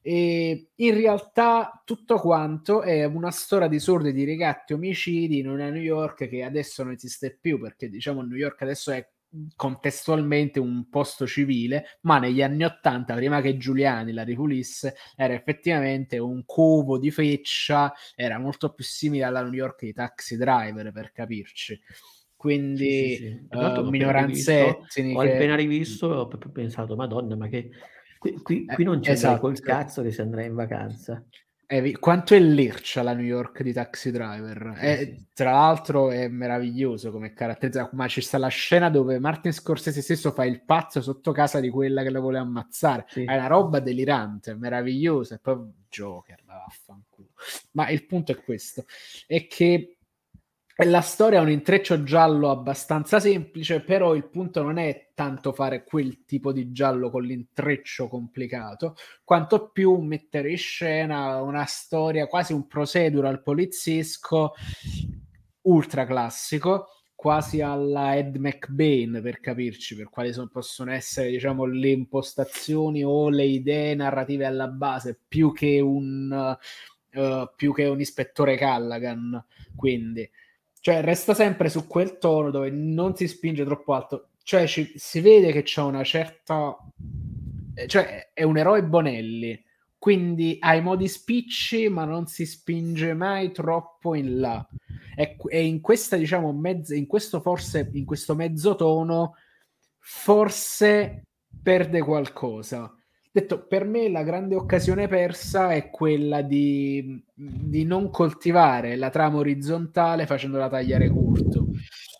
[0.00, 5.70] E in realtà tutto quanto è una storia di sordi di regatti omicidi in una
[5.70, 9.06] New York che adesso non esiste più perché diciamo New York adesso è
[9.56, 16.18] contestualmente un posto civile, ma negli anni Ottanta, prima che Giuliani la ripulisse, era effettivamente
[16.18, 21.12] un covo di feccia, era molto più simile alla New York di Taxi Driver, per
[21.12, 21.78] capirci.
[22.38, 23.56] Quindi sì, sì, sì.
[23.56, 25.18] Uh, minoranze etniche.
[25.18, 27.68] Ho appena rivisto ho pensato, madonna, ma che
[28.16, 29.40] qui, qui, qui non c'è esatto.
[29.40, 31.20] col cazzo che si andrà in vacanza.
[31.66, 34.74] Eh, quanto è lercia la New York di Taxi Driver?
[34.78, 35.26] È, sì.
[35.34, 40.30] Tra l'altro è meraviglioso come caratterizza, ma ci sta la scena dove Martin Scorsese stesso
[40.30, 43.04] fa il pazzo sotto casa di quella che lo vuole ammazzare.
[43.08, 43.24] Sì.
[43.24, 45.34] È una roba delirante, meravigliosa.
[45.34, 45.58] E poi
[45.90, 47.30] Joker, vaffanculo.
[47.72, 48.84] Ma il punto è questo,
[49.26, 49.97] è che
[50.84, 55.82] la storia ha un intreccio giallo abbastanza semplice, però il punto non è tanto fare
[55.82, 58.94] quel tipo di giallo con l'intreccio complicato,
[59.24, 64.52] quanto più mettere in scena una storia, quasi un procedural poliziesco
[65.62, 71.88] ultra classico, quasi alla Ed McBain per capirci, per quali sono, possono essere diciamo, le
[71.88, 76.56] impostazioni o le idee narrative alla base, più che un,
[77.12, 79.44] uh, più che un ispettore Callaghan.
[79.74, 80.30] Quindi
[80.80, 85.20] cioè resta sempre su quel tono dove non si spinge troppo alto, cioè ci, si
[85.20, 86.76] vede che c'è una certa,
[87.74, 89.64] eh, cioè è un eroe Bonelli,
[89.98, 94.66] quindi ha i modi spicci ma non si spinge mai troppo in là.
[95.16, 99.34] E, e in questa diciamo mezzo, in questo forse, in questo mezzo tono,
[99.98, 101.24] forse
[101.62, 102.92] perde qualcosa
[103.40, 109.38] detto, per me la grande occasione persa è quella di, di non coltivare la trama
[109.38, 111.68] orizzontale facendola tagliare corto.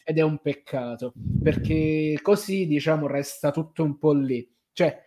[0.04, 1.12] Ed è un peccato,
[1.42, 4.48] perché così, diciamo, resta tutto un po' lì.
[4.72, 5.06] Cioè,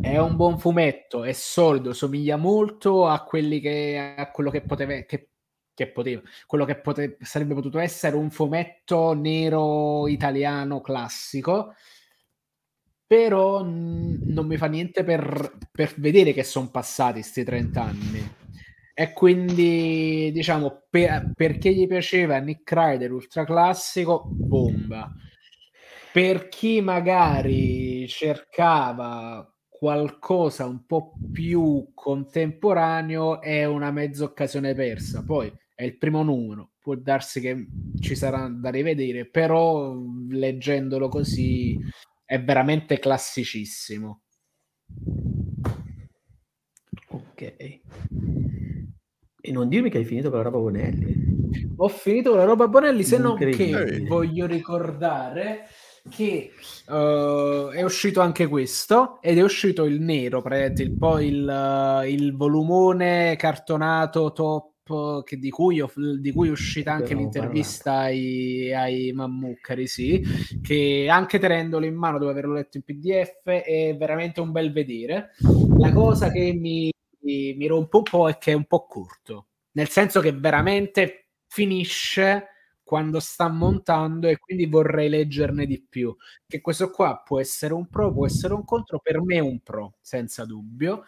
[0.00, 5.30] è un buon fumetto, è solido, somiglia molto a che a quello che poteva che,
[5.74, 11.74] che poteva, quello che pote, sarebbe potuto essere un fumetto nero italiano classico
[13.06, 18.34] però non mi fa niente per, per vedere che sono passati questi 30 anni.
[18.98, 25.12] E quindi, diciamo, per, perché gli piaceva Nick Ryder ultra classico, bomba.
[26.12, 35.22] Per chi magari cercava qualcosa un po' più contemporaneo, è una mezza occasione persa.
[35.22, 37.66] Poi è il primo numero, può darsi che
[38.00, 39.94] ci sarà da rivedere, però
[40.30, 41.78] leggendolo così
[42.26, 44.22] è veramente classicissimo.
[47.08, 47.42] Ok.
[49.40, 51.24] E non dirmi che hai finito con la roba Bonelli.
[51.76, 55.68] Ho finito con la roba Bonelli, se non che voglio ricordare
[56.10, 56.52] che
[56.88, 63.36] uh, è uscito anche questo ed è uscito il nero, il, poi il, il volumone
[63.36, 64.75] cartonato top
[65.24, 65.82] che, di, cui,
[66.20, 70.22] di cui è uscita anche Però l'intervista ai, ai Mammucari, sì,
[70.62, 75.32] che anche tenendolo in mano dopo averlo letto in PDF è veramente un bel vedere.
[75.78, 76.90] La cosa che mi,
[77.20, 82.48] mi rompe un po' è che è un po' corto, nel senso che veramente finisce
[82.84, 86.14] quando sta montando e quindi vorrei leggerne di più.
[86.46, 89.58] Che questo qua può essere un pro, può essere un contro, per me è un
[89.58, 91.02] pro, senza dubbio.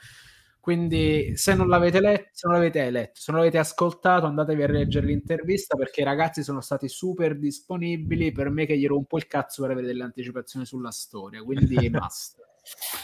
[0.69, 4.67] Quindi se non l'avete letto, se non l'avete letto, se non l'avete ascoltato, andatevi a
[4.67, 9.27] rileggere l'intervista perché i ragazzi sono stati super disponibili per me che gli rompo il
[9.27, 12.43] cazzo per avere delle anticipazioni sulla storia, quindi basta.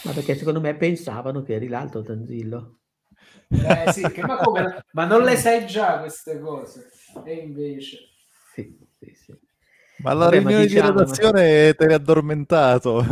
[0.03, 2.81] Ma perché secondo me pensavano che eri l'altro Tanzillo.
[3.49, 6.91] Eh sì, che, ma, come, ma non le sai già queste cose?
[7.25, 7.97] E invece...
[8.53, 9.35] Sì, sì, sì.
[10.03, 11.73] Ma la Vabbè, riunione diciamo, di redazione ma...
[11.73, 13.05] te l'hai addormentato.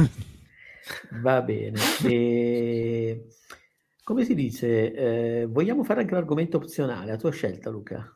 [1.23, 1.79] Va bene.
[2.05, 3.25] E...
[4.03, 4.93] Come si dice?
[4.93, 8.15] Eh, vogliamo fare anche l'argomento opzionale, a tua scelta, Luca.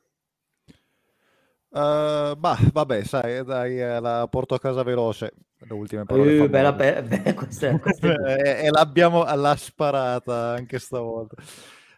[1.69, 5.33] Uh, bah, vabbè, sai, dai, eh, la porto a casa veloce.
[5.59, 6.39] Le ultime parole.
[6.39, 11.35] Uh, bella, bella, bella, questa, questa e, e l'abbiamo alla sparata anche stavolta.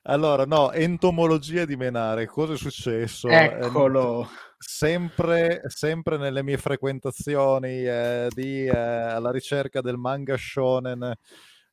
[0.03, 3.27] Allora, no, entomologia di Menare, cosa è successo?
[3.27, 4.23] Eccolo.
[4.23, 11.13] Eh, sempre, sempre nelle mie frequentazioni eh, di, eh, alla ricerca del manga shonen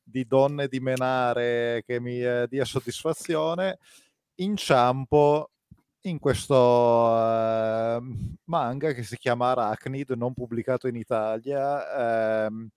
[0.09, 3.79] di donne di menare che mi eh, dia soddisfazione,
[4.35, 5.51] inciampo
[6.01, 8.01] in questo uh,
[8.45, 12.69] manga che si chiama Arachnid, non pubblicato in Italia, ehm,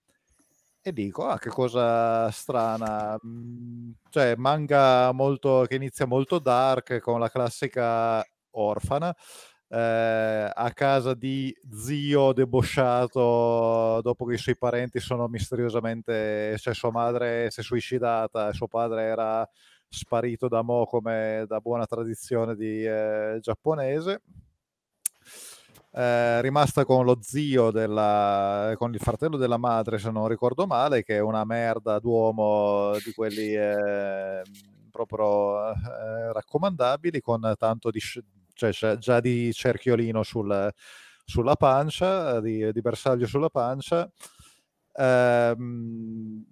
[0.82, 7.20] e dico, ah, che cosa strana, mm, cioè manga molto, che inizia molto dark, con
[7.20, 9.14] la classica orfana,
[9.72, 16.90] eh, a casa di zio debosciato dopo che i suoi parenti sono misteriosamente, cioè sua
[16.90, 19.48] madre si è suicidata e suo padre era
[19.88, 24.22] sparito da mo come da buona tradizione di eh, giapponese.
[25.92, 31.02] Eh, rimasta con lo zio della, con il fratello della madre se non ricordo male
[31.02, 34.40] che è una merda d'uomo di quelli eh,
[34.92, 38.00] proprio eh, raccomandabili con tanto di,
[38.72, 40.72] cioè già di cerchiolino sul,
[41.24, 44.10] sulla pancia, di, di, bersaglio sulla pancia.
[44.94, 46.44] Ehm,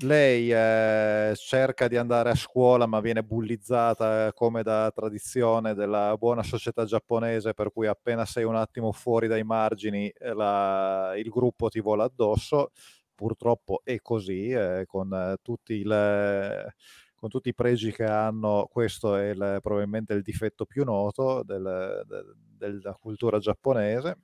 [0.00, 6.42] lei eh, cerca di andare a scuola ma viene bullizzata come da tradizione della buona
[6.42, 11.68] società giapponese per cui appena sei un attimo fuori dai margini eh, la, il gruppo
[11.68, 12.72] ti vola addosso
[13.14, 16.74] purtroppo è così eh, con eh, tutti il
[17.26, 22.04] con tutti i pregi che hanno, questo è il, probabilmente il difetto più noto del,
[22.06, 24.18] del, della cultura giapponese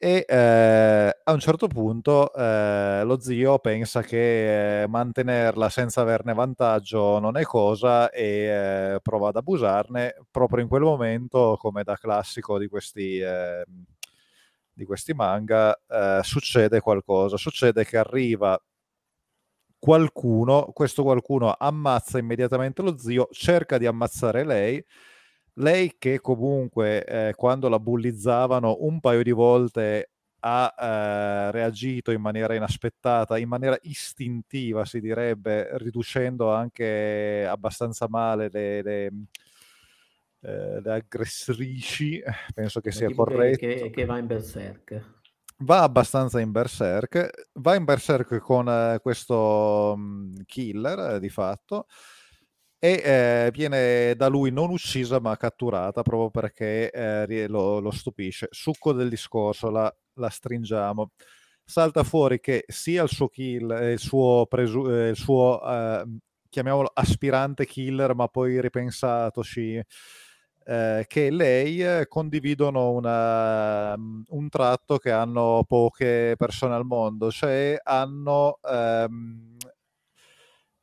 [0.00, 6.34] e eh, a un certo punto eh, lo zio pensa che eh, mantenerla senza averne
[6.34, 10.14] vantaggio non è cosa e eh, prova ad abusarne.
[10.30, 13.64] Proprio in quel momento, come da classico di questi, ehm,
[14.72, 17.36] di questi manga, eh, succede qualcosa.
[17.36, 18.56] Succede che arriva
[19.78, 24.84] qualcuno, questo qualcuno ammazza immediatamente lo zio, cerca di ammazzare lei
[25.58, 30.10] lei che comunque eh, quando la bullizzavano un paio di volte
[30.40, 38.48] ha eh, reagito in maniera inaspettata, in maniera istintiva si direbbe, riducendo anche abbastanza male
[38.52, 39.12] le, le,
[40.42, 42.22] eh, le aggressrici,
[42.54, 43.58] penso che sia corretto.
[43.58, 45.17] Che, che, va in berserk.
[45.62, 51.86] Va abbastanza in berserk, va in berserk con eh, questo um, killer eh, di fatto
[52.78, 58.46] e eh, viene da lui non uccisa ma catturata proprio perché eh, lo, lo, stupisce.
[58.52, 61.10] Succo del discorso, la, la, stringiamo.
[61.64, 65.60] Salta fuori che sia il suo kill, eh, il suo, presu- eh, il suo
[66.48, 69.82] chiamiamolo aspirante killer, ma poi ripensatoci,
[70.68, 77.78] eh, che lei eh, condividono una, un tratto che hanno poche persone al mondo, cioè
[77.82, 78.58] hanno...
[78.62, 79.56] Ehm,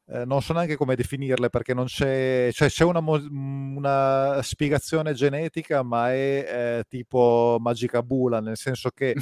[0.07, 5.81] eh, non so neanche come definirle perché non c'è, cioè c'è una, una spiegazione genetica,
[5.83, 9.15] ma è eh, tipo magica bula, nel senso che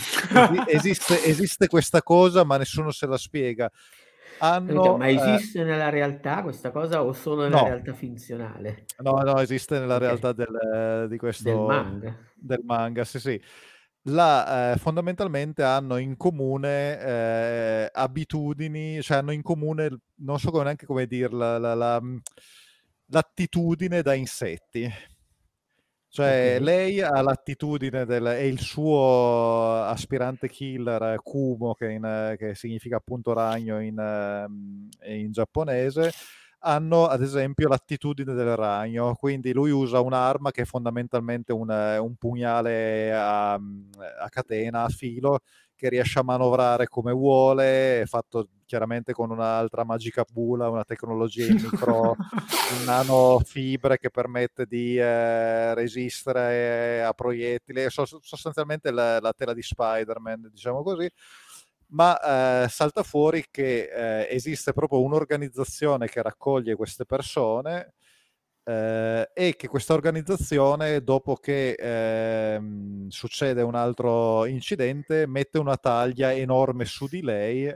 [0.68, 3.70] esiste, esiste, questa cosa, ma nessuno se la spiega.
[4.44, 7.66] Hanno, ma eh esiste eh, nella realtà questa cosa o solo nella no.
[7.66, 8.86] realtà finzionale?
[8.98, 10.08] No, no, esiste nella okay.
[10.08, 12.18] realtà del, di questo del manga.
[12.36, 13.42] Del manga, sì, sì
[14.08, 20.86] la, eh, fondamentalmente hanno in comune eh, abitudini, cioè hanno in comune, non so neanche
[20.86, 22.18] come dirla, la, la, mm,
[23.08, 24.92] l'attitudine da insetti.
[26.16, 26.60] Cioè, okay.
[26.60, 33.34] lei ha l'attitudine del, e il suo aspirante killer Kumo, che, in, che significa appunto
[33.34, 36.12] ragno in, mm, in giapponese,
[36.60, 42.16] hanno ad esempio l'attitudine del ragno, quindi lui usa un'arma che è fondamentalmente un, un
[42.16, 45.40] pugnale a, a, catena, a filo,
[45.84, 51.46] che riesce a manovrare come vuole, è fatto chiaramente con un'altra magica bula, una tecnologia
[51.46, 52.16] in micro,
[52.88, 60.84] nanofibre che permette di eh, resistere a proiettili, sostanzialmente la, la tela di Spider-Man, diciamo
[60.84, 61.12] così.
[61.88, 67.96] Ma eh, salta fuori che eh, esiste proprio un'organizzazione che raccoglie queste persone
[68.64, 76.34] eh, e che questa organizzazione, dopo che ehm, succede un altro incidente, mette una taglia
[76.34, 77.74] enorme su di lei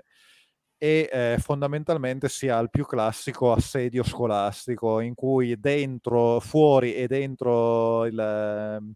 [0.79, 7.07] e eh, fondamentalmente si ha il più classico assedio scolastico in cui dentro, fuori e
[7.07, 8.95] dentro il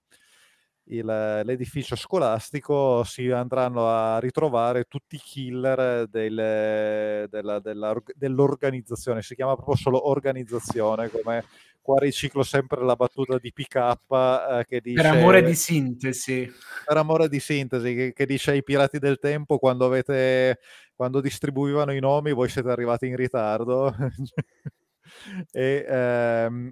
[0.92, 9.36] il, l'edificio scolastico si andranno a ritrovare tutti i killer del, della, della, dell'organizzazione, si
[9.36, 11.46] chiama proprio solo organizzazione, come
[11.82, 15.02] qua riciclo sempre la battuta di PK eh, che dice...
[15.02, 16.52] Per amore di sintesi.
[16.86, 20.60] Per amore di sintesi, che, che dice ai pirati del tempo quando avete...
[20.96, 23.94] quando distribuivano i nomi voi siete arrivati in ritardo.
[25.52, 26.72] e, ehm,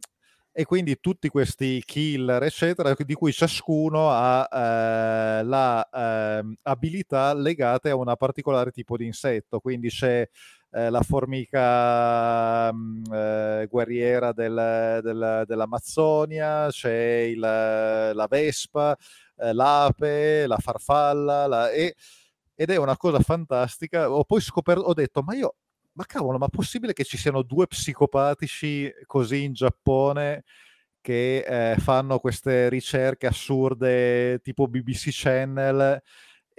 [0.52, 7.90] e quindi tutti questi killer, eccetera, di cui ciascuno ha eh, la eh, abilità legate
[7.91, 9.60] a un particolare tipo di insetto.
[9.60, 10.27] Quindi c'è
[10.71, 18.95] eh, la formica mh, mm, eh, guerriera del, del, dell'Amazzonia, c'è il, la vespa,
[19.37, 21.95] eh, l'ape, la farfalla, la, e,
[22.55, 24.11] ed è una cosa fantastica.
[24.11, 25.55] Ho poi scoperto, ho detto, ma io
[25.93, 30.43] ma cavolo, ma è possibile che ci siano due psicopatici così in Giappone
[31.01, 36.01] che eh, fanno queste ricerche assurde tipo BBC Channel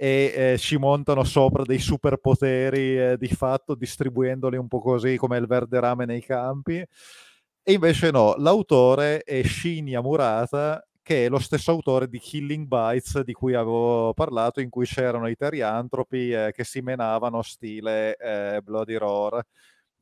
[0.01, 5.37] e eh, ci montano sopra dei superpoteri eh, di fatto distribuendoli un po' così come
[5.37, 6.77] il verde rame nei campi?
[6.77, 13.19] E invece no, l'autore è Shinya Murata che è lo stesso autore di Killing Bites
[13.19, 18.59] di cui avevo parlato, in cui c'erano i teriantropi eh, che si menavano stile eh,
[18.63, 19.39] Bloody Roar,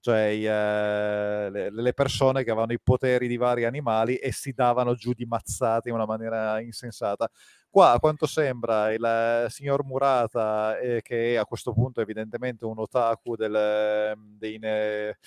[0.01, 4.95] cioè eh, le, le, persone che avevano i poteri di vari animali e si davano
[4.95, 7.29] giù di mazzate in una maniera insensata.
[7.69, 12.65] Qua, a quanto sembra, il eh, signor Murata, eh, che a questo punto è evidentemente
[12.65, 14.57] un otaku del, dei...
[14.57, 15.17] Ne,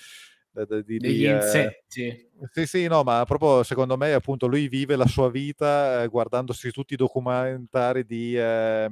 [0.85, 2.05] di, degli eh, insetti.
[2.05, 6.07] Eh, sì, sì, no, ma proprio secondo me appunto lui vive la sua vita eh,
[6.07, 8.87] guardandosi tutti i documentari di, eh,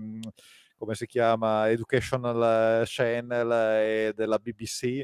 [0.76, 5.03] come si chiama, Educational Channel e della BBC,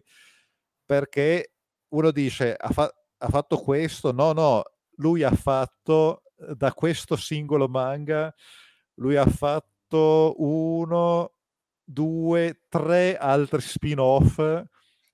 [0.87, 1.51] perché
[1.89, 4.63] uno dice ha, fa- ha fatto questo, no, no,
[4.95, 6.23] lui ha fatto
[6.55, 8.33] da questo singolo manga
[8.97, 11.33] lui ha fatto uno,
[11.83, 14.39] due, tre altri spin-off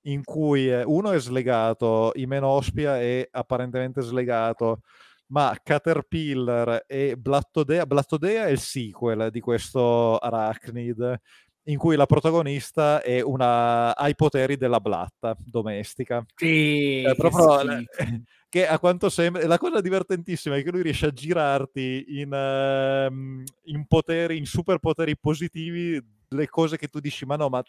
[0.05, 4.81] in cui uno è slegato, Imenospia è apparentemente slegato,
[5.27, 11.19] ma Caterpillar e Blattodea, Blattodea è il sequel di questo Arachnid,
[11.65, 16.25] in cui la protagonista è una, ha i poteri della blatta domestica.
[16.35, 17.87] Sì, è proprio, che,
[18.49, 23.43] che, a quanto sembra, la cosa divertentissima è che lui riesce a girarti in, uh,
[23.69, 27.63] in poteri, in superpoteri positivi, le cose che tu dici, ma no, ma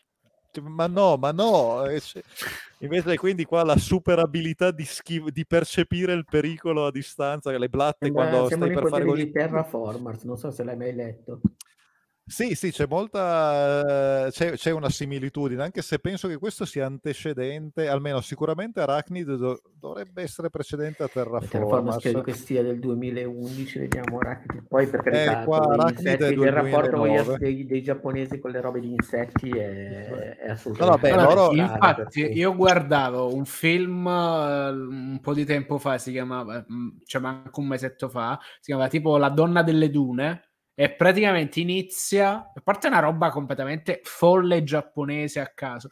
[0.62, 1.82] ma no, ma no.
[2.78, 7.68] Invece quindi qua la super abilità di, schi- di percepire il pericolo a distanza, le
[7.68, 9.24] blatte sembra, quando stai per fare così.
[9.24, 11.40] di Terraformers, non so se l'hai mai letto.
[12.26, 17.86] Sì, sì, c'è molta, c'è, c'è, una similitudine, anche se penso che questo sia antecedente,
[17.86, 21.50] almeno sicuramente Arachnid do, dovrebbe essere precedente a Terraformers.
[21.50, 24.64] Terraformers credo che sia del 2011, vediamo Arachnid.
[24.66, 28.80] Poi per carità, eh, qua, Arachnid insetti, il rapporto dei, dei, giapponesi con le robe
[28.80, 31.10] di insetti è, è assolutamente...
[31.10, 31.52] No, vabbè, loro...
[31.52, 37.20] Infatti, io guardavo un film uh, un po' di tempo fa, si chiamava, mm, cioè
[37.20, 42.60] manco un mesetto fa, si chiamava tipo La donna delle dune, e praticamente inizia, a
[42.62, 45.88] parte una roba completamente folle giapponese a caso,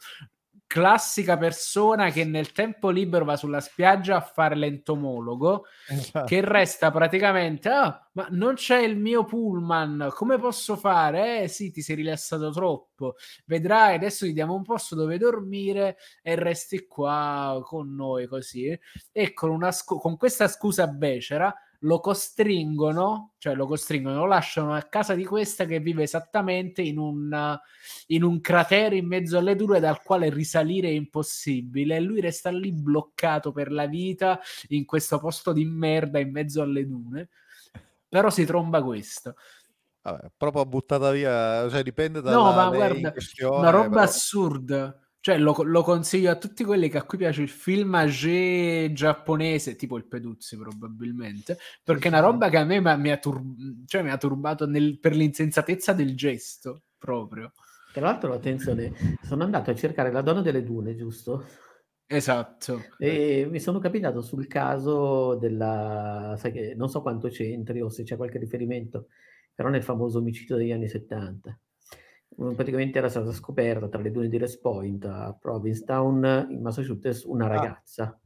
[0.73, 6.25] classica persona che nel tempo libero va sulla spiaggia a fare l'entomologo, esatto.
[6.25, 11.43] che resta praticamente, ah, ma non c'è il mio pullman, come posso fare?
[11.43, 16.33] Eh sì, ti sei rilassato troppo, vedrai, adesso ti diamo un posto dove dormire e
[16.33, 18.75] resti qua con noi così.
[19.11, 24.73] E con, una scu- con questa scusa becera lo costringono, cioè lo costringono, lo lasciano
[24.73, 27.57] a casa di questa che vive esattamente in un,
[28.07, 32.49] in un cratere in mezzo alle dune dal quale risalire è impossibile e lui resta
[32.49, 34.39] lì bloccato per la vita
[34.69, 37.29] in questo posto di merda in mezzo alle dune,
[38.07, 39.35] però si tromba questo.
[40.01, 43.13] Vabbè, proprio buttata via, cioè dipende da No, ma guarda,
[43.49, 44.01] una roba però...
[44.01, 44.97] assurda.
[45.23, 49.77] Cioè, lo, lo, consiglio a tutti quelli che a cui piace il film age giapponese,
[49.77, 53.41] tipo il Peduzzi probabilmente, perché è una roba che a me mi ha, tur-
[53.85, 57.53] cioè, mi ha turbato nel, per l'insensatezza del gesto, proprio.
[57.93, 58.91] Tra l'altro, attenzione,
[59.21, 61.45] sono andato a cercare la donna delle dune, giusto?
[62.05, 62.87] Esatto.
[62.97, 66.35] E mi sono capitato sul caso della...
[66.37, 69.07] sai che non so quanto c'entri o se c'è qualche riferimento,
[69.55, 71.57] però nel famoso omicidio degli anni 70
[72.35, 77.45] praticamente era stata scoperta tra le dune di West Point a Provincetown in Massachusetts una
[77.45, 77.49] ah.
[77.49, 78.19] ragazza ah.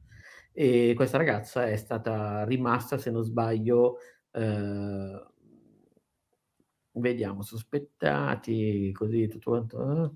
[0.52, 3.98] e questa ragazza è stata rimasta se non sbaglio
[4.32, 5.26] eh,
[6.92, 10.12] vediamo sospettati così tutto quanto eh.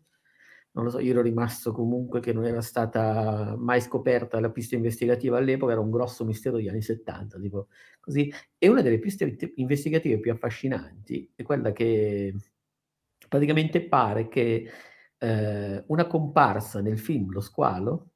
[0.71, 4.75] non lo so io ero rimasto comunque che non era stata mai scoperta la pista
[4.75, 7.67] investigativa all'epoca era un grosso mistero degli anni 70 tipo
[7.99, 12.33] così e una delle piste investigative più affascinanti è quella che
[13.31, 14.69] praticamente pare che
[15.17, 18.09] eh, una comparsa nel film Lo Squalo,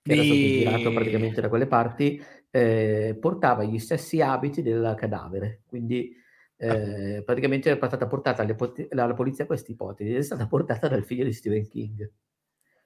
[0.00, 2.18] che era stato girato praticamente da quelle parti,
[2.50, 6.16] eh, portava gli stessi abiti del cadavere, quindi
[6.56, 8.56] eh, praticamente era stata portata alle,
[8.88, 12.10] alla polizia questa ipotesi, è stata portata dal figlio di Stephen King.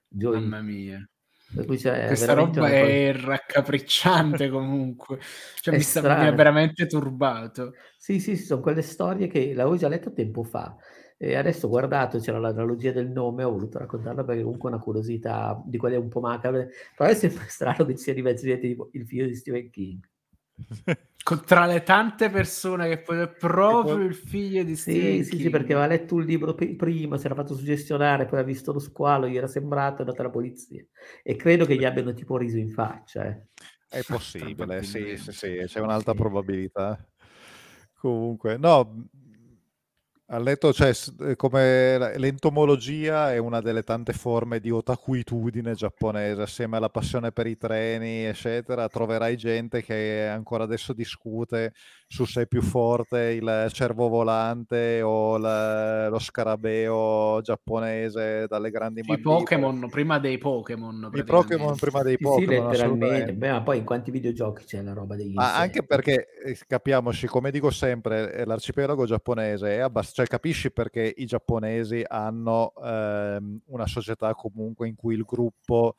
[0.08, 0.40] Joey.
[0.40, 1.08] Mamma mia.
[1.64, 3.26] Questa roba è cosa...
[3.26, 5.20] raccapricciante comunque,
[5.60, 7.74] cioè, mi, sta, mi, ha veramente turbato.
[7.96, 10.74] Sì, sì, sono quelle storie che l'avevo già letto tempo fa,
[11.24, 15.62] e adesso guardato, c'era l'analogia del nome, ho voluto raccontarla perché comunque è una curiosità
[15.64, 19.06] di quelle un po' macabre, però è sempre strano che sia di mezzo tipo il
[19.06, 20.00] figlio di Stephen King.
[21.46, 25.38] Tra le tante persone che poi è proprio il figlio di Stephen sì, King.
[25.38, 28.72] Sì, sì, perché aveva letto un libro prima, si era fatto suggestionare, poi ha visto
[28.72, 30.84] lo squalo, gli era sembrato, è andata alla polizia.
[31.22, 33.26] E credo che gli abbiano tipo riso in faccia.
[33.26, 33.46] Eh.
[33.88, 36.18] È possibile, sì, sì, sì, c'è un'alta sì.
[36.18, 36.98] probabilità.
[37.94, 39.06] Comunque, no,
[40.32, 46.78] ha letto, cioè, eh, come l'entomologia è una delle tante forme di otakuitudine giapponese, assieme
[46.78, 51.74] alla passione per i treni, eccetera, troverai gente che ancora adesso discute
[52.06, 59.02] su se è più forte il cervo volante o la, lo scarabeo giapponese dalle grandi
[59.04, 61.10] I Pokémon prima dei Pokémon.
[61.12, 62.48] I Pokémon prima dei Pokémon.
[62.48, 63.34] Sì, letteralmente.
[63.34, 67.26] Beh, ma poi in quanti videogiochi c'è la roba degli Ma anche perché, eh, capiamoci,
[67.26, 70.20] come dico sempre, eh, l'arcipelago giapponese è abbastanza...
[70.22, 75.96] Cioè, capisci perché i giapponesi hanno ehm, una società comunque in cui il gruppo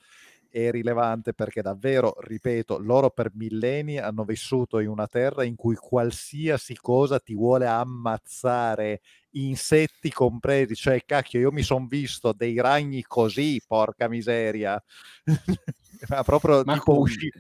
[0.50, 5.76] è rilevante perché davvero, ripeto, loro per millenni hanno vissuto in una terra in cui
[5.76, 9.02] qualsiasi cosa ti vuole ammazzare,
[9.32, 14.82] insetti compresi, cioè cacchio, io mi sono visto dei ragni così, porca miseria.
[16.08, 17.32] Ma proprio Ma tipo usci-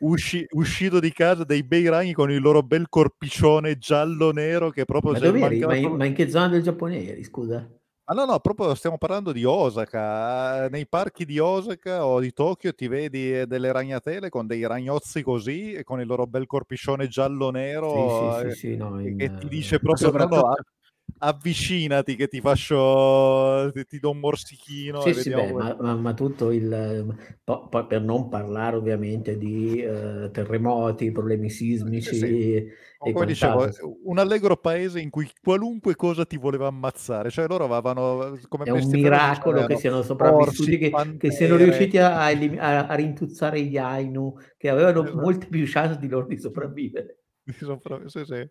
[0.00, 5.12] usci- uscito di casa dei bei ragni con il loro bel corpiccione giallo-nero che proprio...
[5.12, 5.60] Ma dove eri?
[5.60, 7.68] Ma in, ma in, che zona del Giappone eri, scusa?
[8.04, 10.68] Ah no, no, proprio stiamo parlando di Osaka.
[10.68, 15.22] Nei parchi di Osaka o di Tokyo ti vedi eh, delle ragnatele con dei ragnozzi
[15.22, 19.16] così e con il loro bel corpiccione giallo-nero sì, sì, sì, no, in...
[19.16, 20.08] che ti dice proprio...
[20.08, 20.46] Soprattutto...
[20.46, 20.54] No,
[21.18, 26.14] avvicinati che ti faccio ti, ti do un morsichino sì, sì, beh, ma, ma, ma,
[26.14, 33.12] tutto il po, po, per non parlare ovviamente di uh, terremoti problemi sismici sì, sì.
[33.12, 33.68] come dicevo
[34.04, 38.70] un allegro paese in cui qualunque cosa ti voleva ammazzare cioè loro avevano come è
[38.70, 44.34] un miracolo che siano sopravvissuti che, che, siano riusciti a, a, a, rintuzzare gli Ainu
[44.56, 45.20] che avevano esatto.
[45.20, 47.19] molte più chance di loro di sopravvivere
[48.06, 48.48] sì, sì.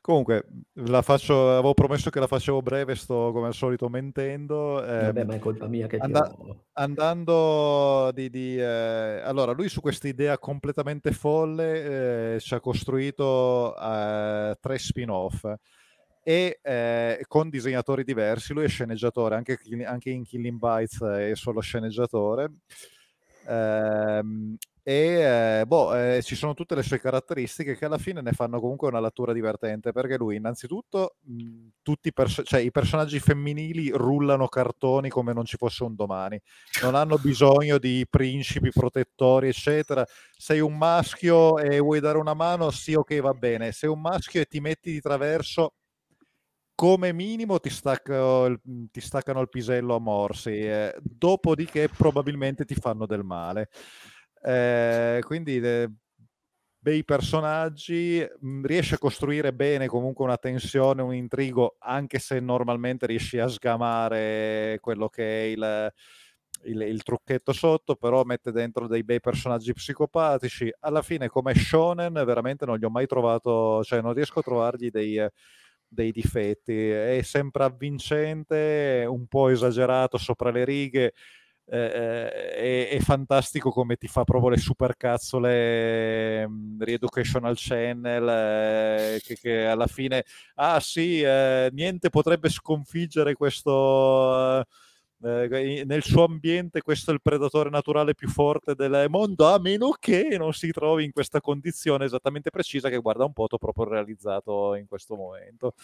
[0.00, 4.84] Comunque, la faccio, avevo promesso che la facevo breve, sto come al solito mentendo.
[4.84, 6.64] Eh, Vabbè, ma è colpa mia che and- ho...
[6.72, 8.30] Andando di...
[8.30, 14.78] di eh, allora, lui su questa idea completamente folle eh, ci ha costruito eh, tre
[14.78, 15.44] spin-off
[16.22, 18.52] e eh, con disegnatori diversi.
[18.52, 22.52] Lui è sceneggiatore, anche, anche in Killing Bites è solo sceneggiatore.
[23.46, 24.56] Ehm,
[24.90, 28.58] e eh, boh, eh, ci sono tutte le sue caratteristiche che alla fine ne fanno
[28.58, 33.90] comunque una lettura divertente perché lui innanzitutto mh, tutti i, pers- cioè, i personaggi femminili
[33.90, 36.40] rullano cartoni come non ci fosse un domani.
[36.82, 40.04] Non hanno bisogno di principi protettori eccetera.
[40.36, 42.72] Sei un maschio e vuoi dare una mano?
[42.72, 43.70] Sì ok va bene.
[43.70, 45.74] Sei un maschio e ti metti di traverso
[46.74, 48.58] come minimo ti, stacco,
[48.90, 53.68] ti staccano il pisello a morsi eh, dopodiché probabilmente ti fanno del male
[54.42, 55.90] eh, quindi eh,
[56.78, 63.06] bei personaggi, mhmm, riesce a costruire bene comunque una tensione, un intrigo, anche se normalmente
[63.06, 65.92] riesci a sgamare quello che è il,
[66.64, 70.72] il, il, trucchetto sotto, però mette dentro dei bei personaggi psicopatici.
[70.80, 74.88] Alla fine, come shonen, veramente non gli ho mai trovato, cioè non riesco a trovargli
[74.90, 75.22] dei,
[75.86, 76.88] dei difetti.
[76.88, 81.12] È sempre avvincente, un po' esagerato sopra le righe
[81.72, 89.36] eh, è, è, fantastico come ti fa proprio le supercazzole mh, Reeducational Channel eh, che,
[89.36, 90.24] che, alla fine
[90.56, 94.66] ah sì eh, niente potrebbe sconfiggere questo
[95.22, 99.94] eh, nel suo ambiente questo è il predatore naturale più forte del mondo a meno
[99.96, 103.84] che non si trovi in questa condizione esattamente precisa che guarda un po' t'ho proprio
[103.88, 105.74] realizzato in questo momento.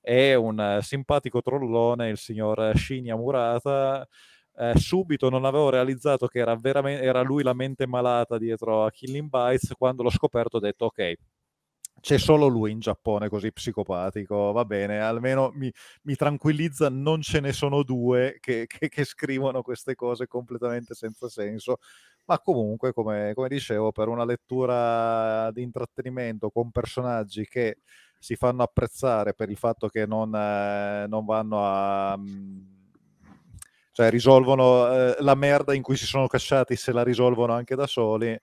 [0.00, 4.06] È un simpatico trollone il signor Shinya Murata
[4.56, 8.90] eh, subito non avevo realizzato che era, veramente, era lui la mente malata dietro a
[8.90, 11.14] Killing Bites, quando l'ho scoperto ho detto ok,
[12.02, 15.72] c'è solo lui in Giappone così psicopatico, va bene, almeno mi,
[16.02, 21.28] mi tranquillizza, non ce ne sono due che, che, che, scrivono queste cose completamente senza
[21.28, 21.78] senso,
[22.24, 27.78] ma comunque, come, come, dicevo, per una lettura di intrattenimento con personaggi che
[28.18, 32.16] si fanno apprezzare per il fatto che non, eh, non vanno a...
[32.16, 32.81] Mh, mm,
[33.92, 37.86] cioè risolvono eh, la merda in cui si sono cacciati, se la risolvono anche da
[37.86, 38.36] soli,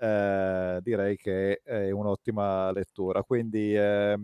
[0.00, 3.22] eh, direi che è un'ottima lettura.
[3.22, 4.18] Quindi eh,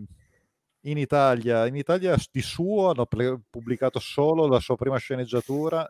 [0.81, 5.87] in, Italia, in Italia di suo hanno ple- pubblicato solo la sua prima sceneggiatura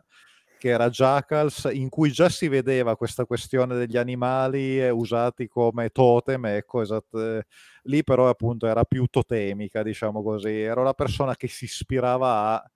[0.58, 5.90] che era Jackals, in cui già si vedeva questa questione degli animali eh, usati come
[5.90, 7.42] totem, ecco, esatto.
[7.82, 12.70] lì però appunto era più totemica, diciamo così, era una persona che si ispirava a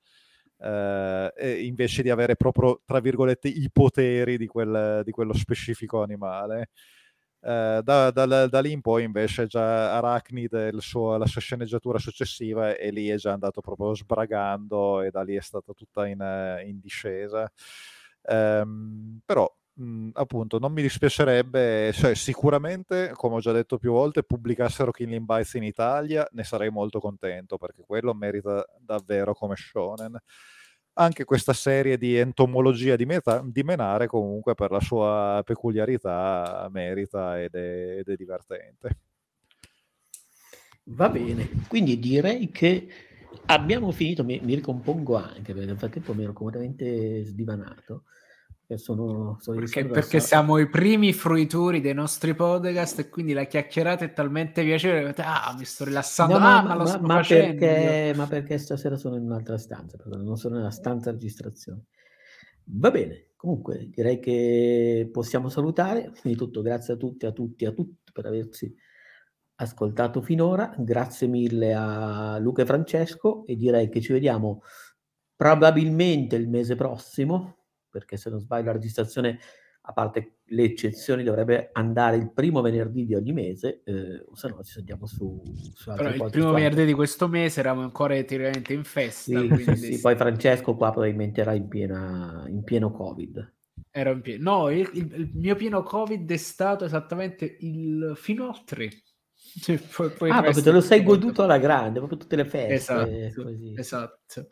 [0.63, 6.71] eh, invece di avere proprio, tra virgolette, i poteri di, quel, di quello specifico animale.
[7.45, 12.77] Eh, da, da, da, lì in poi invece già Arachnid, suo, la sua sceneggiatura successiva,
[12.77, 16.21] e lì è già andato proprio sbragando e da lì è stata tutta in,
[16.65, 17.51] in discesa.
[18.25, 19.53] Um, però
[19.83, 25.25] mh, appunto non mi dispiacerebbe, cioè sicuramente, come ho già detto più volte, pubblicassero Killing
[25.25, 30.19] Bites in Italia, ne sarei molto contento perché quello merita davvero come shonen
[30.95, 37.41] anche questa serie di entomologia di, meta, di, Menare comunque per la sua peculiarità merita
[37.41, 38.99] ed è, ed è divertente.
[40.85, 42.89] Va bene, quindi direi che
[43.47, 48.05] abbiamo finito, mi, mi ricompongo anche perché nel frattempo mi ero completamente sdivanato
[48.77, 54.05] sono, sono perché, perché siamo i primi fruitori dei nostri podcast e quindi la chiacchierata
[54.05, 56.39] è talmente piacevole ah mi sto rilassando.
[56.39, 60.57] No, ah, ma, ma, ma, perché, ma, perché, stasera sono in un'altra stanza non sono
[60.57, 61.85] nella stanza registrazione.
[62.65, 66.13] Va bene comunque direi che possiamo salutare.
[66.21, 68.73] Quindi tutto grazie a tutti a tutti a tutti per averci
[69.57, 70.73] ascoltato finora.
[70.79, 74.63] Grazie mille a Luca e Francesco e direi che ci vediamo
[75.35, 77.62] probabilmente il mese prossimo
[77.93, 79.39] perché se non sbaglio la registrazione
[79.85, 84.63] a parte le eccezioni, dovrebbe andare il primo venerdì di ogni mese, eh, se no
[84.63, 85.43] ci sentiamo su,
[85.75, 89.41] su Però il primo venerdì di questo mese eravamo ancora teoricamente in festa.
[89.41, 90.01] Sì, sì, sì.
[90.01, 93.55] Poi Francesco qua probabilmente era in, piena, in pieno Covid.
[93.91, 94.51] Era in pieno.
[94.51, 98.91] No, il, il, il, mio pieno Covid è stato esattamente il fino al 3.
[99.61, 103.27] Cioè, poi, poi ah, proprio te lo sei goduto alla grande, proprio tutte le feste.
[103.27, 103.75] Esatto, così.
[103.77, 104.49] esatto.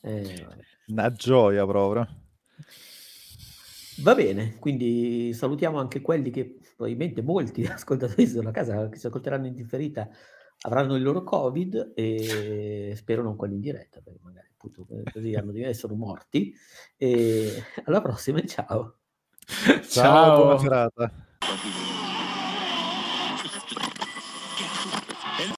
[0.00, 0.46] Eh,
[0.86, 2.06] Una gioia proprio.
[4.00, 9.06] Va bene, quindi salutiamo anche quelli che probabilmente molti ascoltatori sono a casa, che si
[9.06, 10.08] ascolteranno in differita,
[10.62, 15.50] avranno il loro Covid e spero non quelli in diretta, perché magari appunto così hanno
[15.50, 16.54] di sono morti.
[16.96, 18.98] E alla prossima, ciao.
[19.46, 20.36] Ciao, ciao.
[20.36, 21.12] buona serata.